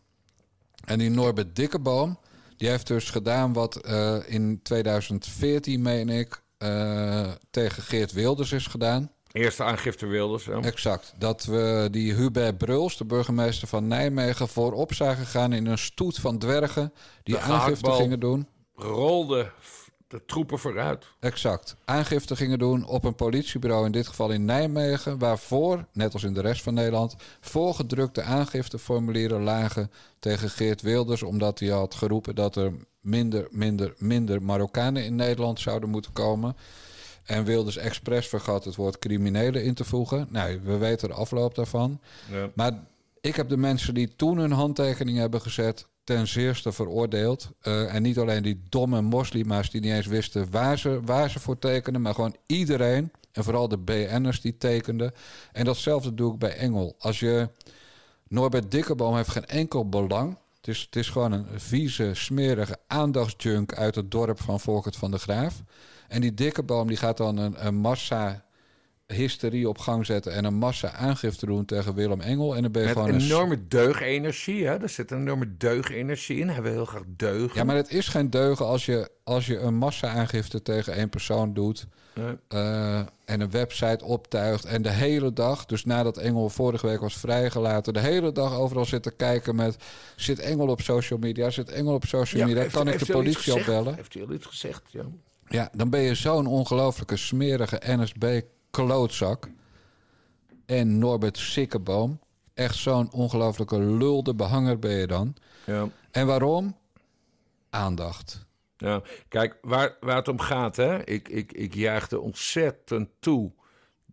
En 0.85 0.99
die 0.99 1.11
Norbert 1.11 1.57
Dikkeboom, 1.57 2.19
die 2.59 2.69
heeft 2.69 2.87
dus 2.87 3.11
gedaan 3.11 3.53
wat 3.53 3.77
eh, 3.77 4.17
in 4.27 4.61
2014, 4.63 5.83
meen 5.83 6.09
ik, 6.09 6.43
eh, 6.59 7.31
tegen 7.51 7.83
Geert 7.83 8.13
Wilders 8.13 8.53
is 8.53 8.67
gedaan. 8.67 9.11
Eerste 9.33 9.65
aangifte 9.65 10.07
Wilders. 10.07 10.49
Exact. 10.49 11.13
Dat 11.19 11.45
we 11.45 11.89
die 11.91 12.15
Hubert 12.15 12.59
Bruls, 12.59 12.97
de 12.97 13.05
burgemeester 13.05 13.69
van 13.69 13.87
Nijmegen, 13.87 14.49
voorop 14.49 14.95
zagen 14.95 15.27
gaan 15.27 15.53
in 15.53 15.67
een 15.67 15.79
stoet 15.79 16.19
van 16.19 16.39
dwergen 16.39 16.93
die 17.23 17.35
De 17.35 17.41
aangifte 17.41 17.93
gingen 17.93 18.21
doen. 18.21 18.49
Rolde 18.75 19.51
de 20.09 20.25
troepen 20.27 20.59
vooruit. 20.59 21.07
Exact. 21.21 21.77
Aangifte 21.85 22.37
gingen 22.37 22.59
doen 22.59 22.87
op 22.87 23.05
een 23.05 23.15
politiebureau, 23.15 23.87
in 23.87 23.93
dit 23.93 24.07
geval 24.07 24.31
in 24.31 24.45
Nijmegen, 24.45 25.19
waarvoor, 25.19 25.85
net 25.93 26.13
als 26.13 26.25
in 26.25 26.33
de 26.33 26.41
rest 26.41 26.63
van 26.63 26.75
Nederland, 26.75 27.17
voorgedrukte 27.41 28.23
aangifteformulieren 28.23 29.43
lagen 29.43 29.91
tegen 30.19 30.51
Geert 30.51 30.83
Wilders, 30.83 31.23
omdat 31.23 31.59
hij 31.59 31.69
had 31.69 31.95
geroepen 31.95 32.35
dat 32.35 32.57
er 32.57 32.73
minder, 33.01 33.49
minder, 33.51 33.95
minder 33.99 34.43
Marokkanen 34.43 35.05
in 35.05 35.17
Nederland 35.17 35.61
zouden 35.61 35.89
moeten 35.89 36.13
komen. 36.13 36.57
En 37.25 37.45
Wilders 37.45 37.77
expres 37.77 38.29
vergat 38.29 38.65
het 38.65 38.77
woord 38.77 38.99
criminelen 38.99 39.65
in 39.65 39.75
te 39.75 39.85
voegen. 39.85 40.27
Nou, 40.31 40.61
we 40.63 40.77
weten 40.77 41.09
de 41.09 41.15
afloop 41.15 41.55
daarvan. 41.55 42.01
Ja. 42.31 42.51
Maar 42.55 42.73
ik 43.21 43.37
heb 43.37 43.49
de 43.49 43.57
mensen 43.57 43.95
die 43.95 44.17
toen 44.17 44.39
hun 44.39 44.53
handtekening 44.53 45.19
hebben 45.19 45.41
gezet 45.41 45.87
ten 46.09 46.27
zeerste 46.27 46.73
veroordeeld. 46.73 47.51
Eh, 47.61 47.95
en 47.95 48.03
niet 48.03 48.19
alleen 48.19 48.43
die 48.43 48.63
domme 48.69 49.01
moslima's 49.01 49.71
die 49.71 49.81
niet 49.81 49.93
eens 49.93 50.07
wisten 50.07 50.51
waar 50.51 50.79
ze, 50.79 51.01
waar 51.05 51.31
ze 51.31 51.41
voor 51.41 51.59
tekenen, 51.59 52.03
maar 52.03 52.15
gewoon 52.15 52.37
iedereen. 52.47 53.13
En 53.33 53.45
vooral 53.45 53.69
de 53.69 53.79
BN'ers 53.79 54.41
die 54.41 54.57
tekenden. 54.57 55.13
En 55.53 55.65
datzelfde 55.65 56.15
doe 56.15 56.33
ik 56.33 56.39
bij 56.39 56.57
Engel. 56.57 56.95
Als 56.99 57.21
je 57.21 57.49
Norbert 58.29 58.71
Dikkeboom 58.71 59.17
heeft 59.17 59.29
geen 59.29 59.47
enkel 59.47 59.89
belang. 59.89 60.39
Het 60.57 60.69
is, 60.69 60.81
het 60.81 60.97
is 60.97 61.09
gewoon 61.09 61.33
een 61.33 61.47
vieze, 61.57 62.11
smerige 62.15 62.77
aandachtsjunk 62.87 63.75
uit 63.75 63.95
het 63.95 64.11
dorp 64.11 64.41
van 64.41 64.61
Volkert 64.61 64.97
van 64.97 65.11
de 65.11 65.19
Graaf. 65.19 65.63
En 66.09 66.21
die 66.21 66.35
Dikkeboom 66.35 66.89
die 66.89 66.97
gaat 66.97 67.17
dan 67.17 67.37
een, 67.37 67.67
een 67.67 67.75
massa 67.75 68.45
hysterie 69.19 69.69
op 69.69 69.79
gang 69.79 70.07
zetten 70.07 70.33
en 70.33 70.45
een 70.45 70.55
massa 70.55 70.91
aangifte 70.93 71.47
doen 71.47 71.65
tegen 71.65 71.95
Willem 71.95 72.21
Engel. 72.21 72.57
En 72.57 72.63
dan 72.63 72.73
ben 72.73 72.81
je 72.83 72.89
Met 72.89 72.97
gewoon 72.97 73.15
een 73.15 73.21
enorme 73.21 73.69
deugenergie. 73.69 74.67
Hè? 74.67 74.77
Er 74.83 74.89
zit 74.89 75.11
een 75.11 75.19
enorme 75.21 75.57
deugenergie 75.57 76.39
in. 76.39 76.49
Hij 76.49 76.63
wil 76.63 76.73
heel 76.73 76.85
graag 76.85 77.03
deugen. 77.07 77.57
Ja, 77.57 77.65
maar 77.65 77.77
het 77.77 77.91
is 77.93 78.09
geen 78.09 78.31
deugen 78.31 78.67
als 78.67 78.87
je, 78.87 79.11
als 79.25 79.47
je 79.47 79.59
een 79.59 79.75
massa-aangifte 79.75 80.63
tegen 80.63 80.93
één 80.95 81.09
persoon 81.09 81.55
doet. 81.55 81.87
Nee. 82.15 82.37
eh, 82.49 82.99
en 83.25 83.41
een 83.41 83.51
website 83.51 84.05
optuigt. 84.05 84.65
En 84.65 84.83
de 84.83 84.91
hele 84.91 85.33
dag, 85.33 85.67
dus 85.67 85.85
nadat 85.85 86.17
Engel 86.17 86.49
vorige 86.49 86.87
week 86.87 87.01
was 87.01 87.17
vrijgelaten, 87.17 87.93
de 87.93 88.01
hele 88.01 88.33
dag 88.33 88.55
overal 88.59 88.85
zit 88.85 89.03
te 89.03 89.11
kijken 89.11 89.57
met. 89.57 89.77
Zit 90.17 90.39
Engel 90.39 90.69
op 90.69 90.81
social 90.81 91.19
media? 91.19 91.51
Zit 91.51 91.71
Engel 91.71 91.95
op 91.95 92.05
social 92.05 92.41
Ja, 92.41 92.47
media? 92.47 92.63
heeft- 92.63 92.75
kan 92.75 92.89
ik 92.89 92.99
de 92.99 93.13
politie 93.13 93.55
opbellen? 93.55 93.95
Heeft 93.95 94.15
hij 94.15 94.23
al 94.23 94.33
iets 94.33 94.47
gezegd? 94.47 94.83
Ja. 94.91 95.03
Ja, 95.49 95.69
dan 95.73 95.91
ben 95.91 96.01
je 96.01 96.15
zo'n 96.15 96.47
ongelooflijke 96.47 97.17
smerige 97.17 97.77
NSB-klootzak. 98.79 99.49
En 100.67 100.99
Norbert 100.99 101.39
Sikkeboom. 101.39 102.21
Echt 102.55 102.77
zo'n 102.77 103.13
ongelooflijke 103.13 103.79
lulde 103.79 104.35
behanger 104.35 104.79
ben 104.79 104.91
je 104.91 105.07
dan. 105.07 105.35
Ja. 105.67 105.89
En 106.11 106.27
waarom? 106.27 106.77
Aandacht. 107.71 108.47
Ja, 108.77 109.03
kijk, 109.29 109.59
waar, 109.63 109.97
waar 110.01 110.17
het 110.17 110.29
om 110.29 110.39
gaat, 110.39 110.77
hè? 110.77 111.05
Ik, 111.05 111.29
ik, 111.29 111.53
ik 111.53 111.75
juichte 111.75 112.21
ontzettend 112.21 113.09
toe 113.21 113.53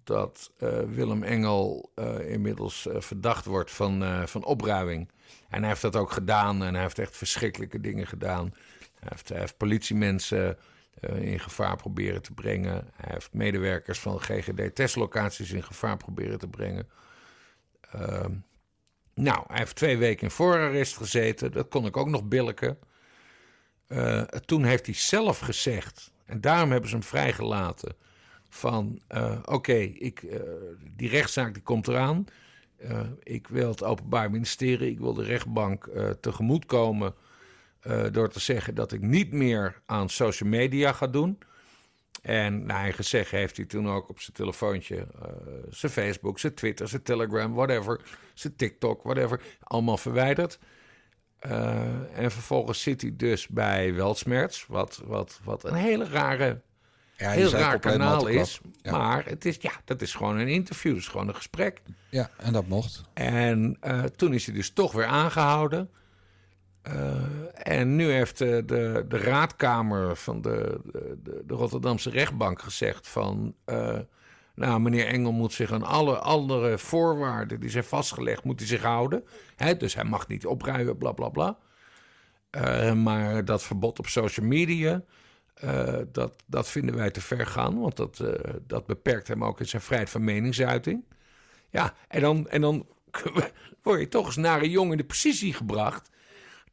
dat 0.03 0.51
eh, 0.57 0.79
Willem 0.79 1.23
Engel 1.23 1.91
eh, 1.95 2.31
inmiddels 2.31 2.87
eh, 2.87 3.01
verdacht 3.01 3.45
wordt 3.45 3.71
van, 3.71 4.27
van 4.27 4.45
opruiming. 4.45 5.09
En 5.49 5.59
hij 5.59 5.69
heeft 5.69 5.81
dat 5.81 5.95
ook 5.95 6.11
gedaan 6.11 6.63
en 6.63 6.73
hij 6.73 6.83
heeft 6.83 6.99
echt 6.99 7.17
verschrikkelijke 7.17 7.79
dingen 7.79 8.07
gedaan. 8.07 8.53
Hij 8.99 9.09
heeft, 9.09 9.29
hij 9.29 9.39
heeft 9.39 9.57
politiemensen 9.57 10.57
in 11.13 11.39
gevaar 11.39 11.75
proberen 11.75 12.21
te 12.21 12.33
brengen. 12.33 12.89
Hij 12.95 13.13
heeft 13.13 13.33
medewerkers 13.33 13.99
van 13.99 14.21
GGD-testlocaties 14.21 15.51
in 15.51 15.63
gevaar 15.63 15.97
proberen 15.97 16.39
te 16.39 16.47
brengen. 16.47 16.87
Ehm, 17.91 18.31
nou, 19.13 19.43
hij 19.47 19.57
heeft 19.57 19.75
twee 19.75 19.97
weken 19.97 20.23
in 20.23 20.31
voorarrest 20.31 20.97
gezeten. 20.97 21.51
Dat 21.51 21.67
kon 21.67 21.85
ik 21.85 21.97
ook 21.97 22.09
nog 22.09 22.23
billiken. 22.23 22.77
Eh, 23.87 24.21
toen 24.21 24.63
heeft 24.63 24.85
hij 24.85 24.95
zelf 24.95 25.39
gezegd, 25.39 26.11
en 26.25 26.41
daarom 26.41 26.71
hebben 26.71 26.89
ze 26.89 26.95
hem 26.95 27.05
vrijgelaten, 27.05 27.95
van 28.49 29.01
eh, 29.07 29.39
oké, 29.45 29.77
ik 29.77 30.23
eh, 30.23 30.39
die 30.95 31.09
rechtszaak 31.09 31.53
die 31.53 31.63
komt 31.63 31.87
eraan. 31.87 32.25
Eh, 32.77 32.99
ik 33.23 33.47
wil 33.47 33.69
het 33.69 33.83
Openbaar 33.83 34.31
Ministerie, 34.31 34.91
ik 34.91 34.99
wil 34.99 35.13
de 35.13 35.23
rechtbank 35.23 35.85
eh 35.85 36.09
tegemoetkomen 36.09 37.07
eh, 37.07 37.24
door 38.11 38.29
te 38.29 38.39
zeggen 38.39 38.75
dat 38.75 38.91
ik 38.91 39.01
niet 39.01 39.31
meer 39.31 39.81
aan 39.85 40.09
social 40.09 40.49
media 40.49 40.91
ga 40.91 41.07
doen. 41.07 41.37
En 42.25 42.65
naar 42.65 42.79
eigen 42.81 43.03
zeggen 43.03 43.37
heeft 43.37 43.57
hij 43.57 43.65
toen 43.65 43.89
ook 43.89 44.09
op 44.09 44.19
zijn 44.19 44.35
telefoontje 44.35 44.95
eh, 44.95 45.29
zijn 45.69 45.91
Facebook, 45.91 46.39
zijn 46.39 46.53
Twitter, 46.53 46.87
zijn 46.87 47.03
Telegram, 47.03 47.53
whatever, 47.53 48.01
zijn 48.33 48.55
TikTok, 48.55 49.03
whatever, 49.03 49.41
allemaal 49.63 49.97
verwijderd. 49.97 50.59
Eh, 51.39 52.19
en 52.19 52.31
vervolgens 52.31 52.81
zit 52.81 53.01
hij 53.01 53.13
dus 53.15 53.47
bij 53.47 53.93
Weltsmerts, 53.93 54.65
wat, 54.67 55.01
wat, 55.05 55.39
wat 55.43 55.63
een 55.63 55.73
hele 55.73 56.05
rare, 56.05 56.61
Ja, 57.17 57.29
heel 57.29 57.49
raar 57.49 57.79
kanaal 57.79 58.27
is. 58.27 58.59
Ja. 58.81 58.91
Maar 58.91 59.25
het 59.25 59.45
is, 59.45 59.57
ja, 59.59 59.71
dat 59.83 60.01
is 60.01 60.13
gewoon 60.13 60.37
een 60.37 60.47
interview, 60.47 60.91
dat 60.91 61.01
is 61.01 61.07
gewoon 61.07 61.27
een 61.27 61.35
gesprek. 61.35 61.81
Ja, 62.09 62.29
en 62.37 62.53
dat 62.53 62.67
mocht. 62.67 63.01
En 63.13 63.77
eh, 63.79 64.03
toen 64.03 64.33
is 64.33 64.45
hij 64.45 64.55
dus 64.55 64.69
toch 64.69 64.91
weer 64.91 65.05
aangehouden. 65.05 65.89
Eh, 66.85 67.21
en 67.53 67.95
nu 67.95 68.11
heeft 68.11 68.37
de, 68.37 68.63
de, 68.65 69.05
de 69.07 69.17
raadkamer 69.17 70.15
van 70.15 70.41
de, 70.41 70.79
de, 70.91 71.43
de, 71.45 71.53
Rotterdamse 71.53 72.09
rechtbank 72.09 72.61
gezegd 72.61 73.07
van... 73.07 73.55
eh, 73.65 73.99
nou, 74.55 74.79
meneer 74.79 75.07
Engel 75.07 75.31
moet 75.31 75.53
zich 75.53 75.71
aan 75.71 75.83
alle 75.83 76.17
andere 76.17 76.77
voorwaarden 76.77 77.59
die 77.59 77.69
zijn 77.69 77.83
vastgelegd, 77.83 78.43
moet 78.43 78.59
hij 78.59 78.67
zich 78.67 78.81
houden. 78.81 79.23
Dus 79.77 79.95
hij 79.95 80.03
mag 80.03 80.27
niet 80.27 80.45
opruimen, 80.45 80.97
bla 80.97 81.11
bla 81.11 81.29
bla. 81.29 81.57
Eh, 82.49 82.93
maar 82.93 83.45
dat 83.45 83.63
verbod 83.63 83.99
op 83.99 84.07
social 84.07 84.45
media, 84.45 85.03
eh, 85.53 85.97
dat, 86.11 86.43
dat 86.45 86.69
vinden 86.69 86.95
wij 86.95 87.11
te 87.11 87.21
ver 87.21 87.45
gaan. 87.45 87.79
Want 87.79 87.95
dat, 87.95 88.19
eh, 88.19 88.53
dat 88.67 88.85
beperkt 88.85 89.27
hem 89.27 89.43
ook 89.43 89.59
in 89.59 89.67
zijn 89.67 89.81
vrijheid 89.81 90.09
van 90.09 90.23
meningsuiting. 90.23 91.03
Ja, 91.69 91.93
en 92.07 92.21
dan, 92.21 92.49
en 92.49 92.61
dan 92.61 92.87
word 93.83 93.99
je 93.99 94.07
toch 94.07 94.25
eens 94.25 94.35
naar 94.35 94.61
een 94.61 94.69
jongen 94.69 94.91
in 94.91 94.97
de 94.97 95.05
positie 95.05 95.53
gebracht. 95.53 96.09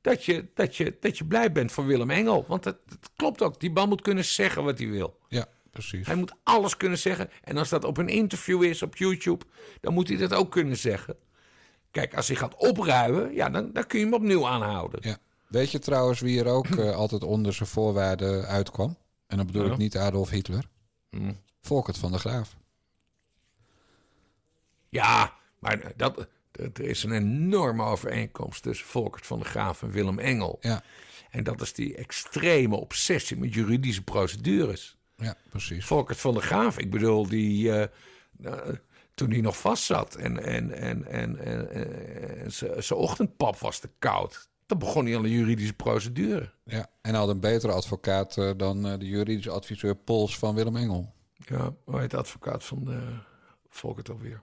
Dat 0.02 0.24
je, 0.24 0.46
dat, 0.54 0.76
je, 0.76 0.96
dat 1.00 1.18
je 1.18 1.24
blij 1.24 1.52
bent 1.52 1.72
voor 1.72 1.86
Willem 1.86 2.10
Engel. 2.10 2.44
Want 2.48 2.64
het 2.64 2.78
klopt 3.16 3.42
ook. 3.42 3.60
Die 3.60 3.70
man 3.70 3.88
moet 3.88 4.00
kunnen 4.02 4.24
zeggen 4.24 4.64
wat 4.64 4.78
hij 4.78 4.88
wil. 4.88 5.18
Ja, 5.28 5.46
precies. 5.70 6.06
Hij 6.06 6.16
moet 6.16 6.32
alles 6.42 6.76
kunnen 6.76 6.98
zeggen. 6.98 7.30
En 7.42 7.56
als 7.56 7.68
dat 7.68 7.84
op 7.84 7.96
een 7.98 8.08
interview 8.08 8.62
is 8.62 8.82
op 8.82 8.96
YouTube, 8.96 9.44
dan 9.80 9.94
moet 9.94 10.08
hij 10.08 10.16
dat 10.16 10.34
ook 10.34 10.50
kunnen 10.50 10.76
zeggen. 10.76 11.16
Kijk, 11.90 12.14
als 12.14 12.26
hij 12.28 12.36
gaat 12.36 12.54
opruimen, 12.56 13.34
ja, 13.34 13.48
dan, 13.50 13.72
dan 13.72 13.86
kun 13.86 13.98
je 13.98 14.04
hem 14.04 14.14
opnieuw 14.14 14.46
aanhouden. 14.46 15.00
Ja. 15.02 15.16
Weet 15.48 15.70
je 15.70 15.78
trouwens 15.78 16.20
wie 16.20 16.40
er 16.40 16.46
ook 16.46 16.66
eh, 16.66 16.94
altijd 16.96 17.24
onder 17.24 17.52
zijn 17.52 17.68
voorwaarden 17.68 18.46
uitkwam? 18.46 18.96
En 19.26 19.36
dan 19.36 19.46
bedoel 19.46 19.64
Ja. 19.66 19.72
ik 19.72 19.78
niet 19.78 19.96
Adolf 19.96 20.30
Hitler. 20.30 20.64
Hmm. 21.10 21.38
Volkert 21.60 21.98
van 21.98 22.10
der 22.10 22.20
Graaf. 22.20 22.56
Ja, 24.88 25.32
maar 25.58 25.80
dat, 25.96 25.96
dat 25.96 26.28
er 26.52 26.80
is 26.80 27.02
een 27.02 27.12
enorme 27.12 27.84
overeenkomst 27.84 28.62
tussen 28.62 28.86
Volkert 28.86 29.26
van 29.26 29.38
der 29.38 29.48
Graaf 29.48 29.82
en 29.82 29.90
Willem 29.90 30.18
Engel. 30.18 30.58
Ja, 30.60 30.82
En 31.30 31.44
dat 31.44 31.60
is 31.60 31.72
die 31.72 31.94
extreme 31.94 32.76
obsessie 32.76 33.36
met 33.36 33.54
juridische 33.54 34.02
procedures. 34.02 34.96
ja 35.16 35.36
precies. 35.50 35.84
Volkert 35.84 36.18
van 36.18 36.34
der 36.34 36.42
Graaf, 36.42 36.78
ik 36.78 36.90
bedoel, 36.90 37.28
die, 37.28 37.72
eh, 37.72 37.88
nou, 38.36 38.78
toen 39.14 39.30
hij 39.30 39.40
nog 39.40 39.58
vast 39.58 39.84
zat 39.84 40.14
en, 40.14 40.42
en, 40.42 40.70
en, 40.72 41.06
en, 41.06 41.38
en, 41.38 41.70
en 42.38 42.52
zijn 42.52 42.98
ochtendpap 43.00 43.58
was 43.58 43.78
te 43.78 43.90
koud. 43.98 44.50
Dan 44.66 44.78
begon 44.78 45.06
hij 45.06 45.16
aan 45.16 45.22
de 45.22 45.30
juridische 45.30 45.74
procedure. 45.74 46.50
Ja, 46.64 46.86
en 47.02 47.14
had 47.14 47.28
een 47.28 47.40
betere 47.40 47.72
advocaat 47.72 48.36
eh, 48.36 48.50
dan 48.56 48.86
eh, 48.86 48.98
de 48.98 49.06
juridische 49.06 49.50
adviseur 49.50 49.94
Pols 49.94 50.38
van 50.38 50.54
Willem 50.54 50.76
Engel. 50.76 51.12
Ja, 51.36 51.74
hoe 51.84 52.00
heet 52.00 52.10
de 52.10 52.16
advocaat 52.16 52.64
van 52.64 52.88
Volkert 53.68 54.10
alweer? 54.10 54.42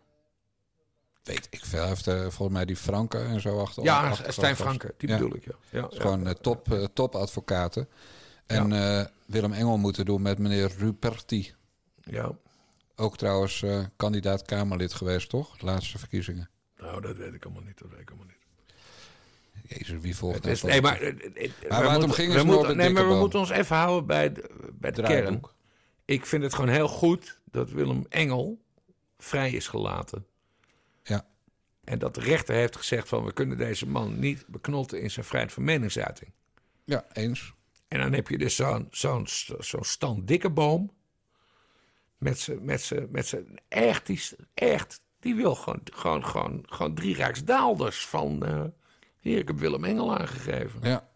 Weet 1.30 1.48
ik 1.50 1.66
veel. 1.66 1.80
Hij 1.80 1.88
heeft 1.88 2.08
eh, 2.08 2.20
volgens 2.22 2.50
mij 2.58 2.66
die 2.66 2.76
Franke 2.76 3.18
en 3.18 3.42
zo 3.42 3.60
achter. 3.60 3.84
Ja, 3.84 4.10
achter- 4.10 4.34
Stijn. 4.34 4.56
Franke, 4.56 4.94
die 4.98 5.10
Ja. 5.10 5.18
bedoel 5.18 5.36
ik, 5.36 5.46
ja. 5.46 5.52
ja, 5.70 5.84
Het 5.84 6.00
gewoon 6.02 6.28
eh, 6.28 6.34
top, 6.34 6.72
eh, 6.74 6.84
topadvocaten. 6.94 7.88
En 8.46 8.72
eh, 8.74 9.06
Willem 9.26 9.52
Engel 9.54 9.78
moeten 9.78 10.06
doen 10.06 10.22
met 10.22 10.38
meneer 10.40 10.72
Ruperti. 10.78 11.54
Ja, 12.04 12.32
Ook 12.96 13.18
trouwens 13.18 13.64
kandidaat 13.96 14.42
Kamerlid 14.46 14.94
geweest, 14.94 15.30
toch? 15.30 15.58
De 15.58 15.66
laatste 15.66 15.98
verkiezingen. 15.98 16.50
nou, 16.78 17.02
dat 17.02 17.18
weet 17.18 17.34
ik 17.34 17.46
allemaal 17.46 17.64
niet. 17.64 17.80
Dat 17.80 17.90
weet 17.90 18.00
ik 18.00 18.10
allemaal 18.10 18.26
niet. 18.28 18.38
Jezus, 19.78 20.02
wie 20.02 20.16
volgt 20.16 20.46
Het 20.46 20.62
nou 20.62 20.74
nee, 20.74 20.82
maar, 20.82 21.02
eh, 21.02 21.16
we 21.16 21.52
waar 21.70 21.78
het 21.84 21.88
om 21.88 21.94
moeten- 21.94 22.14
ging 22.14 22.34
we 22.34 22.38
is 22.38 22.44
Nee, 22.76 22.90
maar 22.90 23.08
we 23.08 23.14
moeten 23.16 23.40
ons 23.40 23.50
even 23.50 23.76
houden 23.76 24.06
bij 24.08 24.32
de, 24.34 24.50
bij 24.74 24.92
de 24.92 25.02
kern. 25.02 25.42
Ik 26.06 26.26
vind 26.26 26.44
het 26.44 26.54
gewoon 26.54 26.70
heel 26.70 26.88
goed 26.88 27.40
dat 27.52 27.70
Willem 27.70 28.06
Engel 28.10 28.62
vrij 29.18 29.52
is 29.52 29.68
gelaten. 29.68 30.26
En 31.90 32.00
dat 32.00 32.16
de 32.16 32.22
rechter 32.22 32.56
heeft 32.56 32.76
gezegd 32.76 33.08
van... 33.08 33.24
we 33.24 33.34
kunnen 33.34 33.58
deze 33.58 33.88
man 33.88 34.20
niet 34.20 34.48
beknotten 34.48 35.02
in 35.02 35.12
zijn 35.12 35.26
vrijheid 35.26 35.54
van 35.54 35.64
meningsuiting. 35.64 36.32
Ja, 36.84 37.06
eens. 37.14 37.54
En 37.88 38.00
dan 38.00 38.14
heb 38.14 38.28
je 38.28 38.38
dus 38.38 38.56
zo'n 38.56 38.88
zo'n 38.92 39.28
zo'n 39.60 39.84
Stan 39.84 40.26
Dikkeboom... 40.26 40.92
met 42.18 42.40
zijn 42.40 42.66
met 42.66 42.82
zijn 42.82 43.08
met 43.12 43.28
zijn 43.28 43.60
echt, 43.68 44.06
die, 44.06 44.22
echt... 44.54 45.02
die 45.20 45.36
wil 45.36 45.56
gewoon, 45.56 45.82
gewoon, 45.94 46.26
gewoon, 46.26 46.64
gewoon 46.66 46.94
drie 46.96 47.16
rijksdaalders 47.16 48.06
van... 48.06 48.46
eh 48.46 48.64
hier, 49.20 49.38
ik 49.38 49.48
heb 49.48 49.60
Willem 49.60 49.84
Engel 49.84 50.18
aangegeven. 50.18 50.80
Ja. 50.82 51.10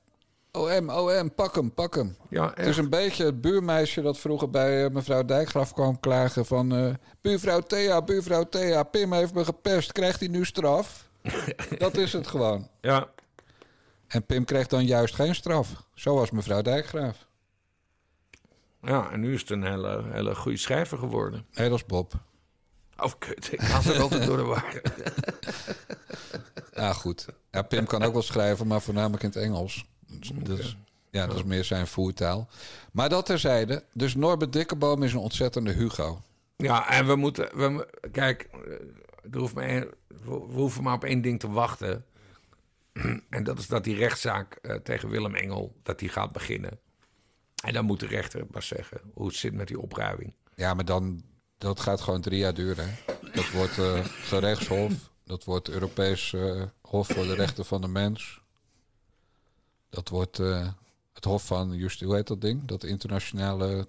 OM, 0.58 0.90
OM, 0.90 1.34
pak 1.36 1.56
hem, 1.56 1.74
pak 1.74 1.96
hem. 1.96 2.18
Ja, 2.30 2.52
Het 2.56 2.66
is 2.68 2.78
een 2.78 2.90
beetje 2.90 3.26
het 3.26 3.42
buurmeisje 3.42 4.02
dat 4.02 4.20
vroeger 4.20 4.50
bij 4.50 4.86
eh, 4.86 4.92
mevrouw 4.92 5.26
Dijkgraaf 5.26 5.74
kwam 5.74 6.00
klagen 6.00 6.46
van... 6.46 6.76
eh, 6.76 6.94
buurvrouw 7.22 7.60
Thea, 7.60 8.02
buurvrouw 8.02 8.44
Thea, 8.50 8.84
Pim 8.84 9.14
heeft 9.14 9.34
me 9.34 9.46
gepest, 9.46 9.92
krijgt 9.92 10.20
hij 10.20 10.30
nu 10.30 10.46
straf? 10.46 11.10
dat 11.78 11.98
is 11.98 12.14
het 12.14 12.28
gewoon. 12.28 12.70
Ja, 12.82 13.10
En 14.08 14.26
Pim 14.26 14.46
kreeg 14.46 14.68
dan 14.68 14.86
juist 14.86 15.16
geen 15.16 15.36
straf. 15.36 15.70
Zoals 15.94 16.32
mevrouw 16.32 16.62
Dijkgraaf. 16.62 17.28
Ja, 18.82 19.12
en 19.12 19.20
nu 19.20 19.34
is 19.34 19.42
het 19.42 19.50
een 19.50 19.64
hele, 19.66 20.04
hele 20.12 20.36
goede 20.36 20.58
schrijver 20.58 20.98
geworden. 20.98 21.46
Nee, 21.54 21.70
dat 21.70 21.78
is 21.78 21.86
Bob. 21.86 22.14
Of 22.98 23.18
kut, 23.18 23.52
ik 23.54 23.60
haal 23.62 23.82
het 23.84 24.00
altijd 24.00 24.26
door 24.26 24.38
de 24.38 24.44
war. 24.44 24.82
Ja, 26.74 26.94
goed. 26.94 27.26
Ja, 27.52 27.62
Pim 27.62 27.86
kan 27.86 28.04
ook 28.04 28.14
wel 28.14 28.22
schrijven, 28.22 28.68
maar 28.68 28.82
voornamelijk 28.82 29.24
in 29.24 29.30
het 29.30 29.38
Engels. 29.38 29.86
Ja, 31.12 31.28
dat 31.28 31.36
is 31.36 31.44
meer 31.44 31.64
zijn 31.64 31.88
voertaal. 31.88 32.48
Maar 32.92 33.10
dat 33.10 33.26
terzijde. 33.26 33.84
Dus 33.94 34.16
Norbert 34.16 34.54
Dikkeboom 34.54 35.04
is 35.04 35.14
een 35.14 35.20
ontzettende 35.20 35.72
Hugo. 35.72 36.22
Ja, 36.58 36.90
en 36.90 37.08
we 37.08 37.16
moeten... 37.16 37.50
We, 37.58 37.88
kijk, 38.12 38.50
eh, 38.54 38.72
er 39.32 39.40
hoeft 39.40 39.54
maar 39.54 39.64
één- 39.64 39.90
we 40.08 40.32
hoeven 40.32 40.84
maar 40.84 40.94
op 40.94 41.04
één 41.04 41.22
ding 41.22 41.40
te 41.40 41.50
wachten. 41.52 42.06
En 43.30 43.44
dat 43.44 43.60
is 43.60 43.68
dat 43.68 43.84
die 43.84 43.96
rechtszaak 43.96 44.54
eh, 44.62 44.76
tegen 44.76 45.10
Willem 45.10 45.36
Engel, 45.36 45.76
dat 45.84 46.00
die 46.00 46.10
gaat 46.10 46.32
beginnen. 46.32 46.80
En 47.64 47.74
dan 47.74 47.86
moet 47.86 48.00
de 48.00 48.08
rechter 48.08 48.46
maar 48.52 48.64
zeggen 48.64 49.02
hoe 49.14 49.28
het 49.28 49.36
zit 49.36 49.54
met 49.54 49.68
die 49.68 49.80
opruiming. 49.80 50.34
Ja, 50.56 50.74
maar 50.74 50.86
dan, 50.86 51.22
dat 51.58 51.80
gaat 51.80 52.02
gewoon 52.02 52.22
drie 52.22 52.38
jaar 52.40 52.54
duren. 52.54 52.86
hè. 52.90 53.14
Dat 53.34 53.50
wordt 53.52 53.78
eh 53.78 54.00
gerechtshof. 54.06 54.94
Dat 55.26 55.44
wordt 55.44 55.70
Europees 55.70 56.36
Hof 56.82 57.08
voor 57.08 57.24
de 57.24 57.36
Rechten 57.36 57.66
van 57.66 57.82
de 57.82 57.88
Mens. 57.88 58.42
Dat 59.94 60.10
wordt 60.10 60.40
eh, 60.40 60.68
het 61.14 61.24
Hof 61.24 61.46
van 61.46 61.74
Justitie, 61.74 62.08
hoe 62.08 62.16
heet 62.16 62.28
dat 62.28 62.42
ding? 62.42 62.66
Dat 62.66 62.84
internationale 62.84 63.88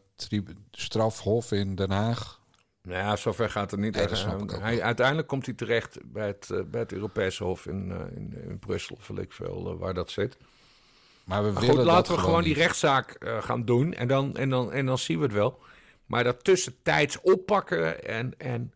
strafhof 0.70 1.52
in 1.52 1.74
Den 1.74 1.90
Haag. 1.90 2.40
Nou 2.82 2.98
ja, 2.98 3.16
zover 3.16 3.50
gaat 3.50 3.70
het 3.70 3.80
niet. 3.80 3.94
Nee, 3.94 4.61
hij, 4.61 4.82
uiteindelijk 4.82 5.28
komt 5.28 5.46
hij 5.46 5.55
terecht 5.55 5.98
bij 6.05 6.26
het, 6.26 6.50
eh, 6.50 6.61
bij 6.62 6.80
het 6.80 6.92
Europese 6.92 7.44
Hof 7.44 7.66
in, 7.66 7.90
eh, 7.90 8.16
in, 8.16 8.34
in 8.48 8.59
Brussel, 8.59 8.96
of 8.96 9.09
ik 9.09 9.32
veel 9.32 9.78
waar 9.78 9.94
dat 9.94 10.11
zit. 10.11 10.36
Maar 11.24 11.44
we 11.44 11.52
Maar 11.52 11.62
goed, 11.62 11.84
laten 11.84 12.14
we 12.14 12.20
gewoon 12.20 12.42
die 12.42 12.55
rechtszaak 12.55 13.16
gaan 13.40 13.64
doen 13.64 13.94
en 13.94 14.09
dan, 14.09 14.36
en, 14.36 14.50
dan, 14.50 14.72
en 14.72 14.86
dan 14.86 14.98
zien 14.98 15.18
we 15.18 15.24
het 15.24 15.32
wel. 15.32 15.59
Maar 16.07 16.24
dat 16.24 16.44
tussentijds 16.44 17.20
oppakken 17.20 18.05
en, 18.05 18.38
en, 18.38 18.72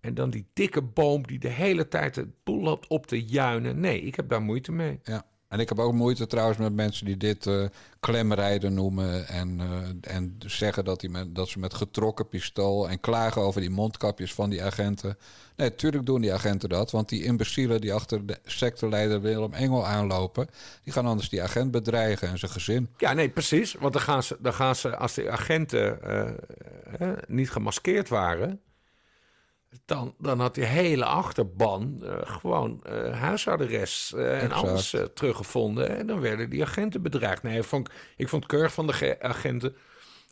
en 0.00 0.14
dan 0.14 0.30
die 0.30 0.46
dikke 0.52 0.82
boom 0.82 1.26
die 1.26 1.38
de 1.38 1.48
hele 1.48 1.88
tijd 1.88 2.16
het 2.16 2.44
boel 2.44 2.62
loopt 2.62 2.86
op 2.86 3.06
te 3.06 3.24
juinen. 3.24 3.80
Nee, 3.80 4.00
ik 4.00 4.14
heb 4.14 4.28
daar 4.28 4.42
moeite 4.42 4.72
mee. 4.72 5.00
Ja. 5.02 5.24
En 5.50 5.58
ik 5.58 5.68
heb 5.68 5.78
ook 5.78 5.92
moeite 5.92 6.26
trouwens 6.26 6.58
met 6.58 6.74
mensen 6.74 7.06
die 7.06 7.16
dit 7.16 7.46
eh, 7.46 7.64
klemrijden 8.00 8.74
noemen. 8.74 9.28
En, 9.28 9.60
eh, 9.60 10.14
en 10.14 10.36
zeggen 10.38 10.84
dat, 10.84 11.00
die 11.00 11.10
met, 11.10 11.34
dat 11.34 11.48
ze 11.48 11.58
met 11.58 11.74
getrokken 11.74 12.28
pistool 12.28 12.88
en 12.88 13.00
klagen 13.00 13.42
over 13.42 13.60
die 13.60 13.70
mondkapjes 13.70 14.34
van 14.34 14.50
die 14.50 14.62
agenten. 14.62 15.18
Nee, 15.56 15.74
tuurlijk 15.74 16.06
doen 16.06 16.20
die 16.20 16.32
agenten 16.32 16.68
dat. 16.68 16.90
Want 16.90 17.08
die 17.08 17.24
imbecielen 17.24 17.80
die 17.80 17.94
achter 17.94 18.26
de 18.26 18.38
sectorleider 18.44 19.20
Willem 19.20 19.52
Engel 19.52 19.86
aanlopen, 19.86 20.48
die 20.84 20.92
gaan 20.92 21.06
anders 21.06 21.28
die 21.28 21.42
agent 21.42 21.70
bedreigen 21.70 22.28
en 22.28 22.38
zijn 22.38 22.50
gezin. 22.50 22.88
Ja, 22.96 23.12
nee, 23.12 23.28
precies. 23.28 23.74
Want 23.74 23.92
dan 23.92 24.02
gaan 24.02 24.22
ze, 24.22 24.36
dan 24.40 24.54
gaan 24.54 24.76
ze 24.76 24.96
als 24.96 25.14
de 25.14 25.30
agenten 25.30 26.02
eh, 26.02 27.08
niet 27.26 27.50
gemaskeerd 27.50 28.08
waren... 28.08 28.60
Dan, 29.84 30.14
dan 30.18 30.40
had 30.40 30.54
die 30.54 30.64
hele 30.64 31.04
achterban 31.04 32.00
eh, 32.04 32.12
gewoon 32.22 32.82
huisarrest 33.12 34.12
eh, 34.12 34.42
en 34.42 34.52
alles 34.52 34.94
teruggevonden. 35.14 35.96
En 35.98 36.06
dan 36.06 36.20
werden 36.20 36.50
die 36.50 36.62
agenten 36.62 37.02
bedreigd. 37.02 37.42
Nee, 37.42 37.56
ik 37.58 37.64
vond, 37.64 37.88
ik 38.16 38.28
vond 38.28 38.42
het 38.42 38.52
keurig 38.52 38.72
van 38.72 38.86
de 38.86 38.92
ge- 38.92 39.16
agenten. 39.20 39.76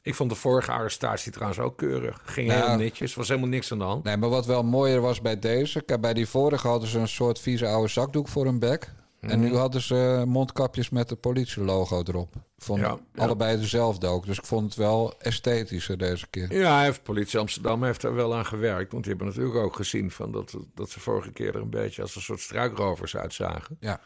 Ik 0.02 0.14
vond 0.14 0.30
de 0.30 0.36
vorige 0.36 0.72
arrestatie 0.72 1.32
trouwens 1.32 1.60
ook 1.60 1.76
keurig. 1.76 2.20
Ging 2.24 2.48
Nou, 2.48 2.68
heel 2.68 2.78
netjes, 2.78 3.14
was 3.14 3.28
helemaal 3.28 3.48
niks 3.48 3.72
aan 3.72 3.78
de 3.78 3.84
hand. 3.84 4.04
Nee, 4.04 4.16
maar 4.16 4.28
wat 4.28 4.46
wel 4.46 4.62
mooier 4.62 5.00
was 5.00 5.20
bij 5.20 5.38
deze. 5.38 5.84
Bij 6.00 6.14
die 6.14 6.28
vorige 6.28 6.68
hadden 6.68 6.88
ze 6.88 6.98
een 6.98 7.08
soort 7.08 7.38
vieze 7.40 7.66
oude 7.66 7.88
zakdoek 7.88 8.28
voor 8.28 8.44
hun 8.44 8.58
bek. 8.58 8.92
En 9.20 9.38
Mhm. 9.40 9.48
nu 9.48 9.56
hadden 9.56 9.80
ze 9.80 10.24
mondkapjes 10.26 10.90
met 10.90 11.10
het 11.10 11.20
politielogo 11.20 12.02
erop. 12.06 12.34
Vond 12.58 12.80
Ja, 12.80 12.98
ja. 13.14 13.22
allebei 13.22 13.56
dezelfde 13.56 14.06
ook. 14.06 14.26
Dus 14.26 14.38
ik 14.38 14.44
vond 14.46 14.64
het 14.64 14.74
wel 14.74 15.14
esthetischer 15.18 15.98
deze 15.98 16.26
keer. 16.30 16.54
Ja, 16.54 16.82
heeft, 16.82 17.02
politie 17.02 17.38
Amsterdam 17.38 17.84
heeft 17.84 18.02
er 18.02 18.14
wel 18.14 18.34
aan 18.34 18.46
gewerkt. 18.46 18.92
Want 18.92 19.04
die 19.04 19.12
hebben 19.14 19.34
natuurlijk 19.34 19.64
ook 19.64 19.76
gezien 19.76 20.10
van 20.10 20.32
dat, 20.32 20.56
dat 20.74 20.90
ze 20.90 21.00
vorige 21.00 21.32
keer 21.32 21.54
er 21.54 21.60
een 21.60 21.70
beetje 21.70 22.02
als 22.02 22.16
een 22.16 22.22
soort 22.22 22.40
struikrovers 22.40 23.16
uitzagen. 23.16 23.76
Ja. 23.80 24.00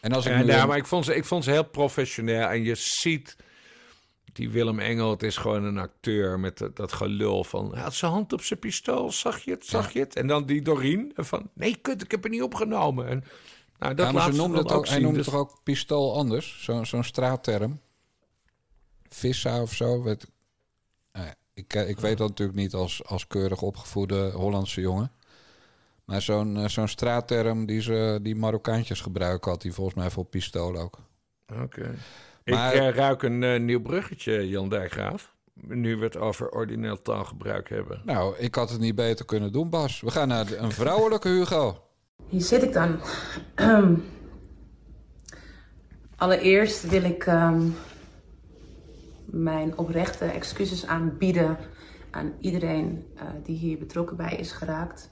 En 0.00 0.12
als 0.12 0.26
ik 0.26 0.32
En, 0.32 0.46
ja, 0.46 0.66
maar 0.66 0.76
ik 0.76 0.86
vond, 0.86 1.04
ze, 1.04 1.14
ik 1.14 1.24
vond 1.24 1.44
ze 1.44 1.50
heel 1.50 1.64
professioneel. 1.68 2.46
En 2.48 2.62
je 2.64 2.74
ziet, 2.74 3.36
die 4.32 4.50
Willem 4.50 4.78
Engel, 4.78 5.10
het 5.10 5.22
is 5.22 5.36
gewoon 5.36 5.64
een 5.64 5.78
acteur 5.78 6.40
met 6.40 6.58
dat, 6.58 6.76
dat 6.76 6.92
gelul 6.92 7.44
van... 7.44 7.72
Hij 7.72 7.82
had 7.82 7.94
zijn 7.94 8.12
hand 8.12 8.32
op 8.32 8.42
zijn 8.42 8.58
pistool, 8.58 9.12
zag 9.12 9.38
je 9.38 9.50
het, 9.50 9.66
zag 9.66 9.92
je 9.92 9.98
het? 9.98 10.16
En 10.16 10.26
dan 10.26 10.46
die 10.46 10.62
Doreen 10.62 11.12
van, 11.14 11.50
nee 11.54 11.76
kut, 11.82 12.02
ik 12.02 12.10
heb 12.10 12.22
het 12.22 12.32
niet 12.32 12.42
opgenomen. 12.42 13.08
En, 13.08 13.24
nou, 13.82 13.94
dat 13.94 14.06
ja, 14.06 14.12
maar 14.12 14.32
ze 14.32 14.36
noemde 14.38 14.58
het 14.58 14.72
ook, 14.72 14.78
ook 14.78 14.88
hij 14.88 14.98
noemde 15.00 15.16
Dus- 15.16 15.26
toch 15.26 15.34
ook 15.34 15.60
pistool 15.62 16.14
anders? 16.16 16.62
Zo- 16.64 16.84
Zo'n 16.84 17.04
straatterm. 17.04 17.80
Vissa 19.08 19.62
of 19.62 19.72
zo. 19.72 20.02
Weet, 20.02 20.26
Nou 21.12 21.26
ja, 21.26 21.34
ik, 21.54 21.74
ik 21.74 22.00
weet 22.00 22.18
dat 22.18 22.28
natuurlijk 22.28 22.58
niet 22.58 22.74
als, 22.74 23.04
als 23.04 23.26
keurig 23.26 23.62
opgevoede 23.62 24.30
Hollandse 24.30 24.80
jongen. 24.80 25.12
Maar 26.04 26.22
zo'n 26.22 26.56
eh, 26.56 26.68
zo'n 26.68 26.88
straatterm 26.88 27.66
die, 27.66 27.80
ze, 27.82 28.18
die 28.22 28.36
Marokkaantjes 28.36 29.00
gebruiken... 29.00 29.50
had 29.50 29.62
hij 29.62 29.72
volgens 29.72 29.96
mij 29.96 30.10
voor 30.10 30.24
pistool 30.24 30.76
ook. 30.76 30.98
Oké. 31.62 31.94
Maar- 32.44 32.74
Ik 32.74 32.80
eh, 32.80 32.88
ruik 32.88 33.22
een 33.22 33.42
eh, 33.42 33.60
nieuw 33.60 33.82
bruggetje, 33.82 34.48
Jan 34.48 34.68
Dijkgraaf. 34.68 35.34
Nu 35.54 35.96
we 35.96 36.04
het 36.04 36.16
over 36.16 36.48
ordineel 36.50 37.02
taalgebruik 37.02 37.68
hebben. 37.68 38.02
Nou, 38.04 38.36
ik 38.38 38.54
had 38.54 38.70
het 38.70 38.80
niet 38.80 38.94
beter 38.94 39.24
kunnen 39.24 39.52
doen, 39.52 39.70
Bas. 39.70 40.00
We 40.00 40.10
gaan 40.10 40.28
naar 40.28 40.52
een 40.52 40.72
vrouwelijke 40.72 41.28
Hugo. 41.28 41.82
Hier 42.28 42.40
zit 42.40 42.62
ik 42.62 42.72
dan. 42.72 43.00
Ehm, 43.54 43.94
Allereerst 46.22 46.88
wil 46.88 47.02
ik 47.02 47.26
ehm, 47.26 47.68
mijn 49.24 49.78
oprechte 49.78 50.24
excuses 50.24 50.86
aanbieden 50.86 51.58
aan 52.10 52.32
iedereen 52.40 53.04
eh, 53.14 53.28
die 53.44 53.56
hier 53.56 53.78
betrokken 53.78 54.16
bij 54.16 54.36
is 54.36 54.52
geraakt. 54.52 55.10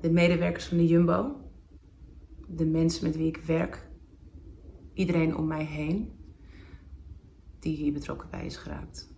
De 0.00 0.10
medewerkers 0.10 0.64
van 0.64 0.76
de 0.76 0.86
Jumbo, 0.86 1.36
de 2.48 2.66
mensen 2.66 3.04
met 3.04 3.16
wie 3.16 3.26
ik 3.26 3.36
werk, 3.36 3.88
iedereen 4.94 5.36
om 5.36 5.46
mij 5.46 5.64
heen 5.64 6.18
die 7.60 7.76
hier 7.76 7.92
betrokken 7.92 8.30
bij 8.30 8.46
is 8.46 8.56
geraakt. 8.56 9.14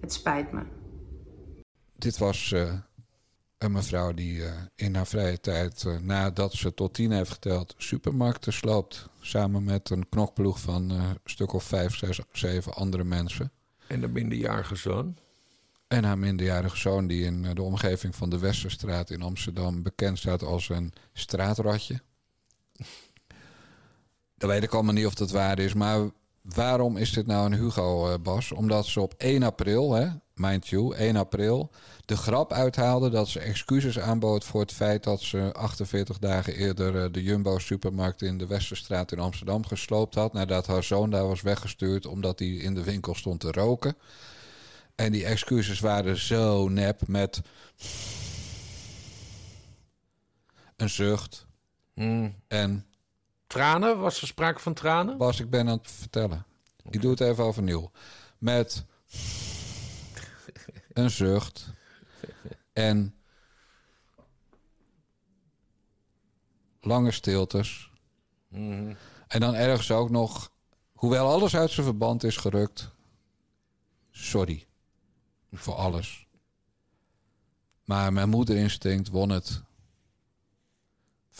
Het 0.00 0.12
spijt 0.12 0.52
me. 0.52 0.62
Dit 1.96 2.18
was 2.18 2.52
eh, 2.52 2.78
een 3.60 3.72
mevrouw 3.72 4.12
die 4.12 4.44
eh, 4.44 4.52
in 4.74 4.94
haar 4.94 5.06
vrije 5.06 5.40
tijd, 5.40 5.84
eh, 5.84 5.96
nadat 5.98 6.52
ze 6.52 6.74
tot 6.74 6.94
tien 6.94 7.10
heeft 7.10 7.30
geteld, 7.30 7.74
supermarkten 7.78 8.52
sloopt. 8.52 9.08
Samen 9.20 9.64
met 9.64 9.90
een 9.90 10.08
knokploeg 10.08 10.60
van 10.60 10.90
eh, 10.90 10.96
een 10.96 11.18
stuk 11.24 11.52
of 11.52 11.64
vijf, 11.64 11.96
zes, 11.96 12.20
zeven 12.32 12.74
andere 12.74 13.04
mensen. 13.04 13.52
En 13.86 14.00
de 14.00 14.08
minderjarige 14.08 14.74
zoon. 14.74 15.16
En 15.88 16.04
haar 16.04 16.18
minderjarige 16.18 16.76
zoon, 16.76 17.06
die 17.06 17.24
in 17.24 17.42
de 17.54 17.62
omgeving 17.62 18.16
van 18.16 18.30
de 18.30 18.38
Westerstraat 18.38 19.10
in 19.10 19.22
Amsterdam 19.22 19.82
bekend 19.82 20.18
staat 20.18 20.42
als 20.42 20.68
een 20.68 20.92
straatratje. 21.12 22.00
Dan 24.36 24.48
weet 24.48 24.62
ik 24.62 24.74
allemaal 24.74 24.94
niet 24.94 25.06
of 25.06 25.14
dat 25.14 25.30
waar 25.30 25.58
is. 25.58 25.74
Maar 25.74 26.10
waarom 26.54 26.96
is 26.96 27.12
dit 27.12 27.26
nou 27.26 27.46
een 27.46 27.58
Hugo, 27.58 28.08
uh, 28.08 28.14
Bas? 28.22 28.52
Omdat 28.52 28.86
ze 28.86 29.00
op 29.00 29.14
1 29.16 29.42
april, 29.42 29.92
hè, 29.92 30.08
mind 30.34 30.68
you, 30.68 30.94
1 30.94 31.16
april... 31.16 31.70
de 32.04 32.16
grap 32.16 32.52
uithaalde 32.52 33.10
dat 33.10 33.28
ze 33.28 33.40
excuses 33.40 33.98
aanbood 33.98 34.44
voor 34.44 34.60
het 34.60 34.72
feit... 34.72 35.04
dat 35.04 35.20
ze 35.20 35.52
48 35.52 36.18
dagen 36.18 36.54
eerder 36.54 36.94
uh, 36.94 37.12
de 37.12 37.22
Jumbo-supermarkt 37.22 38.22
in 38.22 38.38
de 38.38 38.46
Westerstraat 38.46 39.12
in 39.12 39.18
Amsterdam 39.18 39.66
gesloopt 39.66 40.14
had... 40.14 40.32
nadat 40.32 40.66
haar 40.66 40.84
zoon 40.84 41.10
daar 41.10 41.26
was 41.26 41.42
weggestuurd 41.42 42.06
omdat 42.06 42.38
hij 42.38 42.48
in 42.48 42.74
de 42.74 42.84
winkel 42.84 43.14
stond 43.14 43.40
te 43.40 43.52
roken. 43.52 43.96
En 44.94 45.12
die 45.12 45.24
excuses 45.24 45.80
waren 45.80 46.18
zo 46.18 46.68
nep 46.68 47.00
met... 47.06 47.40
een 50.76 50.90
zucht 50.90 51.48
Hmm. 52.00 52.34
en 52.48 52.86
Tranen? 53.50 53.98
Was 53.98 54.20
er 54.20 54.26
sprake 54.26 54.60
van 54.60 54.74
tranen? 54.74 55.16
Bas, 55.16 55.40
ik 55.40 55.50
ben 55.50 55.68
aan 55.68 55.78
het 55.78 55.90
vertellen. 55.90 56.46
Ik 56.90 57.02
doe 57.02 57.10
het 57.10 57.20
even 57.20 57.44
overnieuw. 57.44 57.90
Met 58.38 58.84
een 60.92 61.10
zucht 61.10 61.72
en 62.72 63.14
lange 66.80 67.10
stiltes. 67.10 67.90
En 68.50 69.40
dan 69.40 69.54
ergens 69.54 69.90
ook 69.90 70.10
nog, 70.10 70.50
hoewel 70.92 71.28
alles 71.28 71.56
uit 71.56 71.70
zijn 71.70 71.86
verband 71.86 72.24
is 72.24 72.36
gerukt, 72.36 72.90
sorry 74.10 74.66
voor 75.52 75.74
alles. 75.74 76.26
Maar 77.84 78.12
mijn 78.12 78.28
moederinstinct 78.28 79.08
won 79.08 79.28
het 79.28 79.62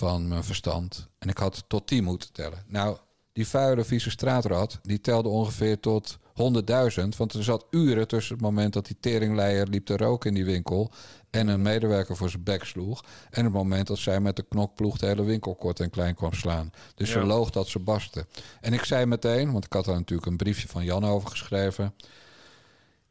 van 0.00 0.28
mijn 0.28 0.44
verstand. 0.44 1.08
En 1.18 1.28
ik 1.28 1.38
had 1.38 1.64
tot 1.66 1.86
10 1.86 2.04
moeten 2.04 2.32
tellen. 2.32 2.64
Nou, 2.66 2.96
die 3.32 3.46
vuile, 3.48 3.84
vieze 3.84 4.10
straatrat, 4.10 4.78
die 4.82 5.00
telde 5.00 5.28
ongeveer 5.28 5.80
tot 5.80 6.18
100.000. 6.18 7.08
Want 7.16 7.32
er 7.32 7.44
zat 7.44 7.66
uren 7.70 8.08
tussen 8.08 8.34
het 8.34 8.42
moment 8.42 8.72
dat 8.72 8.86
die 8.86 8.96
teringleier 9.00 9.66
liep 9.66 9.86
te 9.86 9.96
roken 9.96 10.28
in 10.28 10.34
die 10.34 10.44
winkel... 10.44 10.90
en 11.30 11.48
een 11.48 11.62
medewerker 11.62 12.16
voor 12.16 12.30
zijn 12.30 12.42
bek 12.42 12.64
sloeg... 12.64 13.04
en 13.30 13.44
het 13.44 13.52
moment 13.52 13.86
dat 13.86 13.98
zij 13.98 14.20
met 14.20 14.36
de 14.36 14.42
knokploeg 14.42 14.98
de 14.98 15.06
hele 15.06 15.22
winkel 15.22 15.54
kort 15.54 15.80
en 15.80 15.90
klein 15.90 16.14
kwam 16.14 16.32
slaan. 16.32 16.70
Dus 16.94 17.10
ze 17.10 17.18
Ja. 17.18 17.24
loog 17.24 17.50
dat 17.50 17.68
ze 17.68 17.78
barstte. 17.78 18.26
En 18.60 18.72
ik 18.72 18.84
zei 18.84 19.06
meteen, 19.06 19.52
want 19.52 19.64
ik 19.64 19.72
had 19.72 19.84
daar 19.84 19.94
natuurlijk 19.94 20.30
een 20.30 20.36
briefje 20.36 20.68
van 20.68 20.84
Jan 20.84 21.04
over 21.04 21.30
geschreven... 21.30 21.94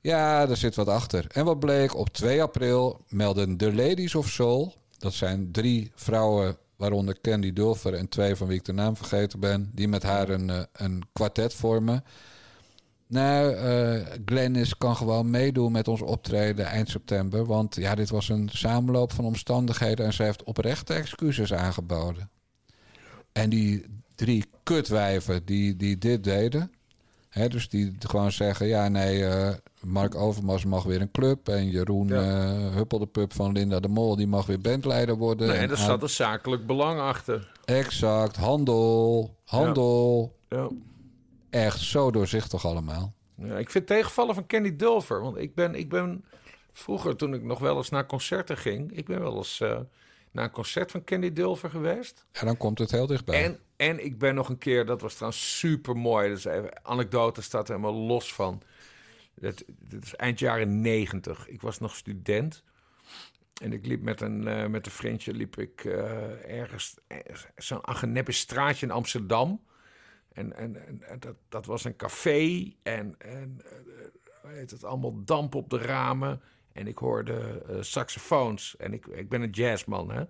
Ja, 0.01 0.49
er 0.49 0.57
zit 0.57 0.75
wat 0.75 0.87
achter. 0.87 1.25
En 1.31 1.45
wat 1.45 1.59
bleek? 1.59 1.95
Op 1.95 2.09
2 2.09 2.41
april 2.41 3.01
melden 3.07 3.57
de 3.57 3.73
Ladies 3.73 4.15
of 4.15 4.29
Soul... 4.29 4.73
dat 4.97 5.13
zijn 5.13 5.51
drie 5.51 5.91
vrouwen, 5.95 6.57
waaronder 6.79 7.21
Candy 7.21 7.53
Dulfer... 7.53 7.93
en 7.93 8.09
twee 8.09 8.35
van 8.35 8.47
wie 8.47 8.57
ik 8.57 8.65
de 8.65 8.73
naam 8.73 8.95
vergeten 8.95 9.39
ben... 9.39 9.71
die 9.73 9.87
met 9.87 10.03
haar 10.03 10.29
een, 10.29 10.49
eh, 10.49 10.61
een 10.73 11.03
kwartet 11.13 11.53
vormen. 11.53 12.03
Nou, 13.07 13.53
eh 13.53 14.05
Glennis 14.25 14.77
kan 14.77 14.95
gewoon 14.95 15.29
meedoen 15.29 15.71
met 15.71 15.87
ons 15.87 16.01
optreden 16.01 16.65
eind 16.65 16.89
september... 16.89 17.45
want 17.45 17.75
ja, 17.75 17.95
dit 17.95 18.09
was 18.09 18.29
een 18.29 18.49
samenloop 18.51 19.13
van 19.13 19.25
omstandigheden... 19.25 20.05
en 20.05 20.13
ze 20.13 20.23
heeft 20.23 20.43
oprechte 20.43 20.93
excuses 20.93 21.53
aangeboden. 21.53 22.29
En 23.31 23.49
die 23.49 23.85
drie 24.15 24.45
kutwijven 24.63 25.45
die, 25.45 25.75
die 25.75 25.97
dit 25.97 26.23
deden... 26.23 26.71
Hè, 27.29 27.47
dus 27.47 27.69
die 27.69 27.95
gewoon 27.99 28.31
zeggen, 28.31 28.67
ja 28.67 28.87
nee, 28.87 29.25
eh, 29.25 29.53
Mark 29.81 30.15
Overmars 30.15 30.65
mag 30.65 30.83
weer 30.83 31.01
een 31.01 31.11
club... 31.11 31.47
en 31.49 31.69
Jeroen 31.69 32.07
Ja. 32.07 32.21
eh 32.21 32.75
Huppel 32.75 32.99
de 32.99 33.07
Pup 33.07 33.33
van 33.33 33.51
Linda 33.51 33.79
de 33.79 33.87
Mol... 33.87 34.15
die 34.15 34.27
mag 34.27 34.45
weer 34.45 34.59
bandleider 34.61 35.15
worden. 35.17 35.47
Nee, 35.47 35.57
En 35.57 35.67
daar 35.67 35.77
zat 35.77 36.01
een 36.01 36.09
zakelijk 36.09 36.65
belang 36.65 36.99
achter. 36.99 37.51
Exact, 37.65 38.35
handel, 38.35 39.35
handel. 39.45 40.35
Ja. 40.49 40.69
Echt 41.49 41.79
zo 41.79 42.11
doorzichtig 42.11 42.65
allemaal. 42.65 43.13
Ja, 43.35 43.57
ik 43.57 43.69
vind 43.69 43.87
tegenvallen 43.87 44.35
van 44.35 44.45
Candy 44.47 44.75
Dulfer. 44.75 45.21
Want 45.21 45.37
ik 45.37 45.55
ben, 45.55 45.75
ik 45.75 45.89
ben 45.89 46.23
vroeger, 46.73 47.15
toen 47.15 47.33
ik 47.33 47.43
nog 47.43 47.59
wel 47.59 47.77
eens 47.77 47.89
naar 47.89 48.05
concerten 48.05 48.57
ging... 48.57 48.91
ik 48.91 49.05
ben 49.05 49.19
wel 49.19 49.35
eens 49.37 49.59
eh, 49.59 49.79
naar 50.31 50.43
een 50.43 50.51
concert 50.51 50.91
van 50.91 51.03
Candy 51.03 51.33
Dulfer 51.33 51.69
geweest. 51.69 52.25
En 52.31 52.45
dan 52.45 52.57
komt 52.57 52.79
het 52.79 52.91
heel 52.91 53.07
dichtbij. 53.07 53.43
En, 53.43 53.59
en 53.79 54.05
ik 54.05 54.17
ben 54.17 54.35
nog 54.35 54.49
een 54.49 54.57
keer, 54.57 54.85
dat 54.85 55.01
was 55.01 55.13
trouwens 55.13 55.57
super 55.57 55.97
mooi. 55.97 56.29
Dus 56.29 56.45
even, 56.45 56.85
anekdote 56.85 57.41
staat 57.41 57.69
er 57.69 57.75
helemaal 57.75 58.01
los 58.01 58.33
van. 58.33 58.61
Dit 59.35 59.65
is 60.03 60.15
eind 60.15 60.39
jaren 60.39 60.81
negentig. 60.81 61.47
Ik 61.47 61.61
was 61.61 61.79
nog 61.79 61.95
student. 61.95 62.63
En 63.61 63.73
ik 63.73 63.85
liep 63.85 64.01
met 64.01 64.21
een, 64.21 64.47
eh, 64.47 64.65
met 64.65 64.85
een 64.85 64.91
vriendje 64.91 65.33
liep 65.33 65.57
ik 65.57 65.85
eh, 65.85 66.59
ergens, 66.59 66.95
eh, 67.07 67.17
zo'n 67.55 67.87
ageneppe 67.87 68.31
straatje 68.31 68.85
in 68.85 68.91
Amsterdam. 68.91 69.63
En, 70.33 70.55
en, 70.55 71.01
en, 71.01 71.19
dat, 71.19 71.35
dat 71.49 71.65
was 71.65 71.83
een 71.83 71.95
café. 71.95 72.73
En, 72.83 73.15
en 73.17 73.61
hoe 74.41 74.51
heet 74.51 74.71
het, 74.71 74.83
allemaal 74.83 75.23
damp 75.23 75.55
op 75.55 75.69
de 75.69 75.77
ramen. 75.77 76.41
En 76.71 76.87
ik 76.87 76.97
hoorde 76.97 77.63
saxofoons. 77.79 78.77
En 78.77 78.93
ik, 78.93 79.07
ik 79.07 79.29
ben 79.29 79.41
een 79.41 79.49
jazzman, 79.49 80.11
hè. 80.11 80.23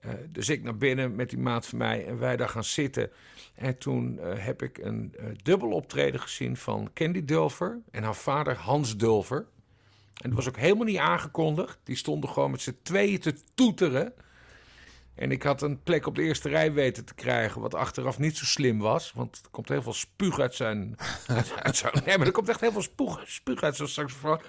Eh, 0.00 0.10
dus 0.28 0.48
ik 0.48 0.62
naar 0.62 0.76
binnen 0.76 1.14
met 1.14 1.30
die 1.30 1.38
maat 1.38 1.66
van 1.66 1.78
mij 1.78 2.06
en 2.06 2.18
wij 2.18 2.36
daar 2.36 2.48
gaan 2.48 2.64
zitten. 2.64 3.10
En 3.54 3.78
toen 3.78 4.18
eh, 4.18 4.44
heb 4.44 4.62
ik 4.62 4.78
een 4.78 5.14
eh, 5.18 5.26
dubbel 5.42 5.70
optreden 5.70 6.20
gezien 6.20 6.56
van 6.56 6.90
Candy 6.94 7.24
Dulfer 7.24 7.80
en 7.90 8.02
haar 8.02 8.14
vader 8.14 8.56
Hans 8.56 8.96
Dulfer. 8.96 9.46
En 10.14 10.28
dat 10.28 10.32
was 10.32 10.48
ook 10.48 10.56
helemaal 10.56 10.84
niet 10.84 10.98
aangekondigd. 10.98 11.78
Die 11.84 11.96
stonden 11.96 12.30
gewoon 12.30 12.50
met 12.50 12.60
z'n 12.60 12.78
tweeën 12.82 13.18
te 13.18 13.34
toeteren. 13.54 14.12
En 15.14 15.30
ik 15.30 15.42
had 15.42 15.62
een 15.62 15.82
plek 15.82 16.06
op 16.06 16.14
de 16.14 16.22
eerste 16.22 16.48
rij 16.48 16.72
weten 16.72 17.04
te 17.04 17.14
krijgen, 17.14 17.60
wat 17.60 17.74
achteraf 17.74 18.18
niet 18.18 18.36
zo 18.36 18.44
slim 18.44 18.78
was. 18.78 19.12
Want 19.12 19.40
er 19.42 19.50
komt 19.50 19.68
heel 19.68 19.82
veel 19.82 19.92
spuug 19.92 20.38
uit 20.38 20.54
zijn... 20.54 20.96
uit 21.62 21.76
zijn 21.76 21.92
nee, 22.04 22.18
maar 22.18 22.26
er 22.26 22.32
komt 22.32 22.48
echt 22.48 22.60
heel 22.60 22.72
veel 22.72 22.82
spuug, 22.82 23.22
spuug 23.26 23.62
uit 23.62 23.76
zijn 23.76 23.88
saxofoon. 23.88 24.40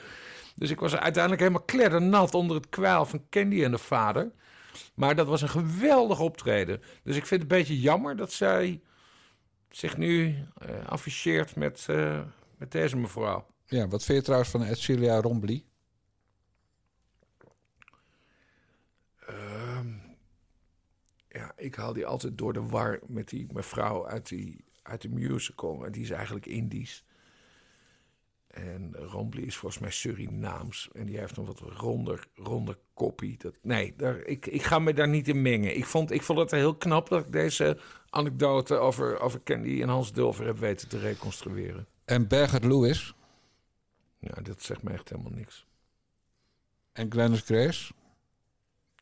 Dus 0.56 0.70
ik 0.70 0.80
was 0.80 0.96
uiteindelijk 0.96 1.42
helemaal 1.42 1.66
kleddernat 1.66 2.34
onder 2.34 2.56
het 2.56 2.70
kwijl 2.70 3.06
van 3.06 3.26
Candy 3.30 3.64
en 3.64 3.72
de 3.72 3.78
vader. 3.78 4.32
Maar 4.94 5.16
dat 5.16 5.28
was 5.28 5.42
een 5.42 5.50
geweldig 5.50 6.20
optreden. 6.20 6.82
Dus 7.04 7.16
ik 7.16 7.26
vind 7.26 7.42
het 7.42 7.52
een 7.52 7.58
beetje 7.58 7.80
jammer 7.80 8.16
dat 8.16 8.32
zij 8.32 8.82
zich 9.70 9.98
nu 9.98 10.36
eh, 10.58 10.88
afficheert 10.88 11.56
met, 11.56 11.86
eh, 11.90 12.22
met 12.58 12.72
deze 12.72 12.98
mevrouw. 12.98 13.48
Ja, 13.66 13.88
wat 13.88 14.04
vind 14.04 14.18
je 14.18 14.24
trouwens 14.24 14.52
van 14.52 14.64
Edcilia 14.64 15.22
Rombly? 15.22 15.66
Ehm, 19.28 19.88
ja, 21.28 21.54
ik 21.56 21.76
haal 21.76 21.94
die 21.94 22.06
altijd 22.06 22.38
door 22.38 22.54
de 22.54 22.64
war 22.64 23.00
met 23.08 23.30
die 23.30 23.48
mevrouw 23.54 24.08
uit, 24.08 24.28
die, 24.28 24.64
uit 24.82 25.02
de 25.02 25.10
musical. 25.10 25.86
En 25.86 25.92
die 25.92 26.04
is 26.04 26.10
eigenlijk 26.10 26.46
Indisch. 26.46 27.04
En 28.52 28.96
Rombly 28.96 29.42
is 29.42 29.56
volgens 29.58 29.82
mij 29.82 29.92
Surinaams. 29.92 30.90
En 30.94 31.06
die 31.06 31.18
heeft 31.20 31.38
een 31.38 31.46
wat 31.46 31.60
ronder, 31.60 32.28
ronder 32.36 32.78
koppie. 32.94 33.38
Dat, 33.38 33.56
nee, 33.62 33.94
daar, 33.98 34.18
ik, 34.18 34.46
ik 34.46 34.64
ga 34.64 34.80
me 34.80 34.94
daar 34.94 35.08
niet 35.08 35.28
in 35.28 35.42
mengen. 35.42 35.76
Ik 35.78 35.86
vond, 35.86 36.12
ik 36.12 36.22
vond 36.22 36.40
het 36.40 36.52
heel 36.52 36.76
knap 36.76 37.10
dat 37.10 37.26
ik 37.26 37.32
deze 37.32 37.78
anekdote 38.10 38.76
over, 38.76 39.20
over 39.20 39.44
Candy 39.44 39.82
en 39.82 39.90
Hans 39.90 40.14
Dulver 40.14 40.46
heb 40.46 40.58
weten 40.58 40.88
te 40.88 41.00
reconstrueren. 41.00 41.88
En 42.06 42.28
Berger 42.28 42.68
Lewis 42.68 43.14
Ja, 44.20 44.42
dat 44.42 44.62
zegt 44.64 44.84
me 44.84 44.92
echt 44.92 45.10
helemaal 45.10 45.32
niks. 45.32 45.66
en 46.92 47.12
Glennis 47.12 47.42
Grace? 47.42 47.94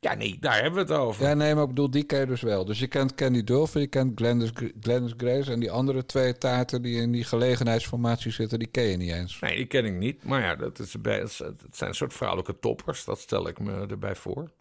Ja, 0.01 0.13
nee, 0.13 0.37
daar 0.39 0.53
hebben 0.53 0.73
we 0.73 0.93
het 0.93 1.01
over. 1.01 1.27
Ja, 1.27 1.33
nee, 1.33 1.53
maar 1.53 1.63
ik 1.63 1.69
bedoel, 1.69 1.91
die 1.91 2.03
ken 2.03 2.19
je 2.19 2.25
dus 2.25 2.41
wel. 2.41 2.65
Dus 2.65 2.79
je 2.79 2.87
kent 2.87 3.15
Candy 3.15 3.43
Dulfer, 3.43 3.81
je 3.81 3.87
kent 3.87 4.19
Glennis, 4.19 4.51
Glennis 4.79 5.13
Grace... 5.17 5.51
en 5.51 5.59
die 5.59 5.71
andere 5.71 6.05
twee 6.05 6.37
taarten 6.37 6.81
die 6.81 7.01
in 7.01 7.11
die 7.11 7.23
gelegenheidsformatie 7.23 8.31
zitten... 8.31 8.59
die 8.59 8.67
ken 8.67 8.83
je 8.83 8.97
niet 8.97 9.11
eens. 9.11 9.39
Nee, 9.39 9.55
die 9.55 9.65
ken 9.65 9.85
ik 9.85 9.93
niet. 9.93 10.23
Maar 10.23 10.41
ja, 10.41 10.55
dat, 10.55 10.79
is 10.79 11.01
bij, 11.01 11.19
dat 11.19 11.31
zijn 11.71 11.89
een 11.89 11.95
soort 11.95 12.13
vrouwelijke 12.13 12.59
toppers. 12.59 13.05
Dat 13.05 13.19
stel 13.19 13.47
ik 13.47 13.59
me 13.59 13.85
erbij 13.89 14.15
voor. 14.15 14.51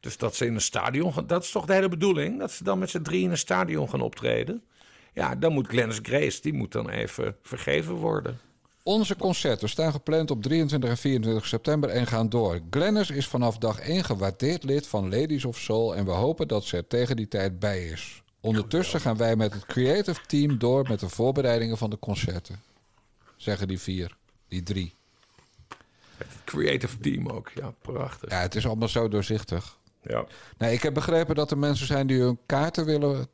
Dus 0.00 0.16
dat 0.16 0.34
ze 0.34 0.46
in 0.46 0.54
een 0.54 0.60
stadion 0.60 1.12
gaan... 1.12 1.26
Dat 1.26 1.42
is 1.42 1.50
toch 1.50 1.66
de 1.66 1.74
hele 1.74 1.88
bedoeling? 1.88 2.38
Dat 2.38 2.50
ze 2.50 2.64
dan 2.64 2.78
met 2.78 2.90
z'n 2.90 3.02
drie 3.02 3.22
in 3.22 3.30
een 3.30 3.38
stadion 3.38 3.88
gaan 3.88 4.00
optreden? 4.00 4.64
Ja, 5.12 5.34
dan 5.34 5.52
moet 5.52 5.68
Glennis 5.68 5.98
Grace, 6.02 6.40
die 6.40 6.52
moet 6.52 6.72
dan 6.72 6.88
even 6.88 7.36
vergeven 7.42 7.94
worden. 7.94 8.38
Onze 8.88 9.16
concerten 9.16 9.68
staan 9.68 9.92
gepland 9.92 10.30
op 10.30 10.42
23 10.42 10.90
en 10.90 10.96
24 10.96 11.46
september 11.46 11.90
en 11.90 12.06
gaan 12.06 12.28
door. 12.28 12.60
Glennis 12.70 13.10
is 13.10 13.26
vanaf 13.26 13.58
dag 13.58 13.78
1 13.78 14.04
gewaardeerd 14.04 14.64
lid 14.64 14.86
van 14.86 15.10
Ladies 15.10 15.44
of 15.44 15.58
Soul... 15.58 15.94
en 15.94 16.04
we 16.04 16.10
hopen 16.10 16.48
dat 16.48 16.64
ze 16.64 16.76
er 16.76 16.86
tegen 16.86 17.16
die 17.16 17.28
tijd 17.28 17.58
bij 17.58 17.86
is. 17.86 18.22
Ondertussen 18.40 19.00
gaan 19.00 19.16
wij 19.16 19.36
met 19.36 19.52
het 19.52 19.66
creative 19.66 20.20
team 20.26 20.58
door... 20.58 20.86
met 20.88 21.00
de 21.00 21.08
voorbereidingen 21.08 21.78
van 21.78 21.90
de 21.90 21.98
concerten. 21.98 22.62
Zeggen 23.36 23.68
die 23.68 23.78
vier, 23.80 24.16
die 24.48 24.62
drie. 24.62 24.94
Creative 26.44 26.98
team 26.98 27.28
ook, 27.28 27.50
ja, 27.54 27.74
prachtig. 27.82 28.30
Ja, 28.30 28.40
het 28.40 28.54
is 28.54 28.66
allemaal 28.66 28.88
zo 28.88 29.08
doorzichtig. 29.08 29.78
Ja. 30.02 30.24
Nee, 30.58 30.72
ik 30.72 30.82
heb 30.82 30.94
begrepen 30.94 31.34
dat 31.34 31.50
er 31.50 31.58
mensen 31.58 31.86
zijn 31.86 32.06
die 32.06 32.20
hun 32.20 32.38
kaarten 32.46 32.84
willen 32.84 33.26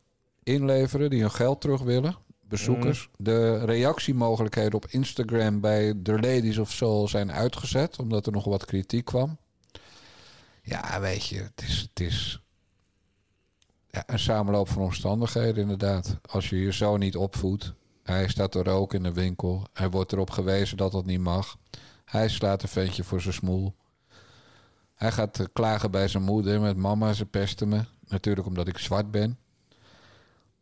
inleveren, 0.43 1.11
die 1.11 1.21
hun 1.21 1.31
geld 1.31 1.61
terug 1.61 1.81
willen. 1.81 2.17
Bezoekers. 2.57 3.09
De 3.17 3.65
reactiemogelijkheden 3.65 4.75
op 4.75 4.87
Instagram 4.87 5.61
bij 5.61 5.95
The 6.03 6.13
Ladies 6.13 6.59
of 6.59 6.73
Soul 6.73 7.09
zijn 7.09 7.33
uitgezet, 7.33 7.99
omdat 7.99 8.27
er 8.27 8.33
nog 8.33 8.45
wat 8.45 8.65
kritiek 8.65 9.05
kwam. 9.05 9.39
Ja, 10.63 11.01
weet 11.01 11.27
je, 11.27 11.37
het 11.37 11.63
is. 11.63 11.81
Het 11.81 12.01
is 12.01 12.41
Ja, 13.91 14.03
een 14.07 14.19
samenloop 14.19 14.69
van 14.69 14.83
omstandigheden 14.83 15.63
inderdaad. 15.63 16.19
Als 16.31 16.49
je 16.51 16.57
je 16.61 16.73
zo 16.73 16.97
niet 16.97 17.17
opvoedt. 17.17 17.73
Hij 18.03 18.29
staat 18.29 18.53
te 18.53 18.63
roken 18.63 18.97
in 18.97 19.05
de 19.05 19.13
winkel. 19.21 19.67
Hij 19.73 19.91
wordt 19.91 20.13
erop 20.13 20.31
gewezen 20.31 20.77
dat 20.77 20.93
dat 20.93 21.07
niet 21.07 21.21
mag. 21.21 21.57
Hij 22.05 22.29
slaat 22.29 22.63
een 22.63 22.69
ventje 22.69 23.05
voor 23.05 23.21
zijn 23.21 23.35
smoel. 23.35 23.75
Hij 24.95 25.13
gaat 25.13 25.39
eh, 25.41 25.47
klagen 25.53 25.91
bij 25.91 26.09
zijn 26.09 26.23
moeder 26.23 26.61
met 26.61 26.77
mama, 26.77 27.13
ze 27.13 27.27
pesten 27.27 27.69
me. 27.69 27.85
Natuurlijk 28.09 28.47
omdat 28.47 28.69
ik 28.69 28.79
zwart 28.79 29.11
ben. 29.11 29.39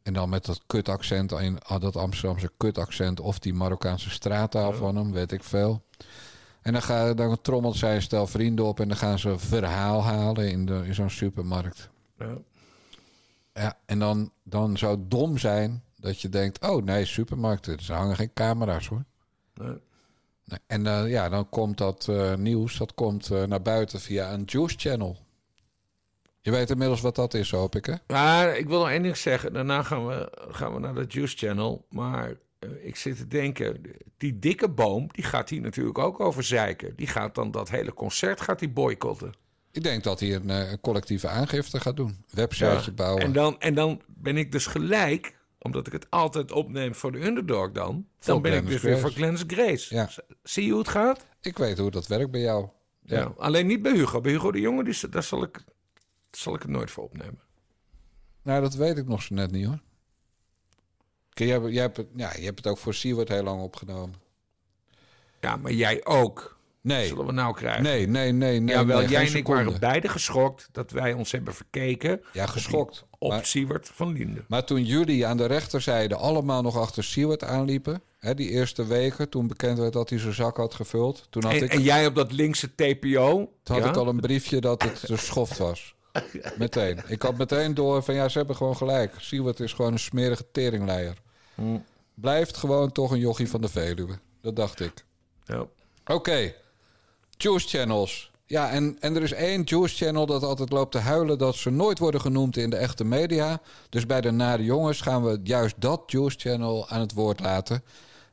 En 0.02 0.12
dan 0.12 0.28
met 0.28 0.44
dat 0.44 0.60
kutaccent, 0.66 1.32
in, 1.32 1.62
ah, 1.62 1.80
dat 1.80 1.96
Amsterdamse 1.96 2.50
kutaccent... 2.56 3.20
of 3.20 3.38
die 3.38 3.54
Marokkaanse 3.54 4.10
straattaal 4.10 4.72
van 4.72 4.96
hem, 4.96 5.12
weet 5.12 5.32
ik 5.32 5.44
veel. 5.44 5.82
En 6.62 6.72
dan, 6.72 6.82
ga, 6.82 7.14
dan 7.14 7.40
trommelt 7.40 7.76
zij 7.76 7.94
een 7.94 8.02
stel 8.02 8.26
vrienden 8.26 8.64
op... 8.64 8.80
en 8.80 8.88
dan 8.88 8.96
gaan 8.96 9.18
ze 9.18 9.38
verhaal 9.38 10.02
halen 10.02 10.50
in, 10.50 10.66
de, 10.66 10.82
in 10.86 10.94
zo'n 10.94 11.10
supermarkt. 11.10 11.90
Ja. 12.18 12.36
Ja, 13.54 13.78
en 13.86 13.98
dan, 13.98 14.32
dan 14.42 14.78
zou 14.78 14.98
het 14.98 15.10
dom 15.10 15.38
zijn 15.38 15.82
dat 15.96 16.20
je 16.20 16.28
denkt... 16.28 16.60
oh 16.60 16.84
nee, 16.84 17.04
supermarkten, 17.04 17.78
er 17.78 17.94
hangen 17.94 18.16
geen 18.16 18.32
camera's 18.32 18.88
hoor. 18.88 19.04
Nee. 19.54 19.76
Nee, 20.44 20.58
En 20.66 20.86
eh, 20.86 21.10
ja, 21.10 21.28
dan 21.28 21.48
komt 21.48 21.78
dat 21.78 22.08
eh, 22.08 22.34
nieuws, 22.34 22.78
dat 22.78 22.94
komt 22.94 23.30
eh, 23.30 23.42
naar 23.42 23.62
buiten 23.62 24.00
via 24.00 24.32
een 24.32 24.42
Juice 24.44 24.78
Channel. 24.78 25.16
Je 26.44 26.50
weet 26.50 26.70
inmiddels 26.70 27.00
wat 27.00 27.14
dat 27.16 27.34
is, 27.34 27.50
hoop 27.50 27.76
ik, 27.76 27.86
hè? 27.86 27.94
Maar 28.06 28.56
ik 28.56 28.68
wil 28.68 28.78
nog 28.78 28.88
één 28.88 29.02
ding 29.02 29.16
zeggen. 29.16 29.52
Daarna 29.52 29.82
gaan 29.82 30.06
we, 30.06 30.32
gaan 30.50 30.74
we 30.74 30.80
naar 30.80 30.94
de 30.94 31.04
Juice 31.08 31.36
Channel. 31.36 31.86
Maar 31.90 32.32
eh, 32.58 32.68
ik 32.86 32.96
zit 32.96 33.16
te 33.16 33.28
denken, 33.28 33.80
die 34.16 34.38
dikke 34.38 34.68
boom, 34.68 35.08
die 35.12 35.24
gaat 35.24 35.48
hier 35.48 35.60
natuurlijk 35.60 35.98
ook 35.98 36.20
over 36.20 36.42
zeiken. 36.42 36.96
Die 36.96 37.06
gaat 37.06 37.34
dan 37.34 37.50
dat 37.50 37.70
hele 37.70 37.94
concert 37.94 38.40
gaat 38.40 38.58
die 38.58 38.68
boycotten. 38.68 39.32
Ik 39.72 39.82
denk 39.82 40.02
dat 40.04 40.20
hij 40.20 40.34
een, 40.34 40.50
eh, 40.50 40.72
collectieve 40.80 41.28
aangifte 41.28 41.80
gaat 41.80 41.96
doen. 41.96 42.24
Websiteje 42.30 42.80
Ja. 42.84 42.92
bouwen. 42.92 43.22
En 43.22 43.32
dan, 43.32 43.60
en 43.60 43.74
dan 43.74 44.02
ben 44.06 44.36
ik 44.36 44.52
dus 44.52 44.66
gelijk, 44.66 45.36
omdat 45.58 45.86
ik 45.86 45.92
het 45.92 46.06
altijd 46.10 46.52
opneem 46.52 46.94
voor 46.94 47.12
de 47.12 47.24
underdog 47.24 47.72
dan. 47.72 48.06
Voor 48.18 48.32
Dan 48.32 48.42
ben 48.42 48.52
ik 48.56 48.66
dus 48.66 48.82
weer 48.82 48.98
voor 48.98 49.10
Glenn's 49.10 49.44
Grace. 49.46 49.94
Ja. 49.94 50.08
Zie 50.42 50.64
je 50.64 50.70
hoe 50.70 50.78
het 50.80 50.88
gaat? 50.88 51.26
Ik 51.40 51.58
weet 51.58 51.78
hoe 51.78 51.90
dat 51.90 52.06
werkt 52.06 52.30
bij 52.30 52.40
jou. 52.40 52.68
Ja. 53.02 53.18
Ja. 53.18 53.32
Alleen 53.36 53.66
niet 53.66 53.82
bij 53.82 53.92
Hugo. 53.92 54.20
Bij 54.20 54.32
Hugo 54.32 54.52
de 54.52 54.60
Jonge, 54.60 54.84
die, 54.84 55.08
daar 55.08 55.22
zal 55.22 55.42
ik, 55.42 55.64
zal 56.36 56.54
ik 56.54 56.62
het 56.62 56.70
nooit 56.70 56.90
voor 56.90 57.04
opnemen. 57.04 57.40
Nou, 58.42 58.60
dat 58.62 58.74
weet 58.74 58.96
ik 58.98 59.06
nog 59.08 59.22
zo 59.22 59.34
net 59.34 59.50
niet, 59.50 59.66
hoor. 59.66 59.80
Kijk, 61.30 61.48
jij, 61.50 61.58
hebt- 61.58 61.72
jij, 61.72 61.82
hebt 61.82 61.96
het, 61.96 62.06
ja, 62.16 62.32
je 62.36 62.44
hebt 62.44 62.58
het 62.58 62.66
ook 62.66 62.78
voor 62.78 62.94
Siewert 62.94 63.28
heel 63.28 63.42
lang 63.42 63.60
opgenomen. 63.62 64.14
Ja, 65.40 65.56
maar 65.56 65.72
jij 65.72 66.04
ook. 66.04 66.60
Nee, 66.80 67.06
Zullen 67.06 67.26
we 67.26 67.32
nou 67.32 67.54
krijgen? 67.54 67.82
nee, 67.82 68.06
nee, 68.06 68.32
nee. 68.32 68.60
nee 68.60 68.74
Jawel, 68.76 68.98
nee, 68.98 69.08
jij 69.08 69.26
en 69.26 69.34
ik 69.34 69.46
waren 69.46 69.80
beide 69.80 70.08
geschokt 70.08 70.68
dat 70.72 70.90
wij 70.90 71.12
ons 71.12 71.32
hebben 71.32 71.54
verkeken 71.54 72.22
Ja, 72.32 72.46
geschokt. 72.46 73.04
op 73.18 73.30
Maar- 73.30 73.46
Siewert 73.46 73.88
van 73.88 74.12
Linden. 74.12 74.44
Maar 74.48 74.64
toen 74.64 74.84
jullie 74.84 75.26
aan 75.26 75.36
de 75.36 75.46
rechterzijde 75.46 76.14
allemaal 76.16 76.62
nog 76.62 76.76
achter 76.76 77.04
Siewert 77.04 77.44
aanliepen... 77.44 78.02
Hè, 78.18 78.34
die 78.34 78.48
eerste 78.48 78.86
weken, 78.86 79.28
toen 79.28 79.46
bekend 79.46 79.78
werd 79.78 79.92
dat 79.92 80.10
hij 80.10 80.18
zijn 80.18 80.34
zak 80.34 80.56
had 80.56 80.74
gevuld... 80.74 81.26
toen 81.30 81.42
had, 81.44 81.52
En, 81.52 81.62
ik, 81.62 81.72
en 81.72 81.82
jij 81.82 82.06
op 82.06 82.14
dat 82.14 82.32
linkse 82.32 82.74
TPO. 82.74 83.52
toen 83.62 83.76
had 83.76 83.84
ja? 83.84 83.90
ik 83.90 83.96
al 83.96 84.08
een 84.08 84.20
briefje 84.20 84.60
dat 84.60 84.82
het 84.82 85.06
de 85.06 85.16
schoft 85.16 85.58
was. 85.58 85.94
Meteen. 86.58 87.00
Ik 87.06 87.22
had 87.22 87.36
meteen 87.38 87.74
door 87.74 88.02
van 88.02 88.14
ja, 88.14 88.28
ze 88.28 88.38
hebben 88.38 88.56
gewoon 88.56 88.76
gelijk. 88.76 89.14
Siewert 89.18 89.60
is 89.60 89.72
gewoon 89.72 89.92
een 89.92 89.98
smerige 89.98 90.44
teringleier. 90.52 91.16
Hm. 91.54 91.78
Blijft 92.14 92.56
gewoon 92.56 92.92
toch 92.92 93.10
een 93.10 93.18
jochie 93.18 93.48
van 93.48 93.60
de 93.60 93.68
Veluwe. 93.68 94.18
Dat 94.40 94.56
dacht 94.56 94.80
ik. 94.80 95.04
Ja. 95.44 95.66
Oké, 96.06 96.54
Juice 97.30 97.68
Channels. 97.68 98.30
Ja, 98.46 98.70
en, 98.70 98.96
en 99.00 99.16
er 99.16 99.22
is 99.22 99.32
één 99.32 99.62
Juice 99.62 100.04
Channel 100.04 100.26
dat 100.26 100.42
altijd 100.42 100.70
loopt 100.72 100.92
te 100.92 100.98
huilen... 100.98 101.38
dat 101.38 101.54
ze 101.54 101.70
nooit 101.70 101.98
worden 101.98 102.20
genoemd 102.20 102.56
in 102.56 102.70
de 102.70 102.76
echte 102.76 103.04
media. 103.04 103.60
Dus 103.88 104.06
bij 104.06 104.20
de 104.20 104.30
Nare 104.30 104.64
Jongens 104.64 105.00
gaan 105.00 105.24
we 105.24 105.40
juist 105.42 105.74
dat 105.78 106.02
Juice 106.06 106.38
Channel 106.38 106.88
aan 106.88 107.00
het 107.00 107.12
woord 107.12 107.40
laten. 107.40 107.84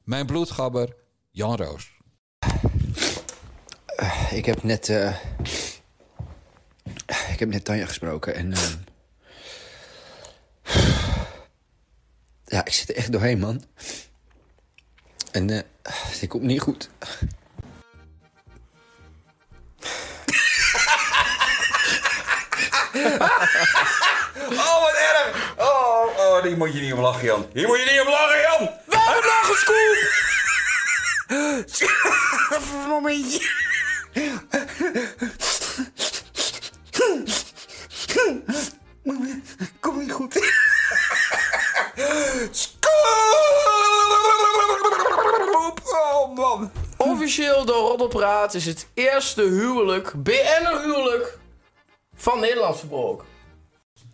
Mijn 0.03 0.25
bloedgabber, 0.25 0.95
Jan 1.31 1.55
Roos. 1.55 1.91
Ik 4.31 4.45
heb 4.45 4.63
net. 4.63 4.89
eh, 4.89 5.15
ik 7.39 7.45
heb 7.45 7.53
net 7.53 7.65
Tanja 7.65 7.85
gesproken 7.85 8.35
en. 8.35 8.53
ehm, 8.53 8.77
ja, 12.55 12.65
ik 12.65 12.73
zit 12.73 12.89
er 12.89 12.95
echt 12.95 13.11
doorheen, 13.11 13.39
man. 13.39 13.63
En 15.31 15.49
eh 15.49 15.61
dit 16.19 16.29
komt 16.29 16.43
niet 16.43 16.61
goed. 16.61 16.89
Oh, 24.49 24.81
wat 24.81 24.93
erg! 24.93 25.53
Oh, 25.57 26.17
oh, 26.17 26.43
hier 26.43 26.57
moet 26.57 26.73
je 26.73 26.81
niet 26.81 26.93
om 26.93 26.99
lachen, 26.99 27.25
Jan. 27.25 27.49
Hier 27.53 27.67
moet 27.67 27.77
je 27.79 27.91
niet 27.91 28.01
om 28.01 28.07
lachen, 28.07 28.41
Jan! 28.41 28.69
Waarom 28.85 29.25
lachen, 29.25 29.55
Scoop? 29.55 29.97
Momentje. 32.87 33.47
Kom 39.79 39.97
niet 39.97 40.11
goed. 40.11 40.33
Scoop! 42.51 42.99
Oh, 45.85 46.35
man. 46.35 46.71
Officieel 46.97 47.65
door 47.65 47.87
Roddelpraat 47.89 48.53
is 48.53 48.65
het 48.65 48.87
eerste 48.93 49.41
huwelijk, 49.41 50.23
BN'er 50.23 50.81
huwelijk, 50.81 51.39
van 52.15 52.39
Nederland 52.39 52.77
verbroken. 52.77 53.25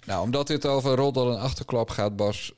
Nou, 0.05 0.21
omdat 0.21 0.47
dit 0.47 0.65
over 0.65 0.95
roddel 0.95 1.31
en 1.31 1.39
achterklap 1.39 1.89
gaat, 1.89 2.15
Bas... 2.15 2.53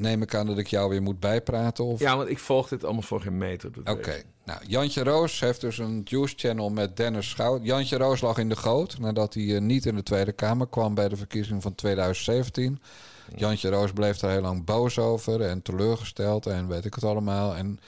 neem 0.00 0.22
ik 0.22 0.34
aan 0.34 0.46
dat 0.46 0.58
ik 0.58 0.66
jou 0.66 0.90
weer 0.90 1.02
moet 1.02 1.20
bijpraten. 1.20 1.84
Of... 1.84 2.00
ja, 2.00 2.16
want 2.16 2.28
ik 2.28 2.38
volg 2.38 2.68
dit 2.68 2.84
allemaal 2.84 3.02
voor 3.02 3.20
geen 3.20 3.38
meter. 3.38 3.70
Oké, 3.84 4.22
nou, 4.44 4.60
Jantje 4.66 5.02
Roos 5.02 5.40
heeft 5.40 5.60
dus 5.60 5.78
een 5.78 6.00
Juice 6.04 6.34
Channel 6.36 6.70
met 6.70 6.96
Dennis 6.96 7.28
Schout. 7.28 7.64
Jantje 7.64 7.96
Roos 7.96 8.20
lag 8.20 8.38
in 8.38 8.48
de 8.48 8.56
goot 8.56 8.98
nadat 8.98 9.34
hij 9.34 9.54
eh, 9.54 9.60
niet 9.60 9.86
in 9.86 9.94
de 9.94 10.02
Tweede 10.02 10.32
Kamer 10.32 10.68
kwam 10.68 10.94
bij 10.94 11.08
de 11.08 11.16
verkiezing 11.16 11.62
van 11.62 11.74
2017. 11.74 12.80
Jantje 13.36 13.70
Roos 13.70 13.92
bleef 13.92 14.18
daar 14.18 14.30
heel 14.30 14.40
lang 14.40 14.64
boos 14.64 14.98
over 14.98 15.40
en 15.40 15.62
teleurgesteld 15.62 16.46
en 16.46 16.68
weet 16.68 16.84
ik 16.84 16.94
het 16.94 17.04
allemaal. 17.04 17.56
En 17.56 17.80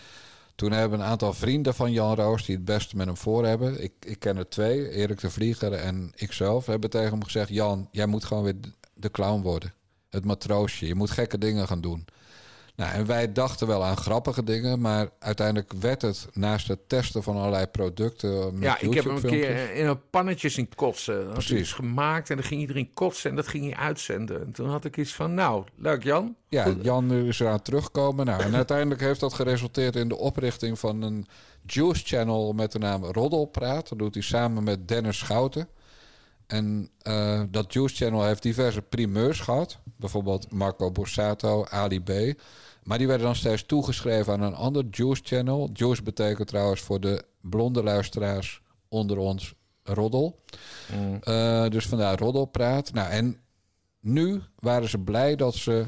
toen 0.55 0.73
hebben 0.73 1.01
een 1.01 1.07
aantal 1.07 1.33
vrienden 1.33 1.75
van 1.75 1.93
Jan 1.93 2.15
Roos 2.15 2.45
die 2.45 2.57
het 2.57 2.65
beste 2.65 2.97
met 2.97 3.07
hem 3.07 3.17
voor 3.17 3.47
hebben. 3.47 3.83
Ik, 3.83 3.93
ik 4.01 4.19
ken 4.19 4.37
er 4.37 4.49
twee, 4.49 4.91
Erik 4.91 5.21
de 5.21 5.31
Vlieger 5.31 5.73
en 5.73 6.13
ikzelf, 6.15 6.67
hebben 6.67 6.91
tegen 6.91 7.11
hem 7.11 7.25
gezegd: 7.25 7.49
Jan, 7.49 7.89
jij 7.91 8.07
moet 8.07 8.25
gewoon 8.25 8.43
weer 8.43 8.57
de 8.95 9.11
clown 9.11 9.43
worden. 9.43 9.73
Het 10.13 10.25
matroosje. 10.25 10.87
Je 10.87 10.95
moet 10.95 11.11
gekke 11.11 11.39
dingen 11.39 11.67
gaan 11.67 11.81
doen. 11.81 12.05
Nou, 12.77 12.93
en 12.93 13.07
wij 13.07 13.33
dachten 13.33 13.67
wel 13.67 13.85
aan 13.85 13.97
grappige 13.97 14.45
dingen, 14.45 14.81
maar 14.81 15.09
uiteindelijk 15.19 15.73
werd 15.73 16.03
het 16.03 16.29
naast 16.33 16.69
het 16.69 16.89
testen 16.89 17.23
van 17.23 17.37
allerlei 17.37 17.67
producten. 17.67 18.55
Met 18.55 18.63
Ja, 18.63 18.81
ik 18.81 18.95
heb 18.95 19.05
hem 19.05 19.17
een 19.17 19.23
keer 19.23 19.75
in 19.75 19.87
een 19.87 20.11
pannetje 20.11 20.49
zien 20.49 20.69
kotsen. 20.75 21.25
Dat 21.25 21.33
Precies. 21.33 21.61
iets 21.61 21.73
gemaakt 21.73 22.31
en 22.31 22.37
dan 22.37 22.45
ging 22.45 22.61
iedereen 22.61 22.91
kotsen 22.95 23.31
en 23.31 23.37
dat 23.37 23.49
ging 23.49 23.65
hij 23.65 23.77
uitzenden. 23.77 24.41
En 24.41 24.53
toen 24.53 24.69
had 24.69 24.85
ik 24.85 24.97
iets 24.97 25.15
van, 25.15 25.35
nou, 25.35 25.65
leuk 25.77 26.03
Jan. 26.03 26.37
Ja, 26.49 26.75
Jan 26.83 27.13
is 27.13 27.41
eraan 27.41 27.63
teruggekomen. 27.63 28.27
Nou, 28.27 28.43
en 28.43 28.55
uiteindelijk 28.55 29.01
heeft 29.01 29.21
dat 29.21 29.35
geresulteerd 29.35 29.97
in 29.97 30.09
de 30.09 30.17
oprichting 30.17 30.79
van 30.79 31.03
een 31.03 31.27
Juice 31.67 32.05
Channel 32.05 32.53
met 32.53 32.73
de 32.73 32.79
naam 32.79 33.05
Roddelpraat. 33.05 33.89
Dat 33.89 33.99
doet 33.99 34.15
hij 34.15 34.23
samen 34.23 34.65
met 34.65 34.89
Dennis 34.89 35.19
Schouten. 35.19 35.69
En 36.53 36.91
eh, 37.03 37.43
dat 37.51 37.73
Juice 37.73 37.95
Channel 37.95 38.25
heeft 38.25 38.43
diverse 38.43 38.83
primeurs 38.83 39.41
gehad. 39.41 39.79
Bijvoorbeeld 39.97 40.53
Marco 40.53 40.91
Borsato, 40.91 41.65
Ali 41.65 42.01
B. 42.01 42.41
Maar 42.83 42.99
die 42.99 43.07
werden 43.07 43.27
dan 43.27 43.37
steeds 43.37 43.67
toegeschreven 43.67 44.33
aan 44.33 44.43
een 44.43 44.55
ander 44.55 44.85
Juice 44.91 45.23
Channel. 45.25 45.71
Juice 45.73 46.03
betekent 46.03 46.49
trouwens 46.49 46.81
voor 46.81 47.01
de 47.01 47.25
blonde 47.41 47.83
luisteraars 47.83 48.63
onder 48.89 49.19
ons 49.19 49.55
roddel. 49.83 50.41
Eh, 51.21 51.69
dus 51.69 51.87
vandaar 51.87 52.19
roddelpraat. 52.19 52.93
Nou, 52.93 53.11
en 53.11 53.41
nu 54.01 54.43
waren 54.59 54.89
ze 54.89 54.99
blij 54.99 55.37
dat 55.37 55.55
ze 55.55 55.87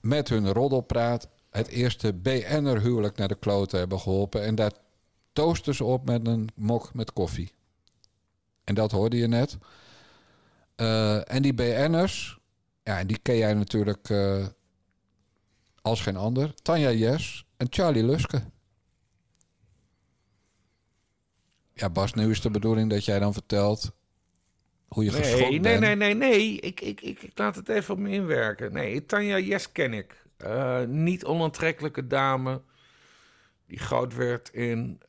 met 0.00 0.28
hun 0.28 0.52
roddelpraat 0.52 1.28
het 1.50 1.68
eerste 1.68 2.12
BN'er 2.12 2.80
huwelijk 2.80 3.16
naar 3.16 3.28
de 3.28 3.38
kloten 3.38 3.78
hebben 3.78 4.00
geholpen. 4.00 4.44
En 4.44 4.54
daar 4.54 4.72
toosten 5.32 5.74
ze 5.74 5.84
op 5.84 6.04
met 6.04 6.26
een 6.26 6.48
mok 6.54 6.94
met 6.94 7.12
koffie. 7.12 7.56
En 8.68 8.74
dat 8.74 8.90
hoorde 8.90 9.16
je 9.16 9.26
net. 9.26 9.58
Eh, 10.74 11.32
en 11.34 11.42
die 11.42 11.54
BN'ers, 11.54 12.38
ja, 12.82 12.98
en 12.98 13.06
die 13.06 13.18
ken 13.22 13.36
jij 13.36 13.54
natuurlijk 13.54 14.10
eh, 14.10 14.46
als 15.82 16.00
geen 16.00 16.16
ander. 16.16 16.54
Tanja 16.54 16.90
Jes 16.90 17.46
en 17.56 17.66
Charlie 17.70 18.04
Luske. 18.04 18.42
Ja, 21.72 21.90
Bas, 21.90 22.14
nu 22.14 22.30
is 22.30 22.40
de 22.40 22.50
bedoeling 22.50 22.90
dat 22.90 23.04
jij 23.04 23.18
dan 23.18 23.32
vertelt 23.32 23.90
hoe 24.88 25.04
je 25.04 25.10
geschokt 25.10 25.40
Nee, 25.40 25.60
nee, 25.60 25.60
bent. 25.60 25.80
nee, 25.80 25.96
nee, 25.96 26.14
nee. 26.14 26.60
Ik, 26.60 26.80
ik, 26.80 27.00
ik, 27.00 27.22
ik 27.22 27.38
laat 27.38 27.56
het 27.56 27.68
even 27.68 27.94
op 27.94 28.00
me 28.00 28.10
inwerken. 28.10 28.72
Nee, 28.72 29.06
Tanja 29.06 29.38
Jes 29.38 29.72
ken 29.72 29.92
ik. 29.92 30.24
Eh, 30.36 30.82
niet 30.82 31.24
onaantrekkelijke 31.24 32.06
dame 32.06 32.62
die 33.66 33.78
groot 33.78 34.14
werd 34.14 34.48
in 34.48 35.00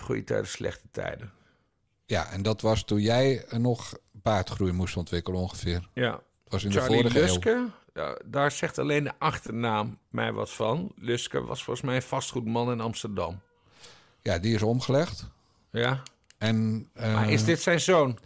goede 0.00 0.24
tijden, 0.24 0.46
slechte 0.46 0.86
tijden. 0.90 1.38
Ja, 2.10 2.30
en 2.30 2.42
dat 2.42 2.60
was 2.60 2.84
toen 2.84 3.00
jij 3.00 3.44
nog 3.50 3.98
baardgroei 4.12 4.72
moest 4.72 4.96
ontwikkelen 4.96 5.40
ongeveer. 5.40 5.88
Ja, 5.94 6.20
Was 6.48 6.64
in 6.64 6.70
de 6.70 6.80
Charlie 6.80 7.00
vorige 7.00 7.18
eeuw. 7.18 7.24
Luske, 7.26 7.68
ja, 7.94 8.18
daar 8.24 8.50
zegt 8.50 8.78
alleen 8.78 9.04
de 9.04 9.12
achternaam 9.18 9.98
mij 10.08 10.32
wat 10.32 10.50
van. 10.50 10.92
Luske 10.96 11.44
was 11.44 11.64
volgens 11.64 11.86
mij 11.86 11.96
een 11.96 12.02
vastgoedman 12.02 12.70
in 12.70 12.80
Amsterdam. 12.80 13.40
Ja, 14.22 14.38
die 14.38 14.54
is 14.54 14.62
omgelegd. 14.62 15.28
Ja. 15.70 16.02
En, 16.38 16.88
eh, 16.92 17.14
Maar 17.14 17.30
is 17.30 17.44
dit 17.44 17.60
zijn 17.60 17.80
zoon? 17.80 18.18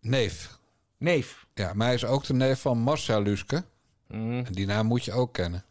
Neef. 0.00 0.58
Neef. 0.98 1.46
Ja, 1.54 1.72
maar 1.74 1.86
hij 1.86 1.94
is 1.94 2.04
ook 2.04 2.24
de 2.24 2.34
neef 2.34 2.60
van 2.60 2.78
Marcel 2.78 3.22
Luske. 3.22 3.64
Mhm. 4.08 4.44
En 4.44 4.52
die 4.52 4.66
naam 4.66 4.86
moet 4.86 5.04
je 5.04 5.12
ook 5.12 5.32
kennen. 5.32 5.64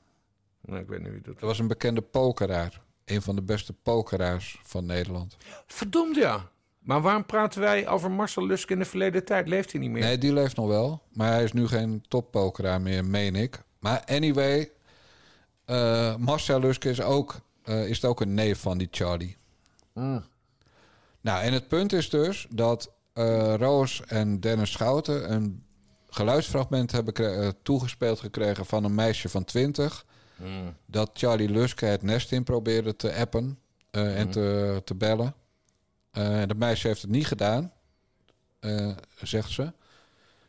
Nee, 0.62 0.82
ik 0.82 0.88
weet 0.88 1.00
niet 1.02 1.12
wie 1.12 1.22
dat 1.22 1.34
Dat 1.34 1.50
was 1.50 1.60
een 1.60 1.68
bekende 1.68 2.02
pokeraar. 2.02 2.82
Een 3.06 3.22
van 3.22 3.36
de 3.36 3.42
beste 3.42 3.74
pokeraars 3.74 4.60
van 4.64 4.86
Nederland. 4.86 5.38
Verdomd 5.68 6.16
ja. 6.16 6.54
Maar 6.86 7.02
waarom 7.02 7.26
praten 7.26 7.62
wij 7.62 7.88
over 7.88 8.12
Marcel 8.12 8.46
Luske 8.46 8.74
in 8.74 8.80
de 8.80 8.86
verleden 8.86 9.26
tijd? 9.26 9.48
Leeft 9.48 9.72
hij 9.72 9.82
niet 9.82 9.90
meer? 9.90 10.04
Nee, 10.04 10.18
die 10.18 10.34
leeft 10.34 10.56
nog 10.56 10.68
wel. 10.68 11.02
Maar 11.14 11.32
hij 11.32 11.44
is 11.44 11.52
nu 11.54 11.68
geen 11.68 12.04
toppokeraar 12.08 12.82
meer, 12.82 13.06
meen 13.06 13.36
ik. 13.36 13.62
Maar 13.80 14.04
anyway, 14.06 14.72
eh, 15.66 16.16
Marcel 16.16 16.60
Luske 16.60 16.90
is 16.90 17.02
ook, 17.02 17.36
eh, 17.64 17.90
is 17.90 18.06
ook 18.06 18.22
een 18.22 18.34
neef 18.34 18.60
van 18.60 18.78
die 18.78 18.88
Charlie. 18.92 19.38
Mm. 19.94 20.24
Nou, 21.22 21.44
en 21.44 21.54
het 21.54 21.68
punt 21.68 21.94
is 21.94 22.10
dus 22.10 22.48
dat 22.50 22.92
eh, 23.14 23.54
Roos 23.58 24.02
en 24.08 24.40
Dennis 24.40 24.72
Schouten 24.72 25.32
een 25.34 25.64
geluidsfragment 26.10 26.92
hebben 26.92 27.14
kre- 27.14 27.34
eh, 27.42 27.48
toegespeeld 27.64 28.20
gekregen 28.20 28.66
van 28.66 28.84
een 28.84 28.96
meisje 28.96 29.30
van 29.30 29.44
20. 29.44 30.06
Mm. 30.36 30.74
Dat 30.86 31.10
Charlie 31.14 31.50
Luske 31.50 31.86
het 31.86 32.02
nest 32.02 32.32
in 32.32 32.44
probeerde 32.44 32.96
te 32.96 33.14
appen 33.16 33.60
eh, 33.92 34.20
en 34.20 34.26
Mm. 34.26 34.32
te, 34.32 34.82
te 34.86 34.96
bellen. 34.96 35.34
Eh, 36.16 36.42
dat 36.48 36.58
meisje 36.58 36.88
heeft 36.88 37.02
het 37.02 37.12
niet 37.12 37.28
gedaan, 37.28 37.72
eh, 38.60 38.92
zegt 39.22 39.50
ze. 39.52 39.74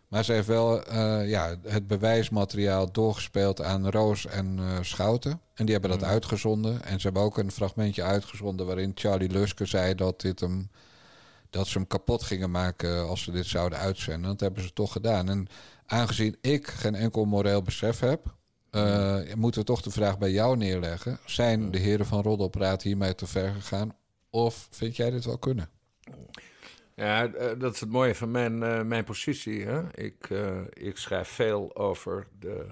Maar 0.08 0.24
ze 0.24 0.32
heeft 0.32 0.46
wel 0.46 0.84
eh, 0.84 1.28
ja, 1.28 1.56
het 1.66 1.86
bewijsmateriaal 1.86 2.92
doorgespeeld 2.92 3.62
aan 3.62 3.90
Roos 3.90 4.26
en 4.26 4.58
Schouten. 4.80 5.40
En 5.54 5.64
die 5.64 5.72
hebben 5.72 5.90
dat 5.90 6.00
Mm. 6.00 6.06
uitgezonden. 6.06 6.84
En 6.84 7.00
ze 7.00 7.06
hebben 7.06 7.22
ook 7.22 7.38
een 7.38 7.50
fragmentje 7.52 8.02
uitgezonden 8.02 8.66
waarin 8.66 8.92
Charlie 8.94 9.30
Luske 9.30 9.66
zei 9.66 9.94
dat, 9.94 10.20
dit 10.20 10.40
hem, 10.40 10.70
dat 11.50 11.66
ze 11.66 11.78
hem 11.78 11.86
kapot 11.86 12.22
gingen 12.22 12.50
maken 12.50 13.08
als 13.08 13.22
ze 13.22 13.30
dit 13.30 13.46
zouden 13.46 13.78
uitzenden. 13.78 14.30
Dat 14.30 14.40
hebben 14.40 14.62
ze 14.62 14.72
toch 14.72 14.92
gedaan. 14.92 15.28
En 15.28 15.46
aangezien 15.86 16.36
ik 16.40 16.66
geen 16.66 16.94
enkel 16.94 17.24
moreel 17.24 17.62
besef 17.62 18.00
heb, 18.00 18.34
eh, 18.70 19.34
moeten 19.34 19.60
we 19.60 19.66
toch 19.66 19.82
de 19.82 19.90
vraag 19.90 20.18
bij 20.18 20.30
jou 20.30 20.56
neerleggen. 20.56 21.18
Zijn 21.24 21.70
de 21.70 21.78
heren 21.78 22.06
van 22.06 22.22
Roddelpraat 22.22 22.82
hiermee 22.82 23.14
te 23.14 23.26
ver 23.26 23.52
gegaan? 23.52 23.94
Of 24.36 24.68
vind 24.70 24.96
jij 24.96 25.10
dit 25.10 25.24
wel 25.24 25.38
kunnen? 25.38 25.68
Ja, 26.94 27.32
eh, 27.32 27.58
dat 27.58 27.74
is 27.74 27.80
het 27.80 27.90
mooie 27.90 28.14
van 28.14 28.30
mijn, 28.30 28.62
eh, 28.62 28.82
mijn 28.82 29.04
positie. 29.04 29.64
Hè? 29.64 29.94
Ik, 29.94 30.30
eh, 30.30 30.60
ik 30.72 30.96
schrijf 30.96 31.28
veel 31.28 31.76
over, 31.76 32.26
de, 32.38 32.66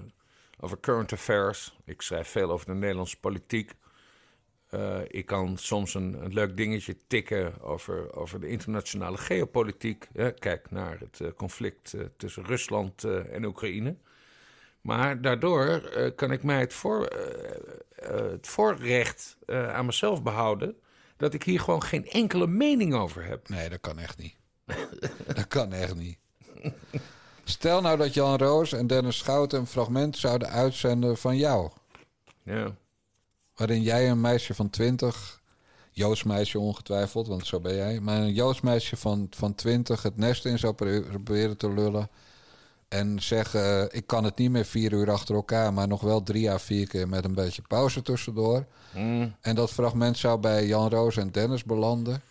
over 0.59 0.79
current 0.79 1.13
affairs. 1.13 1.77
Ik 1.85 2.01
schrijf 2.01 2.27
veel 2.27 2.51
over 2.51 2.65
de 2.65 2.73
Nederlandse 2.73 3.19
politiek. 3.19 3.71
Ik 5.07 5.25
kan 5.25 5.57
soms 5.57 5.93
een, 5.93 6.23
een 6.23 6.33
leuk 6.33 6.57
dingetje 6.57 6.97
tikken 7.07 7.61
over, 7.61 8.15
over 8.15 8.39
de 8.39 8.47
internationale 8.47 9.17
geopolitiek. 9.17 10.07
Hè? 10.13 10.31
Kijk 10.31 10.71
naar 10.71 10.99
het 10.99 11.35
conflict 11.35 11.95
tussen 12.17 12.45
Rusland 12.45 13.03
en 13.03 13.45
Oekraïne. 13.45 13.95
Maar 14.81 15.21
daardoor 15.21 15.89
kan 16.15 16.31
ik 16.31 16.43
mij 16.43 16.59
het, 16.59 16.73
voor, 16.73 17.09
het 17.95 18.47
voorrecht 18.47 19.37
aan 19.47 19.85
mezelf 19.85 20.23
behouden 20.23 20.75
dat 21.17 21.33
ik 21.33 21.43
hier 21.43 21.59
gewoon 21.59 21.83
geen 21.83 22.09
enkele 22.09 22.47
mening 22.47 22.93
over 22.93 23.25
heb. 23.25 23.49
Nee, 23.49 23.69
dat 23.69 23.79
kan 23.81 23.99
echt 23.99 24.17
niet. 24.17 24.35
dat 25.35 25.47
kan 25.47 25.73
echt 25.73 25.95
niet. 25.95 26.17
Stel 27.43 27.81
nou 27.81 27.97
dat 27.97 28.13
Jan 28.13 28.37
Roos 28.37 28.73
en 28.73 28.87
Dennis 28.87 29.17
Schouten 29.17 29.59
een 29.59 29.67
fragment 29.67 30.17
zouden 30.17 30.49
uitzenden 30.49 31.17
van 31.17 31.37
jou. 31.37 31.69
Ja. 32.43 32.75
Waarin 33.55 33.81
jij 33.81 34.09
een 34.09 34.21
meisje 34.21 34.53
van 34.53 34.69
20, 34.69 35.41
Joods 35.91 36.23
meisje 36.23 36.59
ongetwijfeld, 36.59 37.27
want 37.27 37.47
zo 37.47 37.59
ben 37.59 37.75
jij. 37.75 37.99
Maar 37.99 38.17
een 38.21 38.33
Joods 38.33 38.61
meisje 38.61 38.97
van, 38.97 39.27
van 39.29 39.55
20 39.55 40.03
het 40.03 40.17
nest 40.17 40.45
in 40.45 40.59
zou 40.59 40.73
pro- 40.73 41.01
proberen 41.01 41.57
te 41.57 41.73
lullen. 41.73 42.09
En 42.95 43.21
zeggen, 43.21 43.81
eh, 43.81 43.97
ik 43.97 44.07
kan 44.07 44.23
het 44.23 44.37
niet 44.37 44.51
meer 44.51 44.65
vier 44.65 44.93
uur 44.93 45.11
achter 45.11 45.35
elkaar, 45.35 45.73
maar 45.73 45.87
nog 45.87 46.01
wel 46.01 46.23
drie 46.23 46.51
à 46.51 46.57
vier 46.59 46.87
keer 46.87 47.07
met 47.07 47.25
een 47.25 47.33
beetje 47.33 47.61
pauze 47.61 48.01
tussendoor. 48.01 48.65
Mm. 48.93 49.35
En 49.41 49.55
dat 49.55 49.71
fragment 49.71 50.17
zou 50.17 50.39
bij 50.39 50.65
Jan 50.65 50.89
Roos 50.89 51.17
en 51.17 51.31
Dennis 51.31 51.63
belanden. 51.63 52.21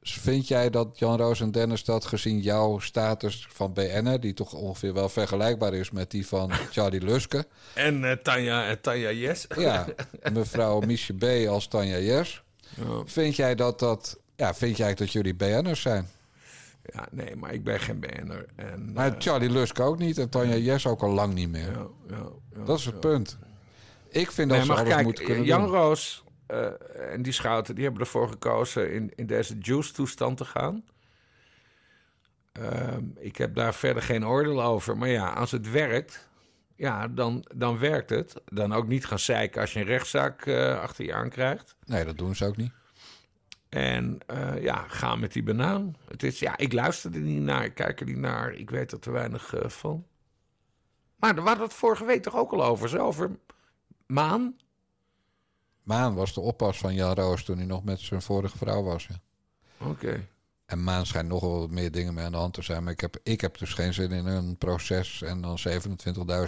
Dus 0.00 0.12
vind 0.12 0.48
jij 0.48 0.70
dat 0.70 0.98
Jan 0.98 1.16
Roos 1.16 1.40
en 1.40 1.50
Dennis 1.50 1.84
dat 1.84 2.04
gezien 2.04 2.40
jouw 2.40 2.78
status 2.78 3.46
van 3.50 3.72
BN'er, 3.72 4.20
die 4.20 4.34
toch 4.34 4.52
ongeveer 4.52 4.94
wel 4.94 5.08
vergelijkbaar 5.08 5.74
is 5.74 5.90
met 5.90 6.10
die 6.10 6.26
van 6.26 6.52
Charlie 6.72 7.04
Luske. 7.04 7.46
En 7.74 8.04
eh, 8.04 8.16
Tanja, 8.16 8.66
en 8.66 8.80
Tanja 8.80 9.10
Yes. 9.10 9.46
Ja, 9.56 9.86
mevrouw 10.32 10.80
Miesje 10.80 11.12
B. 11.12 11.48
als 11.48 11.66
Tanja. 11.68 11.96
Ja. 11.96 12.24
Vind 13.04 13.36
jij 13.36 13.54
dat 13.54 13.78
dat... 13.78 14.18
Ja, 14.36 14.54
vind 14.54 14.76
jij 14.76 14.94
dat 14.94 15.12
jullie 15.12 15.34
BN'ers 15.34 15.80
zijn? 15.80 16.08
Ja, 16.82 17.08
nee, 17.10 17.36
maar 17.36 17.52
ik 17.52 17.64
ben 17.64 17.80
geen 17.80 18.00
BN'er. 18.00 18.46
En, 18.56 18.92
Maar 18.92 19.12
eh, 19.12 19.14
Charlie 19.20 19.50
Luske 19.50 19.82
ook 19.82 19.98
niet 19.98 20.18
en 20.18 20.28
Tanja 20.28 20.54
Jes 20.54 20.86
ook 20.86 21.02
al 21.02 21.10
lang 21.10 21.34
niet 21.34 21.48
meer. 21.48 21.70
ja, 21.70 21.86
ja, 22.08 22.28
ja, 22.54 22.64
dat 22.64 22.78
is 22.78 22.84
het 22.84 23.00
punt. 23.00 23.38
Ik 24.08 24.30
vind 24.30 24.48
dat 24.48 24.58
Nee, 24.58 24.66
ze 24.66 24.72
alles 24.72 24.88
kijk, 24.88 25.04
moeten 25.04 25.24
kunnen 25.24 25.44
Jan 25.44 25.60
doen. 25.62 25.70
Roos 25.70 26.24
eh, 26.46 26.66
en 27.12 27.22
die 27.22 27.32
Schouten... 27.32 27.74
die 27.74 27.84
hebben 27.84 28.02
ervoor 28.02 28.28
gekozen 28.28 28.92
in, 28.92 29.12
in 29.14 29.26
deze 29.26 29.56
juice-toestand 29.58 30.36
te 30.36 30.44
gaan. 30.44 30.84
Ehm, 32.52 33.04
ik 33.18 33.36
heb 33.36 33.54
daar 33.54 33.74
verder 33.74 34.02
geen 34.02 34.26
oordeel 34.26 34.62
over. 34.62 34.96
Maar 34.98 35.08
ja, 35.08 35.32
als 35.32 35.50
het 35.50 35.70
werkt, 35.70 36.28
ja, 36.76 37.08
dan, 37.08 37.44
dan 37.56 37.78
werkt 37.78 38.10
het. 38.10 38.34
Dan 38.44 38.72
ook 38.72 38.86
niet 38.88 39.06
gaan 39.06 39.18
zeiken 39.18 39.60
als 39.60 39.72
je 39.72 39.80
een 39.80 39.86
rechtszaak 39.86 40.46
eh, 40.46 40.80
achter 40.80 41.04
je 41.04 41.14
aan 41.14 41.28
krijgt. 41.30 41.76
Nee, 41.84 42.04
dat 42.04 42.18
doen 42.18 42.36
ze 42.36 42.46
ook 42.46 42.56
niet. 42.56 42.72
En 43.72 44.18
eh, 44.26 44.62
ja, 44.62 44.84
ga 44.88 45.16
met 45.16 45.32
die 45.32 45.42
banaan. 45.42 45.96
Het 46.08 46.22
is, 46.22 46.38
ja, 46.38 46.56
ik 46.56 46.72
luister 46.72 47.14
er 47.14 47.20
niet 47.20 47.42
naar, 47.42 47.64
ik 47.64 47.74
kijk 47.74 48.00
er 48.00 48.06
niet 48.06 48.16
naar. 48.16 48.52
Ik 48.52 48.70
weet 48.70 48.92
er 48.92 48.98
te 48.98 49.10
weinig 49.10 49.54
eh, 49.54 49.68
van. 49.68 50.06
Maar 51.16 51.34
daar 51.34 51.44
hadden 51.44 51.62
we 51.62 51.68
het 51.68 51.78
vorige 51.78 52.04
week 52.04 52.22
toch 52.22 52.36
ook 52.36 52.52
al 52.52 52.64
over. 52.64 52.88
Zo 52.88 52.98
over 52.98 53.30
Maan. 54.06 54.56
Maan 55.82 56.14
was 56.14 56.34
de 56.34 56.40
oppas 56.40 56.78
van 56.78 56.94
Jan 56.94 57.14
Roos 57.14 57.44
toen 57.44 57.56
hij 57.56 57.66
nog 57.66 57.84
met 57.84 58.00
zijn 58.00 58.22
vorige 58.22 58.58
vrouw 58.58 58.82
was. 58.82 59.06
Ja. 59.06 59.20
Oké. 59.86 60.28
En 60.66 60.84
Maan 60.84 61.06
schijnt 61.06 61.28
nog 61.28 61.40
wel 61.40 61.58
wat 61.58 61.70
meer 61.70 61.90
dingen 61.90 62.14
mee 62.14 62.24
aan 62.24 62.32
de 62.32 62.38
hand 62.38 62.54
te 62.54 62.62
zijn. 62.62 62.82
Maar 62.82 62.92
ik 62.92 63.00
heb, 63.00 63.16
ik 63.22 63.40
heb 63.40 63.58
dus 63.58 63.74
geen 63.74 63.94
zin 63.94 64.10
in 64.10 64.26
een 64.26 64.56
proces 64.56 65.22
en 65.22 65.40
dan 65.40 65.58
27.000 65.68 65.74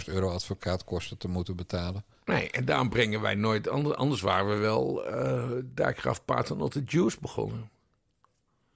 euro 0.05 0.29
advocaatkosten 0.29 1.17
te 1.17 1.27
moeten 1.27 1.55
betalen. 1.55 2.05
Nee, 2.25 2.51
en 2.51 2.65
daarom 2.65 2.89
brengen 2.89 3.21
wij 3.21 3.35
nooit... 3.35 3.67
Anders, 3.69 3.95
anders 3.95 4.21
waren 4.21 4.49
we 4.49 4.55
wel 4.55 5.05
eh 5.05 5.49
Dijkgraaf 5.73 6.25
Paternotte 6.25 6.83
Juice 6.85 7.17
begonnen. 7.21 7.69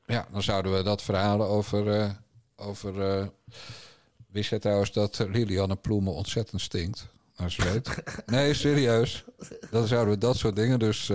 Ja, 0.05 0.27
dan 0.31 0.43
zouden 0.43 0.73
we 0.73 0.83
dat 0.83 1.01
verhalen 1.01 1.47
over. 1.47 1.91
eh, 1.99 2.09
over 2.55 3.01
eh, 3.19 3.27
wist 4.31 4.49
jij 4.49 4.59
trouwens 4.59 4.91
dat 4.91 5.19
Lilianne 5.29 5.75
Ploemen 5.75 6.13
ontzettend 6.13 6.61
stinkt? 6.61 7.07
Als 7.35 7.55
je 7.55 7.63
weet. 7.63 7.89
Nee, 8.25 8.53
serieus. 8.53 9.23
Dan 9.71 9.87
zouden 9.87 10.13
we 10.13 10.19
dat 10.19 10.37
soort 10.37 10.55
dingen 10.55 10.79
dus. 10.79 11.09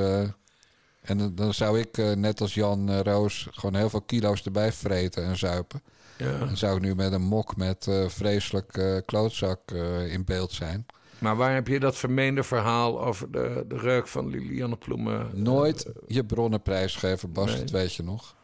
en 1.01 1.35
dan- 1.35 1.55
zou 1.55 1.79
ik, 1.81 1.97
net 2.17 2.41
als 2.41 2.55
Jan 2.55 3.01
Roos, 3.01 3.47
gewoon 3.51 3.75
heel 3.75 3.91
veel 3.91 4.01
kilo's 4.03 4.43
erbij 4.43 4.73
vreten 4.73 5.25
en 5.25 5.37
zuipen. 5.37 5.83
Ja. 6.19 6.39
Dan 6.39 6.57
zou 6.57 6.77
ik 6.77 6.83
nu 6.83 6.95
met 6.95 7.13
een 7.13 7.23
mok 7.23 7.57
met 7.57 7.87
eh, 7.87 8.09
vreselijk 8.09 9.03
klootzak 9.07 9.71
in 10.09 10.25
beeld 10.25 10.53
zijn. 10.53 10.87
Maar 11.19 11.37
waar 11.37 11.55
heb 11.55 11.67
je 11.67 11.81
dat 11.81 11.97
vermeende 11.97 12.43
verhaal 12.43 13.05
over 13.05 13.31
de, 13.31 13.65
de 13.69 13.77
reuk 13.77 14.09
van 14.09 14.29
Lilianne 14.29 14.77
Ploemen? 14.77 15.31
Nooit 15.33 15.87
je 16.07 16.25
bronnen 16.25 16.63
prijsgeven, 16.63 17.33
Bas, 17.33 17.51
nee. 17.51 17.59
dat 17.59 17.71
weet 17.71 17.95
je 17.95 18.03
nog. 18.03 18.35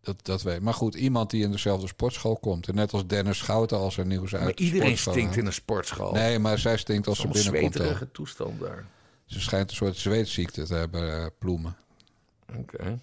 Dat, 0.00 0.16
dat 0.22 0.42
weet 0.42 0.60
Maar 0.60 0.74
goed, 0.74 0.94
iemand 0.94 1.30
die 1.30 1.42
in 1.42 1.50
dezelfde 1.50 1.86
sportschool 1.86 2.36
komt. 2.36 2.68
En 2.68 2.74
net 2.74 2.92
als 2.92 3.06
Dennis 3.06 3.38
Schouten 3.38 3.78
als 3.78 3.96
er 3.96 4.06
nieuws 4.06 4.34
uit 4.34 4.44
Maar 4.44 4.54
de 4.54 4.62
iedereen 4.62 4.98
stinkt 4.98 5.36
in 5.36 5.46
een 5.46 5.52
sportschool. 5.52 6.12
Nee, 6.12 6.38
maar 6.38 6.58
zij 6.58 6.76
stinkt 6.76 7.06
als 7.06 7.20
ze 7.20 7.28
binnenkomt. 7.28 7.74
hè. 7.74 7.80
zweterige 7.80 8.10
toestand 8.12 8.60
daar. 8.60 8.86
Ze 9.24 9.40
schijnt 9.40 9.70
een 9.70 9.76
soort 9.76 9.96
zweetziekte 9.96 10.62
te 10.64 10.74
hebben, 10.74 11.18
eh, 11.18 11.26
Ploemen. 11.38 11.76
Oké. 12.56 12.98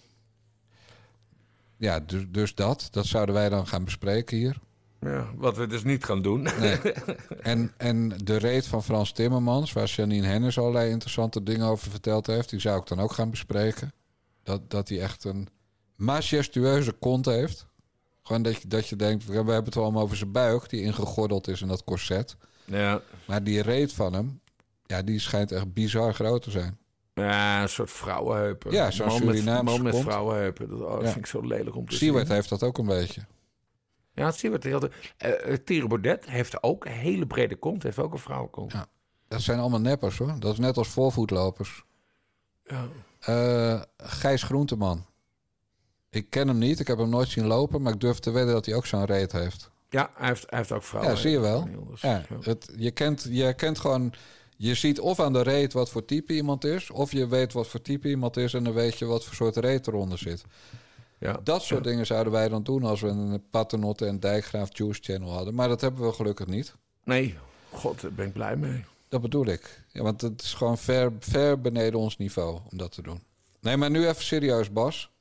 Ja, 1.77 1.99
dus, 1.99 2.25
dus 2.29 2.55
dat. 2.55 2.87
Dat 2.91 3.05
zouden 3.05 3.35
wij 3.35 3.49
dan 3.49 3.67
gaan 3.67 3.83
bespreken 3.83 4.37
hier. 4.37 4.59
Ja, 5.03 5.27
wat 5.35 5.57
we 5.57 5.67
dus 5.67 5.83
niet 5.83 6.03
gaan 6.05 6.21
doen. 6.21 6.41
Nee. 6.59 6.77
En, 7.41 7.71
en 7.77 8.09
de 8.23 8.37
reet 8.37 8.67
van 8.67 8.83
Frans 8.83 9.11
Timmermans, 9.11 9.73
waar 9.73 9.87
Janine 9.87 10.27
Hennis 10.27 10.57
allerlei 10.57 10.89
interessante 10.89 11.43
dingen 11.43 11.67
over 11.67 11.91
verteld 11.91 12.27
heeft, 12.27 12.49
die 12.49 12.59
zou 12.59 12.79
ik 12.79 12.87
dan 12.87 12.99
ook 12.99 13.11
gaan 13.11 13.29
bespreken. 13.29 13.91
Dat, 14.43 14.69
dat 14.69 14.89
hij 14.89 14.99
echt 15.01 15.23
een 15.23 15.47
majestueuze 15.95 16.91
kont 16.91 17.25
heeft. 17.25 17.65
Gewoon 18.23 18.41
dat 18.41 18.61
je, 18.61 18.67
dat 18.67 18.87
je 18.87 18.95
denkt, 18.95 19.25
we 19.25 19.33
hebben 19.33 19.55
het 19.63 19.75
wel 19.75 19.83
allemaal 19.83 20.03
over 20.03 20.17
zijn 20.17 20.31
buik, 20.31 20.69
die 20.69 20.81
ingegordeld 20.81 21.47
is 21.47 21.61
in 21.61 21.67
dat 21.67 21.83
corset. 21.83 22.35
Ja. 22.65 23.01
Maar 23.27 23.43
die 23.43 23.61
reet 23.61 23.93
van 23.93 24.13
hem, 24.13 24.39
ja, 24.85 25.01
die 25.01 25.19
schijnt 25.19 25.51
echt 25.51 25.73
bizar 25.73 26.13
groot 26.13 26.41
te 26.41 26.51
zijn. 26.51 26.77
Ja, 27.13 27.61
een 27.61 27.69
soort 27.69 27.91
vrouwenheupen. 27.91 28.71
Ja, 28.71 28.91
zo'n 28.91 29.07
Man 29.07 29.63
met- 29.63 29.81
met 29.83 29.95
vrouwenheupen. 29.97 30.69
Dat, 30.69 30.81
oh, 30.81 30.91
dat 30.91 31.01
Ja. 31.01 31.05
vind 31.07 31.17
ik 31.17 31.25
zo 31.25 31.41
lelijk 31.41 31.75
om 31.75 31.89
te 31.89 31.95
Siewert 31.95 32.25
zien. 32.27 32.35
heeft 32.35 32.49
dat 32.49 32.63
ook 32.63 32.77
een 32.77 32.85
beetje. 32.85 33.21
Ja, 34.13 34.25
dat 34.25 34.37
zie 34.37 34.51
je 34.51 34.57
heel 34.61 34.79
de- 34.79 34.91
eh, 35.17 35.53
Thierry 35.65 35.87
Baudet 35.87 36.29
heeft 36.29 36.63
ook 36.63 36.85
een 36.85 36.91
hele 36.91 37.27
brede 37.27 37.55
kont. 37.55 37.83
Heeft 37.83 37.99
ook 37.99 38.11
een 38.13 38.19
vrouwenkont. 38.19 38.71
Ja. 38.71 38.85
Dat 39.27 39.41
zijn 39.41 39.59
allemaal 39.59 39.79
neppers 39.81 40.17
hoor. 40.17 40.35
Dat 40.39 40.53
is 40.53 40.59
net 40.59 40.77
als 40.77 40.87
voorvoetlopers. 40.87 41.83
Ja. 42.65 42.87
Eh, 43.19 43.81
Gijs 43.97 44.43
Groenteman. 44.43 45.05
Ik 46.09 46.29
ken 46.29 46.47
hem 46.47 46.57
niet, 46.57 46.79
ik 46.79 46.87
heb 46.87 46.97
hem 46.97 47.09
nooit 47.09 47.27
zien 47.29 47.45
lopen, 47.45 47.81
maar 47.81 47.93
ik 47.93 47.99
durf 47.99 48.19
te 48.19 48.31
wedden 48.31 48.53
dat 48.53 48.65
hij 48.65 48.75
ook 48.75 48.85
zo'n 48.85 49.05
reet 49.05 49.31
heeft. 49.31 49.71
Ja, 49.89 50.11
hij 50.15 50.27
heeft, 50.27 50.45
hij 50.49 50.57
heeft 50.59 50.71
ook 50.71 50.83
vrouwen. 50.83 51.13
ja, 51.13 51.19
zie 51.19 51.31
je 51.31 51.39
wel. 51.39 51.67
Dus, 51.89 52.01
Ja, 52.01 52.23
ja. 52.29 52.37
het, 52.41 52.73
je, 52.77 52.91
kent, 52.91 53.27
je 53.29 53.53
kent 53.53 53.79
gewoon, 53.79 54.13
je 54.57 54.73
ziet 54.75 54.99
of 54.99 55.19
aan 55.19 55.33
de 55.33 55.41
reet 55.41 55.73
wat 55.73 55.89
voor 55.89 56.05
type 56.05 56.33
iemand 56.33 56.63
is, 56.63 56.89
of 56.91 57.11
je 57.11 57.27
weet 57.27 57.53
wat 57.53 57.67
voor 57.67 57.81
type 57.81 58.09
iemand 58.09 58.37
is 58.37 58.53
en 58.53 58.63
dan 58.63 58.73
weet 58.73 58.97
je 58.97 59.05
wat 59.05 59.25
voor 59.25 59.35
soort 59.35 59.57
reet 59.57 59.87
eronder 59.87 60.17
zit. 60.17 60.43
Ja. 61.23 61.39
Dat 61.43 61.61
soort 61.61 61.83
dingen 61.83 62.05
zouden 62.05 62.33
wij 62.33 62.49
dan 62.49 62.63
doen 62.63 62.83
als 62.83 63.01
we 63.01 63.07
een 63.07 63.43
Paternotte 63.49 64.05
en 64.05 64.19
Dijkgraaf 64.19 64.77
Juice 64.77 64.99
Channel 65.03 65.31
hadden. 65.31 65.55
Maar 65.55 65.67
dat 65.67 65.81
hebben 65.81 66.05
we 66.05 66.13
gelukkig 66.13 66.47
niet. 66.47 66.75
Nee, 67.03 67.37
god, 67.71 68.01
daar 68.01 68.13
ben 68.13 68.27
ik 68.27 68.33
blij 68.33 68.55
mee. 68.55 68.85
Dat 69.07 69.21
bedoel 69.21 69.45
ik. 69.45 69.83
Ja, 69.91 70.01
want 70.01 70.21
het 70.21 70.41
is 70.41 70.53
gewoon 70.53 70.77
ver, 70.77 71.11
ver 71.19 71.61
beneden 71.61 71.99
ons 71.99 72.17
niveau 72.17 72.59
om 72.71 72.77
dat 72.77 72.91
te 72.91 73.01
doen. 73.01 73.23
Nee, 73.59 73.77
maar 73.77 73.89
nu 73.89 74.07
even 74.07 74.23
serieus, 74.23 74.71
Bas. 74.71 75.11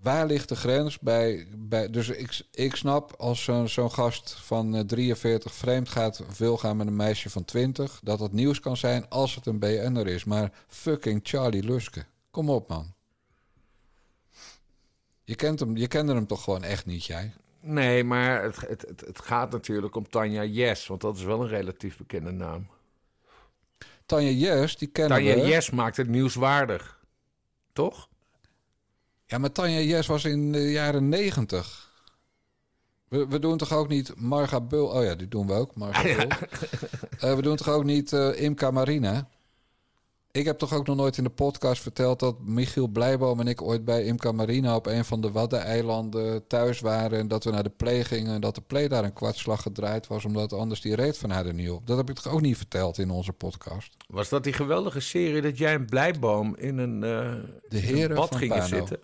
Waar 0.00 0.26
ligt 0.26 0.48
de 0.48 0.56
grens 0.56 0.98
bij... 0.98 1.46
bij 1.56 1.90
dus 1.90 2.08
ik, 2.08 2.42
ik 2.50 2.76
snap 2.76 3.14
als 3.18 3.44
zo'n 3.64 3.90
gast 3.90 4.32
van 4.32 4.74
eh, 4.74 4.80
43 4.80 5.54
vreemd 5.54 5.88
gaat... 5.88 6.22
wil 6.36 6.56
gaan 6.56 6.76
met 6.76 6.86
een 6.86 6.96
meisje 6.96 7.30
van 7.30 7.44
20... 7.44 8.00
dat 8.02 8.20
het 8.20 8.32
nieuws 8.32 8.60
kan 8.60 8.76
zijn 8.76 9.08
als 9.08 9.34
het 9.34 9.46
een 9.46 9.58
BN'er 9.58 10.06
is. 10.06 10.24
Maar 10.24 10.52
fucking 10.66 11.20
Charlie 11.22 11.64
Luske. 11.64 12.04
Kom 12.30 12.50
op, 12.50 12.68
man. 12.68 12.93
Je, 15.24 15.34
kent 15.34 15.60
hem, 15.60 15.76
je 15.76 15.86
kende 15.86 16.14
hem 16.14 16.26
toch 16.26 16.44
gewoon 16.44 16.62
echt 16.62 16.86
niet, 16.86 17.04
jij? 17.04 17.32
Nee, 17.60 18.04
maar 18.04 18.42
het, 18.42 18.60
het, 18.60 18.82
het, 18.88 19.00
het 19.00 19.20
gaat 19.20 19.50
natuurlijk 19.50 19.94
om 19.94 20.08
Tanja 20.08 20.44
Yes. 20.44 20.86
Want 20.86 21.00
dat 21.00 21.16
is 21.16 21.22
wel 21.22 21.40
een 21.40 21.48
relatief 21.48 21.96
bekende 21.96 22.30
naam. 22.30 22.66
Tanja 24.06 24.30
Yes, 24.30 24.76
die 24.76 24.88
kennen 24.88 25.16
Tanja 25.16 25.34
we. 25.34 25.40
Yes 25.40 25.70
maakt 25.70 25.96
het 25.96 26.08
nieuwswaardig. 26.08 27.00
Toch? 27.72 28.08
Ja, 29.26 29.38
maar 29.38 29.52
Tanja 29.52 29.78
Yes 29.78 30.06
was 30.06 30.24
in 30.24 30.52
de 30.52 30.70
jaren 30.70 31.08
negentig. 31.08 31.92
We, 33.08 33.26
we 33.26 33.38
doen 33.38 33.58
toch 33.58 33.72
ook 33.72 33.88
niet 33.88 34.16
Marga 34.16 34.60
Bul... 34.60 34.86
Oh 34.86 35.04
ja, 35.04 35.14
die 35.14 35.28
doen 35.28 35.46
we 35.46 35.52
ook, 35.52 35.74
Marga 35.74 36.02
Bul. 36.16 36.28
Eh, 37.18 37.34
we 37.34 37.42
doen 37.42 37.56
toch 37.56 37.68
ook 37.68 37.84
niet 37.84 38.12
eh, 38.12 38.42
Imca 38.42 38.70
Marina? 38.70 39.28
Ik 40.34 40.44
heb 40.44 40.58
toch 40.58 40.72
ook 40.72 40.86
nog 40.86 40.96
nooit 40.96 41.16
in 41.16 41.24
de 41.24 41.30
podcast 41.30 41.82
verteld... 41.82 42.20
dat 42.20 42.40
Michiel 42.40 42.88
Blijboom 42.88 43.40
en 43.40 43.46
ik 43.46 43.62
ooit 43.62 43.84
bij 43.84 44.04
Imca 44.04 44.32
Marina... 44.32 44.76
op 44.76 44.86
een 44.86 45.04
van 45.04 45.20
de 45.20 45.30
Waddeneilanden 45.30 46.46
thuis 46.46 46.80
waren... 46.80 47.18
en 47.18 47.28
dat 47.28 47.44
we 47.44 47.50
naar 47.50 47.62
de 47.62 47.70
play 47.70 48.04
gingen... 48.04 48.34
en 48.34 48.40
dat 48.40 48.54
de 48.54 48.60
play 48.60 48.88
daar 48.88 49.04
een 49.04 49.12
kwartslag 49.12 49.62
gedraaid 49.62 50.06
was... 50.06 50.24
omdat 50.24 50.52
anders 50.52 50.80
die 50.80 50.94
reet 50.94 51.18
van 51.18 51.30
haar 51.30 51.46
er 51.46 51.54
niet 51.54 51.70
op. 51.70 51.86
Dat 51.86 51.96
heb 51.96 52.10
ik 52.10 52.14
toch 52.16 52.32
ook 52.32 52.40
niet 52.40 52.56
verteld 52.56 52.98
in 52.98 53.10
onze 53.10 53.32
podcast? 53.32 53.96
Was 54.08 54.28
dat 54.28 54.44
die 54.44 54.52
geweldige 54.52 55.00
serie 55.00 55.42
dat 55.42 55.58
jij 55.58 55.74
een 55.74 55.86
blijboom 55.86 56.56
in 56.56 56.78
een, 56.78 57.02
eh, 57.02 57.10
De 57.68 57.76
in 57.76 57.88
een 57.88 57.94
heren 57.94 58.16
bad 58.16 58.28
van 58.28 58.38
ging 58.38 58.50
Pano. 58.50 58.66
zitten? 58.66 58.98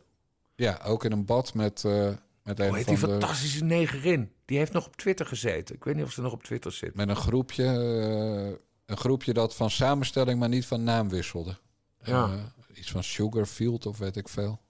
Ja, 0.55 0.81
ook 0.85 1.05
in 1.05 1.13
een 1.13 1.25
bad 1.25 1.55
met, 1.55 1.85
eh 1.85 2.09
met 2.43 2.59
een 2.59 2.67
Hoe 2.67 2.77
heet 2.77 2.85
van 2.85 2.95
die 2.95 3.05
de... 3.05 3.11
fantastische 3.11 3.65
negerin? 3.65 4.31
Die 4.45 4.59
heeft 4.59 4.73
nog 4.73 4.87
op 4.87 4.97
Twitter 4.97 5.27
gezeten. 5.27 5.75
Ik 5.75 5.85
weet 5.85 5.95
niet 5.95 6.05
of 6.05 6.13
ze 6.13 6.21
nog 6.21 6.33
op 6.33 6.43
Twitter 6.43 6.73
zit. 6.73 6.95
Met 6.95 7.09
een 7.09 7.17
groepje, 7.17 7.65
eh, 7.65 8.59
een 8.91 8.97
groepje 8.97 9.33
dat 9.33 9.55
van 9.55 9.71
samenstelling, 9.71 10.39
maar 10.39 10.49
niet 10.49 10.67
van 10.67 10.85
naam 10.85 11.09
wisselde. 11.09 11.57
Ja. 12.03 12.25
Eh, 12.25 12.79
iets 12.79 12.91
van 12.91 13.05
Sugarfield 13.05 13.87
of 13.87 13.99
weet 13.99 14.17
ik 14.17 14.29
veel. 14.29 14.61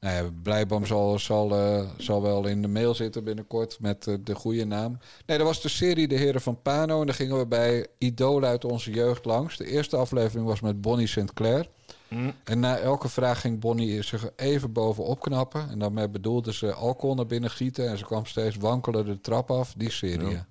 Nou 0.00 0.14
ja, 0.14 0.30
Blijboom 0.42 0.86
zal, 0.86 1.18
zal, 1.18 1.50
eh, 1.50 1.88
zal 1.98 2.22
wel 2.22 2.46
in 2.46 2.62
de 2.62 2.68
mail 2.68 2.94
zitten 2.94 3.24
binnenkort 3.24 3.80
met 3.80 4.06
eh, 4.06 4.14
de 4.24 4.34
goede 4.34 4.64
naam. 4.64 4.98
Nee, 5.26 5.38
dat 5.38 5.46
was 5.46 5.62
de 5.62 5.68
serie 5.68 6.08
De 6.08 6.14
Heren 6.14 6.40
van 6.40 6.62
Pano. 6.62 7.00
En 7.00 7.06
daar 7.06 7.14
gingen 7.14 7.38
we 7.38 7.46
bij 7.46 7.86
idolen 7.98 8.48
uit 8.48 8.64
onze 8.64 8.90
jeugd 8.90 9.24
langs. 9.24 9.56
De 9.56 9.66
eerste 9.66 9.96
aflevering 9.96 10.46
was 10.46 10.60
met 10.60 10.80
Bonnie 10.80 11.06
Sinclair. 11.06 11.68
Hm. 12.08 12.30
En 12.44 12.60
na 12.60 12.78
elke 12.78 13.08
vraag 13.08 13.40
ging 13.40 13.60
Bonnie 13.60 14.02
zich 14.02 14.30
even 14.36 14.72
bovenop 14.72 15.20
knappen. 15.20 15.70
En 15.70 15.78
daarmee 15.78 16.08
bedoelde 16.08 16.52
ze 16.52 16.72
alcohol 16.72 17.14
naar 17.14 17.26
binnen 17.26 17.50
gieten. 17.50 17.88
En 17.88 17.98
ze 17.98 18.04
kwam 18.04 18.26
steeds 18.26 18.56
wankelen 18.56 19.04
de 19.04 19.20
trap 19.20 19.50
af. 19.50 19.74
Die 19.76 19.90
serie. 19.90 20.30
Ja. 20.30 20.46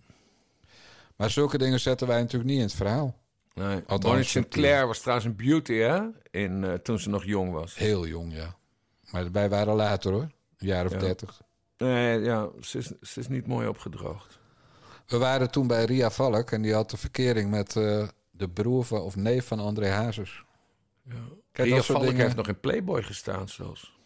Ja. 1.19 1.25
Maar 1.25 1.29
zulke 1.29 1.57
dingen 1.57 1.79
zetten 1.79 2.07
wij 2.07 2.21
natuurlijk 2.21 2.49
niet 2.49 2.57
in 2.59 2.63
het 2.65 2.73
verhaal. 2.73 3.17
Nee. 3.53 3.81
Bonnie 3.99 4.23
Sinclair 4.23 4.87
was 4.87 4.99
trouwens 4.99 5.27
een 5.27 5.35
beauty, 5.35 5.73
hè? 5.73 6.01
In, 6.31 6.63
eh, 6.63 6.73
toen 6.73 6.99
ze 6.99 7.09
nog 7.09 7.23
jong 7.23 7.51
was. 7.51 7.75
Heel 7.75 8.07
jong, 8.07 8.33
ja. 8.33 8.55
Maar 9.11 9.31
wij 9.31 9.49
waren 9.49 9.75
later 9.75 10.11
hoor. 10.11 10.21
Een 10.57 10.67
jaar 10.67 10.85
of 10.85 10.91
Ja. 10.91 10.97
dertig. 10.97 11.41
Nee, 11.77 12.19
ja, 12.19 12.49
ze 12.61 12.77
is, 12.77 12.91
ze 13.01 13.19
is 13.19 13.27
niet 13.27 13.47
mooi 13.47 13.67
opgedroogd. 13.67 14.39
We 15.07 15.17
waren 15.17 15.51
toen 15.51 15.67
bij 15.67 15.85
Ria 15.85 16.09
Valk. 16.11 16.51
En 16.51 16.61
die 16.61 16.73
had 16.73 16.89
de 16.89 16.97
verkering 16.97 17.49
met 17.49 17.75
eh, 17.75 18.07
de 18.31 18.49
broer 18.49 18.83
van, 18.85 19.01
of 19.01 19.15
neef 19.15 19.47
van 19.47 19.59
André 19.59 19.87
Hazes. 19.89 20.43
Kijk, 21.51 21.67
Ria 21.67 21.81
Valk 21.81 22.01
dingen, 22.01 22.21
heeft 22.21 22.35
nog 22.35 22.47
in 22.47 22.59
Playboy 22.59 23.03
gestaan 23.03 23.49
zelfs. 23.49 23.98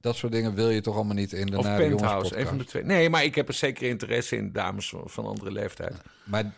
Dat 0.00 0.16
soort 0.16 0.32
dingen 0.32 0.54
wil 0.54 0.70
je 0.70 0.80
toch 0.80 0.94
allemaal 0.94 1.14
niet 1.14 1.32
in 1.32 1.46
de 1.46 1.58
Of 1.58 1.64
Nare 1.64 1.88
Penthouse, 1.88 2.16
podcast. 2.22 2.40
een 2.40 2.46
van 2.46 2.58
de 2.58 2.64
twee. 2.64 2.84
Nee, 2.84 3.10
maar 3.10 3.24
ik 3.24 3.34
heb 3.34 3.48
er 3.48 3.54
zeker 3.54 3.88
interesse 3.88 4.36
in 4.36 4.52
dames 4.52 4.94
van, 5.04 5.26
andere 5.26 5.50
leeftijd. 5.52 5.94
Maar 6.24 6.52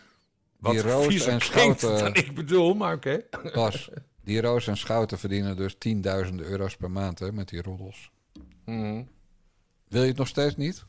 Wat 0.58 0.72
die 0.72 0.82
Roos 0.82 1.26
en 1.26 1.40
Schouten... 1.40 1.98
dan 1.98 2.14
ik 2.14 2.34
bedoel, 2.34 2.74
maar 2.74 2.94
oké. 2.94 3.20
Bas, 3.54 3.90
die 4.24 4.40
Roos 4.40 4.66
en 4.66 4.76
Schouten 4.76 5.18
verdienen 5.18 5.56
dus 5.56 5.76
tienduizenden 5.78 6.46
euro's 6.46 6.76
per 6.76 6.90
maand 6.90 7.18
hè, 7.18 7.32
met 7.32 7.48
die 7.48 7.62
roddels. 7.62 8.10
Mhm. 8.64 9.02
Wil 9.88 10.02
je 10.02 10.08
het 10.08 10.16
nog 10.16 10.28
steeds 10.28 10.56
niet? 10.56 10.84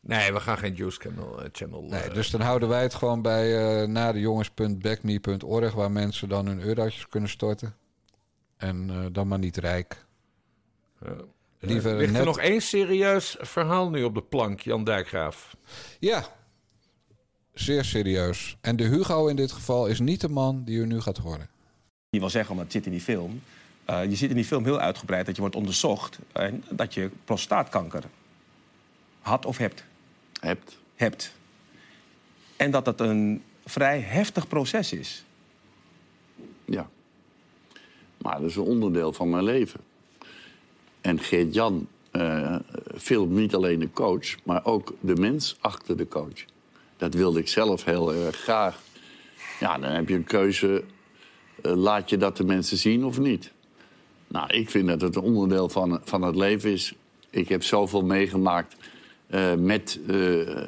Nee, 0.00 0.32
we 0.32 0.40
gaan 0.40 0.58
geen 0.58 0.74
Juice 0.74 1.00
Channel. 1.00 1.42
eh, 1.42 1.48
channel 1.52 1.82
Nee, 1.82 2.00
eh, 2.02 2.14
dus 2.14 2.30
dan 2.30 2.40
houden 2.40 2.68
wij 2.68 2.82
het 2.82 2.94
gewoon 2.94 3.22
bij 3.22 3.80
eh 3.82 3.88
nadejongens.backme.org... 3.88 5.74
waar 5.74 5.90
mensen 5.90 6.28
dan 6.28 6.46
hun 6.46 6.60
eurotjes 6.60 7.08
kunnen 7.08 7.30
storten. 7.30 7.74
En 8.56 9.08
dan 9.12 9.28
maar 9.28 9.38
niet 9.38 9.56
rijk. 9.56 10.04
Ja. 11.04 11.16
Liever 11.58 11.96
Ligt 11.96 12.12
net... 12.12 12.20
er 12.20 12.26
nog 12.26 12.38
één 12.38 12.62
serieus 12.62 13.36
verhaal 13.40 13.90
nu 13.90 14.02
op 14.02 14.14
de 14.14 14.22
plank, 14.22 14.60
Jan 14.60 14.84
Dijkgraaf? 14.84 15.56
Ja, 15.98 16.24
zeer 17.52 17.84
serieus. 17.84 18.56
En 18.60 18.76
de 18.76 18.84
Hugo 18.84 19.26
in 19.26 19.36
dit 19.36 19.52
geval 19.52 19.86
is 19.86 20.00
niet 20.00 20.20
de 20.20 20.28
man 20.28 20.64
die 20.64 20.78
u 20.78 20.86
nu 20.86 21.00
gaat 21.00 21.18
horen. 21.18 21.48
Je 22.10 22.18
wil 22.18 22.30
zeggen, 22.30 22.50
omdat 22.50 22.64
het 22.64 22.74
zit 22.74 22.86
in 22.86 22.92
die 22.92 23.00
film... 23.00 23.42
eh, 23.84 24.04
je 24.04 24.16
ziet 24.16 24.30
in 24.30 24.36
die 24.36 24.44
film 24.44 24.64
heel 24.64 24.80
uitgebreid 24.80 25.26
dat 25.26 25.34
je 25.34 25.40
wordt 25.40 25.56
onderzocht... 25.56 26.18
en 26.32 26.64
dat 26.70 26.94
je 26.94 27.10
prostaatkanker 27.24 28.04
had 29.20 29.46
of 29.46 29.56
hebt. 29.56 29.84
Hebt. 30.40 30.78
Hebt. 30.94 31.32
En 32.56 32.70
dat 32.70 32.84
dat 32.84 33.00
een 33.00 33.42
vrij 33.64 34.00
heftig 34.00 34.48
proces 34.48 34.92
is. 34.92 35.24
Ja. 36.64 36.90
Maar 38.16 38.40
dat 38.40 38.50
is 38.50 38.56
een 38.56 38.62
onderdeel 38.62 39.12
van 39.12 39.30
mijn 39.30 39.44
leven. 39.44 39.80
En 41.00 41.18
Geert-Jan 41.18 41.88
filmt 42.96 43.30
niet 43.30 43.54
alleen 43.54 43.78
de 43.78 43.90
coach, 43.92 44.44
maar 44.44 44.64
ook 44.64 44.94
de 45.00 45.14
mens 45.14 45.56
achter 45.60 45.96
de 45.96 46.08
coach. 46.08 46.44
Dat 46.96 47.14
wilde 47.14 47.38
ik 47.38 47.48
zelf 47.48 47.84
heel 47.84 48.14
erg 48.14 48.36
graag. 48.36 48.80
Ja, 49.60 49.78
dan 49.78 49.90
heb 49.90 50.08
je 50.08 50.14
een 50.14 50.24
keuze. 50.24 50.84
eh, 51.62 51.74
laat 51.74 52.10
je 52.10 52.16
dat 52.16 52.36
de 52.36 52.44
mensen 52.44 52.76
zien 52.76 53.04
of 53.04 53.18
niet? 53.18 53.52
Nou, 54.26 54.46
ik 54.54 54.70
vind 54.70 54.88
dat 54.88 55.00
het 55.00 55.16
een 55.16 55.22
onderdeel 55.22 55.68
van, 55.68 56.00
van 56.04 56.22
het 56.22 56.36
leven 56.36 56.70
is. 56.70 56.94
Ik 57.30 57.48
heb 57.48 57.62
zoveel 57.62 58.04
meegemaakt 58.04 58.76
eh, 59.26 59.54
met 59.54 60.00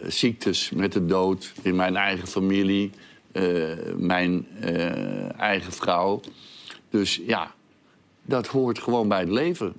ziektes, 0.06 0.70
met 0.70 0.92
de 0.92 1.06
dood 1.06 1.52
in 1.62 1.76
mijn 1.76 1.96
eigen 1.96 2.28
familie, 2.28 2.90
mijn 3.96 4.46
eigen 5.36 5.72
vrouw. 5.72 6.20
Dus 6.90 7.20
ja, 7.26 7.54
dat 8.22 8.46
hoort 8.46 8.78
gewoon 8.78 9.08
bij 9.08 9.20
het 9.20 9.28
leven. 9.28 9.72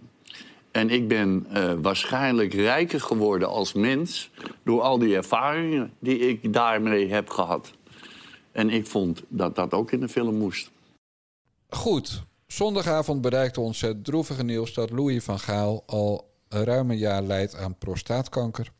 En 0.74 0.90
ik 0.90 1.08
ben 1.08 1.46
eh, 1.50 1.74
waarschijnlijk 1.82 2.54
rijker 2.54 3.02
geworden 3.02 3.50
als 3.50 3.74
mens 3.74 4.32
door 4.64 4.82
al 4.82 4.98
die 4.98 5.16
ervaringen 5.16 5.94
die 6.00 6.18
ik 6.18 6.54
daarmee 6.54 7.10
heb 7.10 7.30
gehad. 7.30 7.74
En 8.52 8.70
ik 8.70 8.88
vond 8.88 9.24
dat 9.28 9.56
dat 9.56 9.74
ook 9.74 9.92
in 9.92 10.00
de 10.00 10.10
film 10.10 10.36
moest. 10.36 10.72
Goed, 11.70 12.24
zondagavond 12.48 13.22
bereikte 13.22 13.62
ons 13.62 13.82
het 13.82 14.06
droevige 14.06 14.44
nieuws 14.44 14.74
dat 14.74 14.90
Louis 14.90 15.24
van 15.24 15.40
Gaal 15.40 15.84
al 15.86 16.32
ruim 16.50 16.92
een 16.92 16.98
jaar 16.98 17.24
lijdt 17.24 17.56
aan 17.56 17.78
prostaatkanker. 17.78 18.72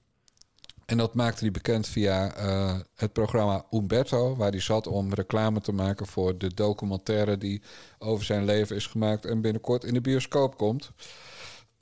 En 0.86 0.98
dat 0.98 1.14
maakte 1.14 1.44
hij 1.44 1.52
bekend 1.52 1.88
via 1.88 2.36
eh, 2.36 2.80
het 2.96 3.14
programma 3.14 3.66
Umberto, 3.72 4.36
waar 4.36 4.52
hij 4.52 4.60
zat 4.60 4.88
om 4.88 5.14
reclame 5.14 5.62
te 5.62 5.72
maken 5.72 6.08
voor 6.08 6.38
de 6.38 6.54
documentaire 6.54 7.38
die 7.38 7.62
over 8.00 8.26
zijn 8.26 8.46
leven 8.46 8.76
is 8.76 8.88
gemaakt 8.88 9.26
en 9.26 9.42
binnenkort 9.42 9.84
in 9.84 9.94
de 9.94 10.02
bioscoop 10.02 10.58
komt. 10.58 10.92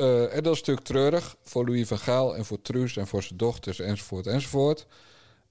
Eh, 0.02 0.36
en 0.36 0.44
dat 0.44 0.54
is 0.54 0.60
natuurlijk 0.60 0.86
treurig 0.88 1.36
voor 1.44 1.66
Louis 1.66 1.88
van 1.88 1.98
Gaal 1.98 2.36
en 2.36 2.46
voor 2.46 2.62
Truus 2.62 2.98
en 2.98 3.08
voor 3.08 3.24
zijn 3.24 3.38
dochters 3.38 3.80
enzovoort 3.80 4.28
enzovoort. 4.28 4.86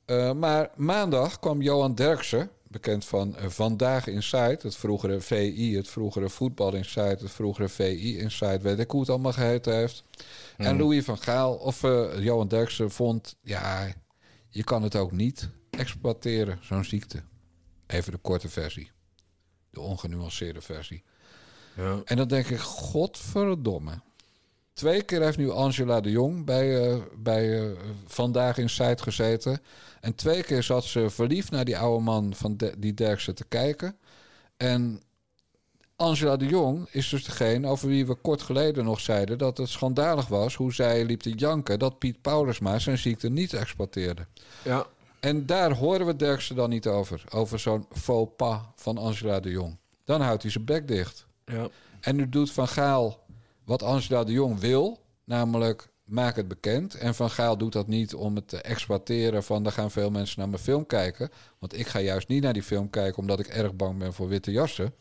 Eh, 0.05 0.33
maar 0.33 0.71
maandag 0.77 1.39
kwam 1.39 1.63
Johan 1.63 1.95
Derksen, 1.95 2.51
bekend 2.69 3.05
van 3.05 3.37
eh, 3.37 3.49
Vandaag 3.49 4.07
Inside, 4.07 4.59
het 4.63 4.77
vroegere 4.77 5.21
VI, 5.21 5.77
het 5.77 5.89
vroegere 5.89 6.29
Voetbal 6.29 6.75
Inside, 6.75 7.17
het 7.21 7.31
vroegere 7.31 7.69
VI 7.69 8.19
Inside, 8.19 8.59
weet 8.61 8.79
ik 8.79 8.91
hoe 8.91 9.01
het 9.01 9.11
allemaal 9.11 9.33
geheten 9.33 9.75
heeft. 9.75 10.05
En 10.57 10.75
Mhm. 10.75 10.83
Louis 10.83 11.05
van 11.05 11.19
Gaal, 11.19 11.55
of 11.55 11.81
Johan 12.19 12.49
Derksen 12.49 12.91
vond, 12.91 13.37
ja, 13.43 13.93
je 14.49 14.65
kan 14.65 14.83
het 14.83 14.97
ook 14.97 15.13
niet 15.13 15.49
exploiteren, 15.71 16.59
zo'n 16.63 16.85
ziekte. 16.85 17.23
Even 17.87 18.13
de 18.13 18.19
korte 18.19 18.49
versie. 18.49 18.91
De 19.71 19.81
ongenuanceerde 19.81 20.61
versie. 20.61 21.03
Ja. 21.77 22.01
En 22.05 22.17
dan 22.17 22.29
denk 22.29 22.47
ik, 22.47 22.59
godverdomme. 22.59 24.01
Twee 24.73 25.03
keer 25.03 25.23
heeft 25.23 25.39
nu 25.39 25.51
Angela 25.51 26.01
de 26.01 26.11
Jong 26.11 26.45
bij, 26.45 26.91
eh, 26.91 26.97
bij 27.19 27.61
eh, 27.61 27.71
Vandaag 28.07 28.59
in 28.59 28.71
Site 28.71 29.03
gezeten. 29.03 29.61
En 30.01 30.15
twee 30.15 30.43
keer 30.43 30.63
zat 30.63 30.85
ze 30.85 31.11
verliefd 31.11 31.51
naar 31.51 31.65
die 31.65 31.79
oude 31.79 32.05
man 32.05 32.35
van 32.35 32.57
de, 32.57 32.75
die 32.79 32.95
Derksen 32.95 33.35
te 33.35 33.45
kijken. 33.49 33.97
En 34.57 35.03
Angela 35.97 36.37
de 36.37 36.47
Jong 36.47 36.89
is 36.91 37.09
dus 37.09 37.25
degene 37.25 37.69
over 37.69 37.89
wie 37.89 38.07
we 38.07 38.15
kort 38.15 38.43
geleden 38.43 38.85
nog 38.85 39.01
zeiden... 39.01 39.39
dat 39.39 39.59
het 39.59 39.69
schandalig 39.69 40.27
was 40.27 40.55
hoe 40.55 40.75
zij 40.75 41.05
liep 41.05 41.21
te 41.21 41.35
janken... 41.35 41.79
dat 41.79 41.99
Piet 41.99 42.21
Paulusma 42.21 42.79
zijn 42.79 42.99
ziekte 42.99 43.29
niet 43.29 43.53
exploiteerde. 43.53 44.27
Ja. 44.65 44.87
En 45.21 45.47
daar 45.47 45.73
horen 45.73 46.07
we 46.07 46.17
Derksen 46.17 46.57
dan 46.57 46.71
niet 46.71 46.87
over. 46.87 47.25
Over 47.31 47.59
zo'n 47.59 47.87
faux 47.93 48.33
pas 48.37 48.61
van 48.75 48.99
Angela 48.99 49.41
de 49.41 49.51
Jong. 49.51 49.77
Dan 50.05 50.21
houdt 50.21 50.43
hij 50.43 50.51
zijn 50.51 50.65
bek 50.65 50.89
dicht. 50.89 51.27
Ja. 51.45 51.69
En 52.01 52.17
nu 52.17 52.29
doet 52.29 52.53
Van 52.53 52.69
Gaal 52.69 53.25
wat 53.71 53.83
Angela 53.83 54.25
de 54.25 54.33
Jong 54.33 54.61
wil, 54.61 54.99
namelijk 55.25 55.89
maak 56.05 56.37
het 56.37 56.49
bekend. 56.49 56.95
En 56.95 57.15
Van 57.15 57.31
Gaal 57.31 57.59
doet 57.59 57.73
dat 57.73 57.87
niet 57.87 58.15
om 58.15 58.35
het 58.35 58.49
te 58.49 58.61
exploiteren 58.61 59.43
van... 59.43 59.67
er 59.67 59.73
gaan 59.73 59.91
veel 59.91 60.11
mensen 60.11 60.39
naar 60.39 60.49
mijn 60.49 60.63
film 60.63 60.87
kijken. 60.87 61.31
Want 61.59 61.79
ik 61.79 61.87
ga 61.87 62.01
juist 62.01 62.29
niet 62.29 62.43
naar 62.43 62.53
die 62.53 62.63
film 62.63 62.91
kijken... 62.91 63.19
omdat 63.19 63.39
ik 63.39 63.47
erg 63.47 63.75
bang 63.75 63.99
ben 63.99 64.13
voor 64.13 64.29
witte 64.29 64.51
jassen. 64.51 64.95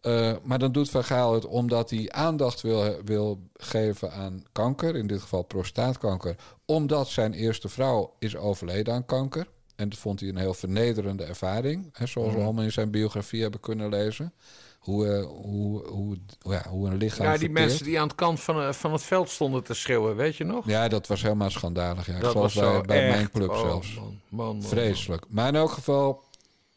Eh, 0.00 0.32
maar 0.42 0.58
dan 0.58 0.72
doet 0.72 0.90
Van 0.90 1.04
Gaal 1.04 1.34
het 1.34 1.46
omdat 1.46 1.90
hij 1.90 2.10
aandacht 2.10 2.60
wil, 2.60 3.02
wil 3.04 3.38
geven 3.54 4.12
aan 4.12 4.42
kanker. 4.52 4.96
In 4.96 5.06
dit 5.06 5.20
geval 5.20 5.42
prostaatkanker. 5.42 6.36
Omdat 6.64 7.08
zijn 7.08 7.32
eerste 7.32 7.68
vrouw 7.68 8.14
is 8.18 8.36
overleden 8.36 8.94
aan 8.94 9.04
kanker. 9.06 9.46
En 9.76 9.88
dat 9.88 9.98
vond 9.98 10.20
hij 10.20 10.28
een 10.28 10.36
heel 10.36 10.54
vernederende 10.54 11.24
ervaring. 11.24 11.88
Hè, 11.92 12.06
zoals 12.06 12.28
we 12.28 12.34
Mhm. 12.34 12.44
allemaal 12.44 12.64
in 12.64 12.72
zijn 12.72 12.90
biografie 12.90 13.42
hebben 13.42 13.60
kunnen 13.60 13.88
lezen. 13.88 14.32
Hoe, 14.88 15.06
eh, 15.08 15.24
hoe, 15.26 15.86
hoe, 15.88 16.16
ja, 16.38 16.68
hoe 16.68 16.86
een 16.88 16.96
lichaam 16.96 17.26
Ja, 17.26 17.30
die 17.32 17.38
verteert. 17.40 17.66
mensen 17.66 17.84
die 17.84 18.00
aan 18.00 18.06
het 18.06 18.16
kant 18.16 18.40
van, 18.40 18.60
eh, 18.60 18.72
van 18.72 18.92
het 18.92 19.02
veld 19.02 19.28
stonden 19.30 19.64
te 19.64 19.74
schreeuwen, 19.74 20.16
weet 20.16 20.36
je 20.36 20.44
nog? 20.44 20.66
Ja, 20.66 20.88
dat 20.88 21.06
was 21.06 21.22
helemaal 21.22 21.50
schandalig. 21.50 22.06
Ja. 22.06 22.14
Ik 22.14 22.20
Dat 22.20 22.34
was 22.34 22.54
bij, 22.54 22.82
mijn 23.08 23.30
club 23.30 23.48
Oh, 23.50 23.60
zelfs. 23.60 23.94
man, 23.94 24.20
man, 24.28 24.56
man, 24.56 24.62
Vreselijk. 24.68 25.24
Maar 25.28 25.48
in 25.48 25.54
elk 25.54 25.70
geval, 25.70 26.24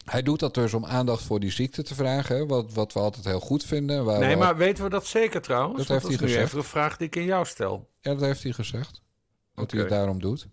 hij 0.05 0.21
doet 0.21 0.39
dat 0.39 0.53
dus 0.53 0.73
om 0.73 0.85
aandacht 0.85 1.23
voor 1.23 1.39
die 1.39 1.51
ziekte 1.51 1.83
te 1.83 1.95
vragen. 1.95 2.35
Hè, 2.35 2.45
wat, 2.45 2.73
wat 2.73 2.93
we 2.93 2.99
altijd 2.99 3.25
heel 3.25 3.39
goed 3.39 3.63
vinden. 3.63 4.05
Waar 4.05 4.19
Nee, 4.19 4.33
we 4.33 4.39
maar 4.39 4.57
weten 4.57 4.83
we 4.83 4.89
dat 4.89 5.05
zeker 5.05 5.41
trouwens? 5.41 5.77
Dat 5.77 5.87
heeft 5.87 6.07
hij 6.19 6.27
gezegd. 6.27 6.45
even 6.45 6.57
een 6.57 6.63
vraag 6.63 6.97
die 6.97 7.07
ik 7.07 7.15
in 7.15 7.23
jou 7.25 7.45
stel. 7.45 7.89
Ja, 8.01 8.11
dat 8.13 8.21
heeft 8.21 8.43
hij 8.43 8.51
gezegd. 8.51 9.01
Dat 9.55 9.71
hij 9.71 9.79
het 9.79 9.89
daarom 9.89 10.19
doet. 10.21 10.47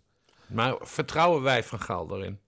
Maar 0.47 0.75
vertrouwen 0.81 1.43
wij 1.43 1.65
Van 1.65 1.81
Gaal 1.81 2.07
daarin? 2.07 2.39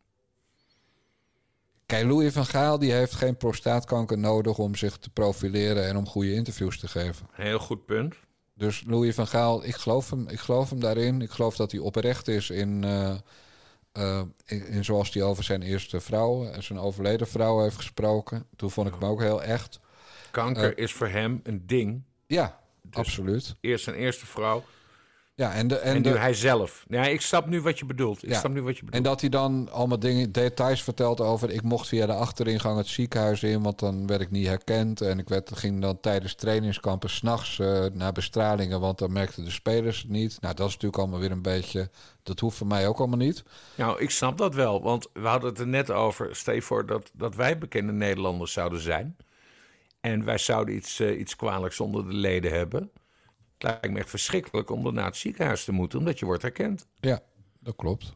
Kijk, 1.91 2.05
Louis 2.05 2.33
van 2.33 2.47
Gaal 2.47 2.79
die 2.79 2.93
heeft 2.93 3.15
geen 3.15 3.37
prostaatkanker 3.37 4.19
nodig 4.19 4.59
om 4.59 4.75
zich 4.75 4.97
te 4.97 5.11
profileren 5.11 5.87
en 5.87 5.97
om 5.97 6.07
goede 6.07 6.33
interviews 6.33 6.79
te 6.79 6.89
geven. 6.89 7.27
Heel 7.33 7.59
goed 7.59 7.87
punt. 7.87 8.15
Dus 8.55 8.85
Louis 8.87 9.15
van 9.15 9.27
Gaal, 9.27 9.65
ik 9.65 9.75
geloof 9.75 10.11
hem, 10.11 10.29
ik 10.29 10.39
geloof 10.39 10.71
hem 10.71 10.81
daarin. 10.81 11.23
Ik 11.23 11.31
geloof 11.31 11.57
dat 11.57 11.71
hij 11.71 11.81
oprecht 11.81 12.29
is 12.29 12.51
in, 12.51 12.85
eh, 12.85 13.15
eh, 13.93 14.23
in, 14.45 14.67
in 14.67 14.85
zoals 14.85 15.13
hij 15.13 15.23
over 15.23 15.45
zijn 15.45 15.63
eerste 15.63 16.01
vrouw, 16.01 16.47
en 16.47 16.63
zijn 16.63 16.79
overleden 16.79 17.27
vrouw 17.27 17.63
heeft 17.63 17.77
gesproken. 17.77 18.47
Toen 18.57 18.71
vond 18.71 18.89
ik 18.89 18.95
hem 18.99 19.09
ook 19.09 19.21
heel 19.21 19.43
echt. 19.43 19.81
Kanker 20.31 20.77
Eh, 20.77 20.85
is 20.85 20.93
voor 20.93 21.09
hem 21.09 21.41
een 21.43 21.67
ding. 21.67 22.03
Ja, 22.27 22.61
absoluut. 22.91 23.55
Eerst 23.61 23.85
zijn 23.85 23.97
eerste 23.97 24.27
vrouw. 24.27 24.65
Ja, 25.41 25.53
en, 25.53 25.69
de, 25.69 25.79
en, 25.79 25.95
En, 25.95 26.03
de, 26.03 26.11
nu 26.11 26.17
hij 26.17 26.35
zelf. 26.35 26.85
Ja, 26.89 27.07
ik 27.07 27.21
snap 27.21 27.47
nu 27.47 27.61
wat 27.61 27.79
je 27.79 27.85
bedoelt. 27.85 28.23
Ik 28.23 28.29
Ja. 28.29 28.39
snap 28.39 28.53
nu 28.53 28.63
wat 28.63 28.77
je 28.77 28.85
bedoelt. 28.85 29.05
En 29.05 29.11
dat 29.11 29.21
hij 29.21 29.31
dan 29.31 29.69
allemaal 29.73 29.99
dingen, 29.99 30.33
details 30.33 30.83
vertelt 30.83 31.21
over... 31.21 31.51
ik 31.51 31.63
mocht 31.63 31.89
via 31.89 32.07
de 32.07 32.13
achteringang 32.13 32.77
het 32.77 32.87
ziekenhuis 32.87 33.43
in... 33.43 33.63
want 33.63 33.79
dan 33.79 34.07
werd 34.07 34.21
ik 34.21 34.31
niet 34.31 34.47
herkend. 34.47 35.01
En 35.01 35.19
ik 35.19 35.29
werd, 35.29 35.51
ging 35.55 35.81
dan 35.81 36.01
tijdens 36.01 36.35
trainingskampen 36.35 37.11
s'nachts 37.11 37.59
eh 37.59 37.85
naar 37.93 38.13
bestralingen... 38.13 38.81
want 38.81 38.99
dan 38.99 39.13
merkten 39.13 39.45
de 39.45 39.51
spelers 39.51 39.99
het 39.99 40.11
niet. 40.11 40.41
Nou, 40.41 40.55
dat 40.55 40.67
is 40.67 40.73
natuurlijk 40.73 41.03
allemaal 41.03 41.21
weer 41.21 41.31
een 41.31 41.43
beetje... 41.43 41.91
dat 42.23 42.41
hoeft 42.41 42.57
voor 42.57 42.67
mij 42.67 42.89
ook 42.89 42.99
allemaal 42.99 43.19
niet. 43.19 43.43
Nou, 43.75 44.01
ik 44.01 44.11
snap 44.11 44.39
dat 44.39 44.55
wel. 44.55 44.83
Want 44.83 45.09
we 45.13 45.29
hadden 45.29 45.51
het 45.51 45.59
er 45.59 45.67
net 45.69 45.91
over. 45.91 46.37
Stel 46.37 46.55
je 46.55 46.63
voor 46.63 46.87
dat, 46.87 47.11
dat 47.15 47.35
wij 47.35 47.59
bekende 47.59 47.93
Nederlanders 47.93 48.53
zouden 48.53 48.81
zijn. 48.81 49.17
En 50.01 50.25
wij 50.25 50.39
zouden 50.39 50.75
iets, 50.75 51.01
eh, 51.01 51.19
iets 51.19 51.37
kwalijks 51.37 51.81
onder 51.81 52.09
de 52.09 52.15
leden 52.15 52.53
hebben. 52.53 52.91
Het 53.61 53.71
lijkt 53.71 53.91
me 53.91 53.99
echt 53.99 54.11
verschrikkelijk 54.11 54.71
om 54.71 54.83
dan 54.83 54.95
naar 54.95 55.05
het 55.05 55.17
ziekenhuis 55.17 55.65
te 55.65 55.73
moeten. 55.73 55.99
Omdat 55.99 56.19
je 56.19 56.25
wordt 56.25 56.43
herkend. 56.43 56.87
Ja, 57.01 57.21
dat 57.59 57.77
klopt. 57.77 58.15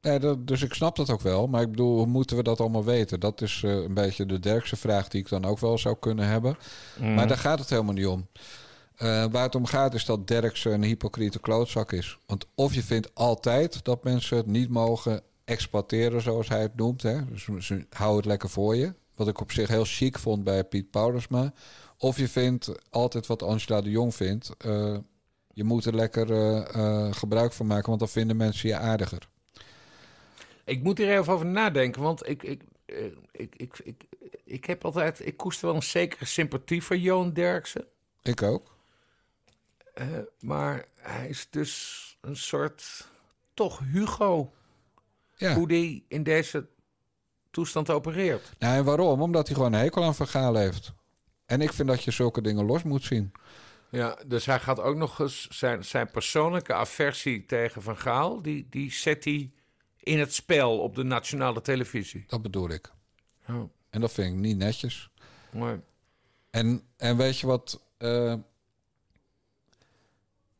Ja, 0.00 0.18
dat, 0.18 0.46
dus 0.46 0.62
ik 0.62 0.74
snap 0.74 0.96
dat 0.96 1.10
ook 1.10 1.20
wel. 1.20 1.46
Maar 1.46 1.62
ik 1.62 1.70
bedoel, 1.70 1.96
hoe 1.96 2.06
moeten 2.06 2.36
we 2.36 2.42
dat 2.42 2.60
allemaal 2.60 2.84
weten? 2.84 3.20
Dat 3.20 3.40
is 3.40 3.62
eh, 3.64 3.74
een 3.74 3.94
beetje 3.94 4.26
de 4.26 4.38
derkste 4.38 4.76
vraag 4.76 5.08
die 5.08 5.20
ik 5.20 5.28
dan 5.28 5.44
ook 5.44 5.58
wel 5.58 5.78
zou 5.78 5.96
kunnen 6.00 6.26
hebben. 6.26 6.56
Mhm. 6.98 7.14
Maar 7.14 7.28
daar 7.28 7.36
gaat 7.38 7.58
het 7.58 7.70
helemaal 7.70 7.94
niet 7.94 8.06
om. 8.06 8.26
Eh, 8.96 9.24
waar 9.30 9.42
het 9.42 9.54
om 9.54 9.66
gaat 9.66 9.94
is 9.94 10.04
dat 10.04 10.26
Derksen 10.26 10.72
een 10.72 10.82
hypocriete 10.82 11.40
klootzak 11.40 11.92
is. 11.92 12.18
Want 12.26 12.46
of 12.54 12.74
je 12.74 12.82
vindt 12.82 13.14
altijd 13.14 13.84
dat 13.84 14.04
mensen 14.04 14.36
het 14.36 14.46
niet 14.46 14.68
mogen 14.68 15.22
exploiteren, 15.44 16.22
zoals 16.22 16.48
hij 16.48 16.60
het 16.60 16.76
noemt. 16.76 17.02
Hè? 17.02 17.24
Dus 17.24 17.48
ze 17.58 17.86
hou 17.90 18.16
het 18.16 18.24
lekker 18.24 18.48
voor 18.48 18.76
je. 18.76 18.94
Wat 19.14 19.28
ik 19.28 19.40
op 19.40 19.52
zich 19.52 19.68
heel 19.68 19.84
chic 19.84 20.18
vond 20.18 20.44
bij 20.44 20.64
Piet 20.64 20.90
Paulusma. 20.90 21.52
Of 22.02 22.16
je 22.16 22.28
vindt 22.28 22.72
altijd 22.90 23.26
wat 23.26 23.42
Angela 23.42 23.80
de 23.80 23.90
Jong 23.90 24.14
vindt. 24.14 24.50
eh, 24.58 24.96
je 25.52 25.64
moet 25.64 25.84
er 25.84 25.94
lekker 25.94 26.30
eh, 26.32 26.74
eh, 26.74 27.12
gebruik 27.12 27.52
van 27.52 27.66
maken, 27.66 27.86
want 27.86 27.98
dan 27.98 28.08
vinden 28.08 28.36
mensen 28.36 28.68
je 28.68 28.76
aardiger. 28.76 29.28
Ik 30.64 30.82
moet 30.82 30.98
hier 30.98 31.18
even 31.18 31.32
over 31.32 31.46
nadenken. 31.46 32.02
Want 32.02 32.28
ik, 32.28 32.42
ik, 32.42 32.62
ik, 33.32 33.54
ik, 33.56 33.78
ik, 33.84 34.04
ik 34.44 34.64
heb 34.64 34.84
altijd. 34.84 35.26
Ik 35.26 35.36
koester 35.36 35.66
wel 35.66 35.76
een 35.76 35.82
zekere 35.82 36.24
sympathie 36.24 36.82
voor 36.82 36.96
Johan 36.96 37.32
Derksen. 37.32 37.84
Ik 38.22 38.42
ook. 38.42 38.74
Maar 40.40 40.84
hij 40.96 41.28
is 41.28 41.46
dus 41.50 42.16
een 42.20 42.36
soort. 42.36 43.08
toch 43.54 43.80
Hugo. 43.92 44.52
Ja. 45.36 45.54
Hoe 45.54 45.68
die 45.68 46.04
in 46.08 46.22
deze 46.22 46.66
toestand 47.50 47.90
opereert. 47.90 48.52
Nou, 48.58 48.76
en 48.76 48.84
waarom? 48.84 49.22
Omdat 49.22 49.46
hij 49.46 49.56
gewoon 49.56 49.72
een 49.72 49.80
hekel 49.80 50.04
aan 50.04 50.14
vergaal 50.14 50.54
heeft. 50.54 50.92
En 51.50 51.60
ik 51.60 51.72
vind 51.72 51.88
dat 51.88 52.04
je 52.04 52.10
zulke 52.10 52.42
dingen 52.42 52.64
los 52.64 52.82
moet 52.82 53.02
zien. 53.02 53.32
Ja, 53.88 54.18
dus 54.26 54.46
hij 54.46 54.60
gaat 54.60 54.80
ook 54.80 54.96
nog 54.96 55.18
eens 55.18 55.48
zijn, 55.48 55.84
zijn 55.84 56.10
persoonlijke 56.10 56.74
aversie 56.74 57.46
tegen 57.46 57.82
Van 57.82 57.96
Gaal. 57.96 58.42
Die, 58.42 58.66
die 58.70 58.92
zet 58.92 59.24
hij 59.24 59.52
in 59.98 60.18
het 60.18 60.34
spel 60.34 60.78
op 60.78 60.94
de 60.94 61.02
nationale 61.02 61.60
televisie. 61.60 62.24
Dat 62.26 62.42
bedoel 62.42 62.70
ik. 62.70 62.92
Ja. 63.46 63.68
En 63.90 64.00
dat 64.00 64.12
vind 64.12 64.32
ik 64.34 64.40
niet 64.40 64.56
netjes. 64.56 65.10
Mooi. 65.52 65.80
En, 66.50 66.82
en 66.96 67.16
weet 67.16 67.38
je 67.38 67.46
wat... 67.46 67.82
eh, 67.96 68.34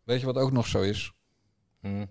weet 0.05 0.21
je 0.21 0.27
wat 0.27 0.37
ook 0.37 0.53
nog 0.53 0.67
zo 0.67 0.81
is? 0.81 1.13
Hm. 1.81 2.07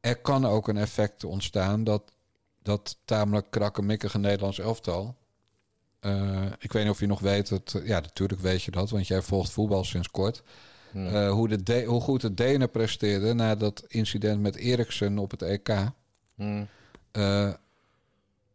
Er 0.00 0.20
kan 0.20 0.44
ook 0.44 0.68
een 0.68 0.76
effect 0.76 1.24
ontstaan 1.24 1.84
dat 1.84 2.14
dat 2.62 2.98
tamelijk 3.04 3.50
krakkemikkige 3.50 4.18
Nederlands 4.18 4.58
elftal... 4.58 5.22
eh, 6.04 6.42
ik 6.58 6.72
weet 6.72 6.82
niet 6.82 6.92
of 6.92 7.00
je 7.00 7.06
nog 7.06 7.20
weet, 7.20 7.48
dat, 7.48 7.80
ja, 7.84 8.00
natuurlijk 8.00 8.40
weet 8.40 8.62
je 8.62 8.70
dat, 8.70 8.90
want 8.90 9.06
jij 9.06 9.22
volgt 9.22 9.50
voetbal 9.50 9.84
sinds 9.84 10.10
kort. 10.10 10.42
Hm. 10.90 11.06
Eh, 11.06 11.30
hoe, 11.30 11.48
de 11.48 11.62
De- 11.62 11.84
hoe 11.84 12.00
goed 12.00 12.20
de 12.20 12.34
Denen 12.34 12.70
presteerden 12.70 13.36
na 13.36 13.54
dat 13.54 13.84
incident 13.88 14.40
met 14.40 14.56
Eriksen 14.56 15.18
op 15.18 15.30
het 15.30 15.42
EK. 15.42 15.68
Hm. 16.36 16.64
Eh, 17.12 17.52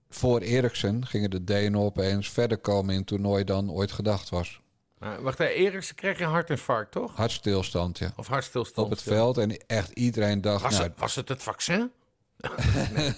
voor 0.09 0.39
Eriksen 0.39 1.05
gingen 1.05 1.29
de 1.29 1.43
Denen 1.43 1.79
opeens 1.79 2.29
verder 2.29 2.57
komen 2.57 2.91
in 2.93 2.99
het 2.99 3.07
toernooi 3.07 3.43
dan 3.43 3.71
ooit 3.71 3.91
gedacht 3.91 4.29
was. 4.29 4.61
Maar 4.97 5.21
wacht, 5.21 5.39
even, 5.39 5.55
Eriksen 5.55 5.95
kreeg 5.95 6.19
een 6.19 6.27
hartinfarct, 6.27 6.91
toch? 6.91 7.15
Hartstilstand, 7.15 7.97
ja. 7.97 8.13
Of 8.15 8.27
hartstilstand. 8.27 8.85
Op 8.85 8.91
het 8.91 9.03
ja. 9.03 9.11
veld. 9.11 9.37
En 9.37 9.57
echt 9.67 9.91
iedereen 9.91 10.41
dacht... 10.41 10.63
Was, 10.63 10.71
nou, 10.71 10.83
het, 10.83 10.99
was 10.99 11.15
het 11.15 11.29
het 11.29 11.43
vaccin? 11.43 11.91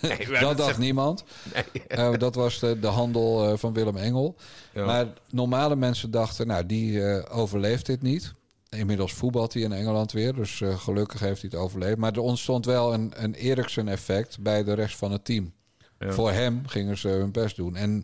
Nee, 0.02 0.40
dat 0.40 0.58
dacht 0.58 0.78
niemand. 0.78 1.24
Nee. 1.54 1.86
Eh, 1.88 2.14
dat 2.18 2.36
was 2.36 2.60
de, 2.60 2.80
de 2.80 2.88
handel 2.88 3.48
eh, 3.48 3.58
van 3.58 3.74
Willem 3.74 3.98
Engel. 3.98 4.36
Ja. 4.74 4.86
Maar 4.86 5.08
normale 5.30 5.76
mensen 5.76 6.12
dachten, 6.12 6.48
nou, 6.48 6.66
die 6.66 7.04
eh, 7.04 7.38
overleeft 7.38 7.86
dit 7.86 8.02
niet. 8.02 8.34
Inmiddels 8.70 9.14
voetbalt 9.14 9.54
hij 9.54 9.62
in 9.62 9.72
Engeland 9.72 10.12
weer, 10.12 10.34
dus 10.34 10.62
gelukkig 10.66 11.20
heeft 11.20 11.42
hij 11.42 11.50
het 11.54 11.60
overleefd. 11.60 11.98
Maar 11.98 12.14
er 12.14 12.20
ontstond 12.20 12.66
wel 12.66 12.94
een, 12.94 13.12
een 13.16 13.34
Eriksen-effect 13.34 14.40
bij 14.40 14.64
de 14.64 14.74
rest 14.74 14.98
van 14.98 15.12
het 15.12 15.26
team. 15.26 15.54
Ja. 16.00 16.12
Voor 16.12 16.32
hem 16.32 16.68
gingen 16.68 16.98
ze 16.98 17.08
hun 17.08 17.32
best 17.32 17.56
doen. 17.56 17.76
En 17.76 18.04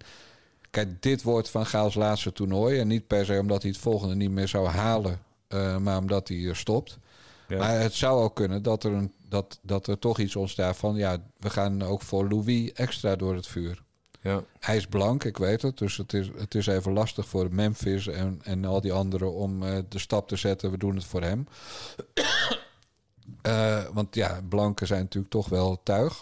kijk, 0.70 1.02
dit 1.02 1.24
wordt 1.24 1.50
Van 1.50 1.66
Gaals 1.66 1.96
laatste 1.96 2.34
toernooi. 2.34 2.80
En 2.80 2.88
niet 2.88 3.08
per 3.08 3.26
se 3.26 3.40
omdat 3.40 3.62
hij 3.62 3.72
het 3.72 3.80
volgende 3.80 4.16
niet 4.16 4.32
meer 4.32 4.48
zou 4.48 4.68
halen, 4.68 5.20
maar 5.82 5.98
omdat 5.98 6.28
hij 6.28 6.50
stopt. 6.54 6.98
Ja. 7.48 7.58
Maar 7.58 7.80
het 7.80 7.94
zou 7.94 8.24
ook 8.24 8.36
kunnen 8.36 8.64
dat 8.64 8.84
er, 8.84 8.92
een, 8.92 9.14
dat, 9.30 9.60
dat 9.62 9.88
er 9.88 10.00
toch 10.00 10.20
iets 10.20 10.36
ontstaat 10.36 10.78
van... 10.78 10.96
ja, 10.96 11.18
we 11.40 11.50
gaan 11.50 11.82
ook 11.82 12.02
voor 12.02 12.30
Louis 12.30 12.74
extra 12.74 13.16
door 13.16 13.36
het 13.36 13.48
vuur. 13.48 13.86
Ja. 14.22 14.44
Hij 14.60 14.76
is 14.76 14.88
blank, 14.88 15.24
ik 15.24 15.38
weet 15.38 15.62
het. 15.62 15.78
Dus 15.78 15.98
het 15.98 16.14
is, 16.14 16.30
het 16.38 16.56
is 16.56 16.68
even 16.68 16.94
lastig 16.94 17.28
voor 17.28 17.48
Memphis 17.52 18.08
en, 18.08 18.40
en 18.44 18.66
al 18.66 18.82
die 18.82 18.94
anderen 18.94 19.34
om 19.34 19.64
eh, 19.64 19.78
de 19.90 20.00
stap 20.00 20.28
te 20.28 20.36
zetten. 20.36 20.72
We 20.72 20.78
doen 20.78 20.96
het 20.96 21.06
voor 21.06 21.22
hem. 21.22 21.48
Eh, 23.42 23.86
want 23.94 24.16
ja, 24.16 24.42
blanken 24.50 24.88
zijn 24.88 25.02
natuurlijk 25.02 25.34
toch 25.34 25.50
wel 25.50 25.80
tuig. 25.84 26.22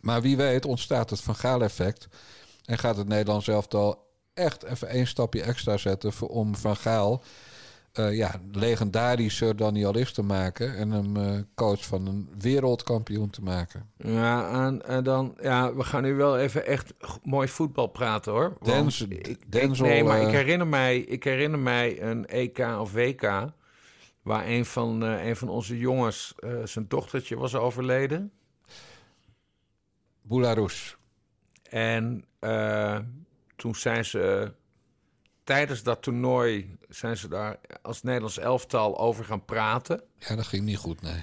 Maar 0.00 0.22
wie 0.22 0.36
weet 0.36 0.64
ontstaat 0.64 1.10
het 1.10 1.20
Van 1.20 1.34
Gaal 1.34 1.62
effect. 1.62 2.08
En 2.64 2.78
gaat 2.78 2.96
het 2.96 3.08
Nederlands 3.08 3.48
elftal 3.48 4.06
echt 4.34 4.62
even 4.62 4.88
één 4.88 5.06
stapje 5.06 5.42
extra 5.42 5.76
zetten... 5.76 6.12
Voor, 6.12 6.28
om 6.28 6.56
Van 6.56 6.76
Gaal 6.76 7.22
eh, 7.92 8.16
ja, 8.16 8.40
legendarisch 8.52 9.42
Danielist 9.56 10.14
te 10.14 10.22
maken... 10.22 10.76
en 10.76 10.90
hem 10.90 11.16
eh, 11.16 11.38
coach 11.54 11.84
van 11.84 12.06
een 12.06 12.28
wereldkampioen 12.38 13.30
te 13.30 13.42
maken. 13.42 13.90
Ja, 13.96 14.66
en, 14.66 14.86
en 14.86 15.04
dan, 15.04 15.36
ja, 15.42 15.74
we 15.74 15.84
gaan 15.84 16.02
nu 16.02 16.14
wel 16.14 16.38
even 16.38 16.66
echt 16.66 16.94
mooi 17.22 17.48
voetbal 17.48 17.86
praten 17.86 18.32
hoor. 18.32 18.56
Denzel- 18.62 19.06
ik, 19.10 19.78
nee, 19.78 20.04
maar 20.04 20.20
ik 20.20 20.26
eh, 20.26 20.32
herinner, 20.32 20.66
mij, 20.66 20.98
ik 20.98 21.24
herinner 21.24 21.58
mij 21.58 22.02
een 22.02 22.26
EK 22.26 22.58
of 22.58 22.92
WK... 22.92 23.22
waar 24.22 24.46
een 24.46 24.64
van, 24.64 25.00
een 25.00 25.36
van 25.36 25.48
onze 25.48 25.78
jongens 25.78 26.34
zijn 26.64 26.84
dochtertje 26.88 27.36
was 27.36 27.54
overleden. 27.54 28.32
Boularus. 30.22 30.96
En 31.62 32.24
toen 33.56 33.74
zijn 33.74 34.04
ze 34.04 34.52
tijdens 35.50 35.82
dat 35.82 36.02
toernooi 36.02 36.76
zijn 36.88 37.16
ze 37.16 37.28
daar 37.28 37.56
als 37.82 38.02
Nederlands 38.02 38.38
elftal 38.38 38.98
over 38.98 39.24
gaan 39.24 39.44
praten. 39.44 40.02
Ja, 40.18 40.36
dat 40.36 40.46
ging 40.46 40.64
niet 40.64 40.76
goed, 40.76 41.02
nee. 41.02 41.20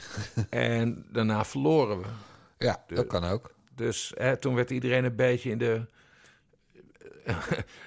en 0.49 1.05
daarna 1.11 1.45
verloren 1.45 1.99
we. 2.01 2.07
Ja, 2.57 2.83
dat 2.87 3.07
kan 3.07 3.23
ook. 3.23 3.53
Dus 3.75 4.11
hè, 4.15 4.37
toen 4.37 4.55
werd 4.55 4.69
iedereen 4.69 5.03
een 5.03 5.15
beetje 5.15 5.49
in 5.49 5.57
de. 5.57 5.85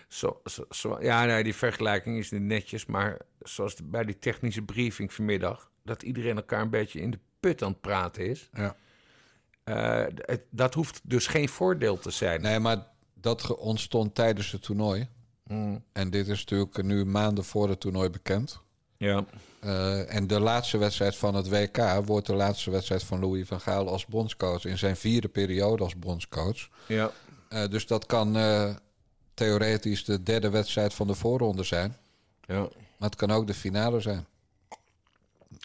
zo, 0.09 0.41
zo, 0.45 0.64
zo- 0.70 0.99
ja, 1.01 1.24
nee, 1.24 1.43
die 1.43 1.55
vergelijking 1.55 2.18
is 2.18 2.30
niet 2.30 2.43
netjes, 2.43 2.86
maar 2.86 3.18
zoals 3.43 3.76
bij 3.84 4.05
die 4.05 4.18
technische 4.18 4.62
briefing 4.62 5.12
vanmiddag, 5.12 5.70
dat 5.82 6.03
iedereen 6.03 6.36
elkaar 6.36 6.61
een 6.61 6.70
beetje 6.70 7.01
in 7.01 7.11
de 7.11 7.18
put 7.41 7.62
aan 7.62 7.70
het 7.70 7.80
praten 7.80 8.26
is. 8.26 8.51
Ja. 8.53 8.76
Eh, 9.64 10.36
dat 10.51 10.74
hoeft 10.74 11.01
dus 11.05 11.26
geen 11.26 11.49
voordeel 11.49 11.99
te 11.99 12.11
zijn. 12.11 12.41
Nee, 12.43 12.59
maar 12.59 12.86
dat 13.14 13.57
ontstond 13.57 14.14
tijdens 14.14 14.53
het 14.53 14.62
toernooi. 14.62 15.09
Mm. 15.51 15.83
En 15.93 16.11
dit 16.11 16.29
is 16.29 16.39
natuurlijk 16.39 16.83
nu 16.83 17.05
maanden 17.05 17.45
voor 17.45 17.69
het 17.69 17.81
toernooi 17.81 18.11
bekend. 18.11 18.61
Ja. 18.97 19.25
Eh, 19.61 20.15
en 20.15 20.27
de 20.27 20.41
laatste 20.41 20.79
wedstrijd 20.79 21.17
van 21.17 21.35
het 21.35 21.49
WK 21.49 22.03
wordt 22.05 22.27
de 22.27 22.35
laatste 22.35 22.71
wedstrijd 22.71 23.03
van 23.03 23.21
Louis 23.21 23.47
van 23.47 23.61
Gaal 23.61 23.89
als 23.89 24.07
bondscoach. 24.07 24.65
In 24.65 24.79
zijn 24.79 24.97
vierde 24.97 25.29
periode 25.29 25.83
als 25.83 25.99
bondscoach. 25.99 26.69
Ja. 26.87 27.11
Eh, 27.49 27.69
dus 27.69 27.87
dat 27.87 28.07
kan 28.07 28.37
eh, 28.37 28.75
theoretisch 29.35 30.05
de 30.05 30.23
derde 30.23 30.51
wedstrijd 30.51 30.95
van 30.95 31.07
de 31.07 31.15
voorronde 31.15 31.63
zijn. 31.63 31.97
Ja. 32.41 32.61
Maar 32.97 33.09
het 33.09 33.17
kan 33.17 33.31
ook 33.31 33.47
de 33.47 33.55
finale 33.55 34.01
zijn. 34.01 34.27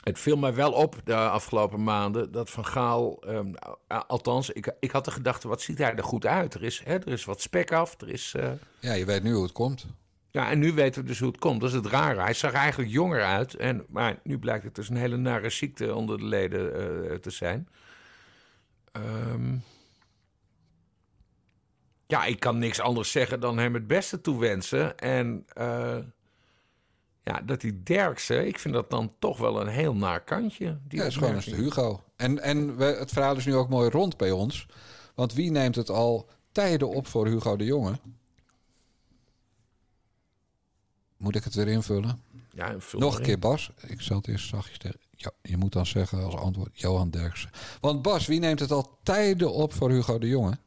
Het 0.06 0.20
viel 0.20 0.38
mij 0.38 0.53
wel 0.53 0.72
op 0.72 1.01
de 1.03 1.16
afgelopen 1.16 1.84
maanden 1.84 2.32
dat 2.32 2.49
Van 2.49 2.66
Gaal, 2.66 3.24
ehm, 3.24 3.53
eh, 3.88 4.01
althans, 4.08 4.49
ik, 4.49 4.74
ik 4.80 4.91
had 4.91 5.06
de 5.06 5.12
gedachte, 5.12 5.47
wat 5.47 5.62
ziet 5.62 5.78
hij 5.78 5.95
er 5.95 6.03
goed 6.03 6.26
uit? 6.26 6.53
Er 6.53 6.64
is, 6.64 6.82
hè, 6.84 6.93
er 6.93 7.08
is 7.08 7.26
wat 7.26 7.41
spek 7.41 7.72
af, 7.72 8.01
er 8.01 8.10
is... 8.10 8.34
eh, 8.36 8.51
Ja, 8.80 8.93
je 8.93 9.06
weet 9.06 9.24
nu 9.24 9.34
hoe 9.34 9.43
het 9.43 9.51
komt. 9.51 9.86
Ja, 10.32 10.49
en 10.49 10.60
nu 10.60 10.74
weten 10.74 11.01
we 11.01 11.08
dus 11.08 11.20
hoe 11.20 11.28
het 11.28 11.38
komt. 11.39 11.62
Dat 11.62 11.70
is 11.70 11.76
het 11.76 11.86
rare. 11.86 12.22
Hij 12.22 12.34
zag 12.34 12.53
eigenlijk 12.53 12.91
jonger 12.91 13.24
uit. 13.24 13.53
En, 13.56 13.86
maar 13.89 14.20
nu 14.24 14.39
blijkt 14.39 14.64
het 14.64 14.76
dus 14.76 14.89
een 14.89 14.95
hele 14.95 15.18
nare 15.18 15.49
ziekte 15.49 15.95
onder 15.95 16.18
de 16.18 16.26
leden 16.26 16.74
eh, 17.10 17.16
te 17.16 17.30
zijn. 17.30 17.68
Ehm, 18.91 19.56
ja, 22.08 22.26
ik 22.26 22.39
kan 22.39 22.58
niks 22.58 22.80
anders 22.80 23.12
zeggen 23.12 23.39
dan 23.39 23.58
hem 23.58 23.74
het 23.74 23.88
beste 23.88 24.22
toewensen. 24.22 24.97
En 24.97 25.45
eh, 25.53 25.97
ja, 27.26 27.41
dat 27.41 27.61
die 27.61 27.84
Derksen, 27.84 28.47
ik 28.47 28.59
vind 28.59 28.73
dat 28.73 28.89
dan 28.89 29.13
toch 29.19 29.38
wel 29.38 29.61
een 29.61 29.67
heel 29.67 29.95
naar 29.95 30.23
kantje. 30.23 30.78
Die 30.88 30.99
Ja, 30.99 31.05
is 31.05 31.15
gewoon 31.17 31.36
de. 31.36 31.55
Hugo. 31.55 32.03
En, 32.15 32.41
en 32.41 32.78
we, 32.78 32.84
het 32.84 33.11
verhaal 33.11 33.36
is 33.36 33.45
nu 33.45 33.55
ook 33.55 33.69
mooi 33.69 33.89
rond 33.89 34.17
bij 34.17 34.32
ons. 34.32 34.65
Want 35.15 35.34
wie 35.34 35.51
neemt 35.51 35.76
het 35.76 35.89
al 35.89 36.30
tijden 36.51 36.89
op 36.89 37.07
voor 37.07 37.28
Hugo 37.28 37.55
de 37.55 37.63
Jonge? 37.65 37.99
Moet 41.17 41.36
ik 41.36 41.43
het 41.43 41.53
weer 41.53 41.67
invullen? 41.67 42.21
Ja, 42.51 42.76
Nog 42.91 43.13
een 43.13 43.19
in. 43.19 43.26
keer 43.26 43.39
Bas. 43.39 43.71
Ik 43.88 44.01
zal 44.01 44.17
het 44.17 44.28
eerst 44.28 44.47
zachtjes 44.47 44.78
tegen... 44.78 44.99
Ja, 45.11 45.32
je 45.41 45.57
moet 45.57 45.73
dan 45.73 45.86
zeggen 45.86 46.23
als 46.23 46.36
antwoord 46.36 46.80
Johan 46.80 47.09
Derksen. 47.09 47.49
Want 47.82 48.01
Bas, 48.01 48.26
wie 48.26 48.39
neemt 48.39 48.59
het 48.59 48.71
al 48.71 48.97
tijden 49.03 49.53
op 49.53 49.73
voor 49.73 49.89
Hugo 49.91 50.17
de 50.19 50.28
Jonge? 50.28 50.57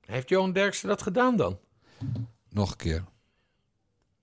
Heeft 0.00 0.28
Johan 0.28 0.52
Derksen 0.52 0.88
dat 0.88 1.02
gedaan 1.02 1.36
dan? 1.36 1.58
Nog 2.48 2.70
een 2.70 2.76
keer. 2.76 3.04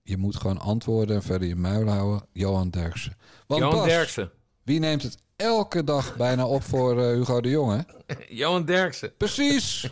Je 0.08 0.16
moet 0.16 0.36
gewoon 0.36 0.58
antwoorden 0.58 1.16
en 1.16 1.22
verder 1.22 1.48
je 1.48 1.56
muil 1.56 1.88
houden. 1.88 2.28
Johan 2.32 2.70
Derksen. 2.70 3.16
Want 3.46 3.60
Johan 3.60 3.76
Bas, 3.76 3.86
Derksen. 3.86 4.30
wie 4.62 4.78
neemt 4.78 5.02
het 5.02 5.18
elke 5.36 5.84
dag 5.84 6.16
bijna 6.16 6.46
op 6.46 6.62
voor 6.62 7.02
eh, 7.02 7.12
Hugo 7.12 7.40
de 7.40 7.48
Jonge? 7.48 7.86
Johan 8.28 8.64
Derksen. 8.64 9.16
Precies. 9.16 9.90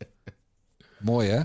Mooi 0.98 1.28
hè? 1.28 1.40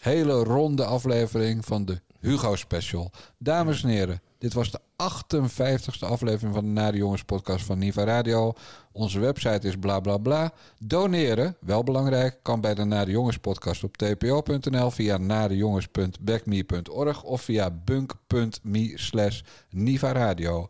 Hele 0.00 0.32
ronde 0.32 0.84
aflevering 0.84 1.64
van 1.64 1.84
de 1.84 2.00
Hugo 2.20 2.56
Special. 2.56 3.10
Dames 3.38 3.82
en 3.82 3.88
heren, 3.88 4.22
dit 4.38 4.52
was 4.52 4.70
de 4.70 4.80
58ste 4.80 6.08
aflevering 6.08 6.54
van 6.54 6.64
de 6.64 6.70
Nare 6.70 6.96
Jongens 6.96 7.24
podcast 7.24 7.64
van 7.64 7.78
Niva 7.78 8.04
Radio. 8.04 8.52
Onze 8.92 9.20
website 9.20 9.68
is 9.68 9.78
bla 9.78 10.00
bla 10.00 10.18
bla. 10.18 10.52
Doneren, 10.78 11.56
wel 11.60 11.82
belangrijk, 11.82 12.38
kan 12.42 12.60
bij 12.60 12.74
de 12.74 12.84
Nare 12.84 13.10
Jongens 13.10 13.38
podcast 13.38 13.84
op 13.84 13.96
tpo.nl 13.96 14.90
via 14.90 15.16
narejongens.backme.org 15.16 17.22
of 17.22 17.42
via 17.42 17.70
bunk.me 17.70 18.92
slash 18.94 19.40
Niva 19.70 20.12
Radio. 20.12 20.68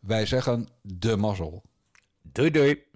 Wij 0.00 0.26
zeggen 0.26 0.68
de 0.82 1.16
mazzel. 1.16 1.62
Doei 2.22 2.50
doei. 2.50 2.87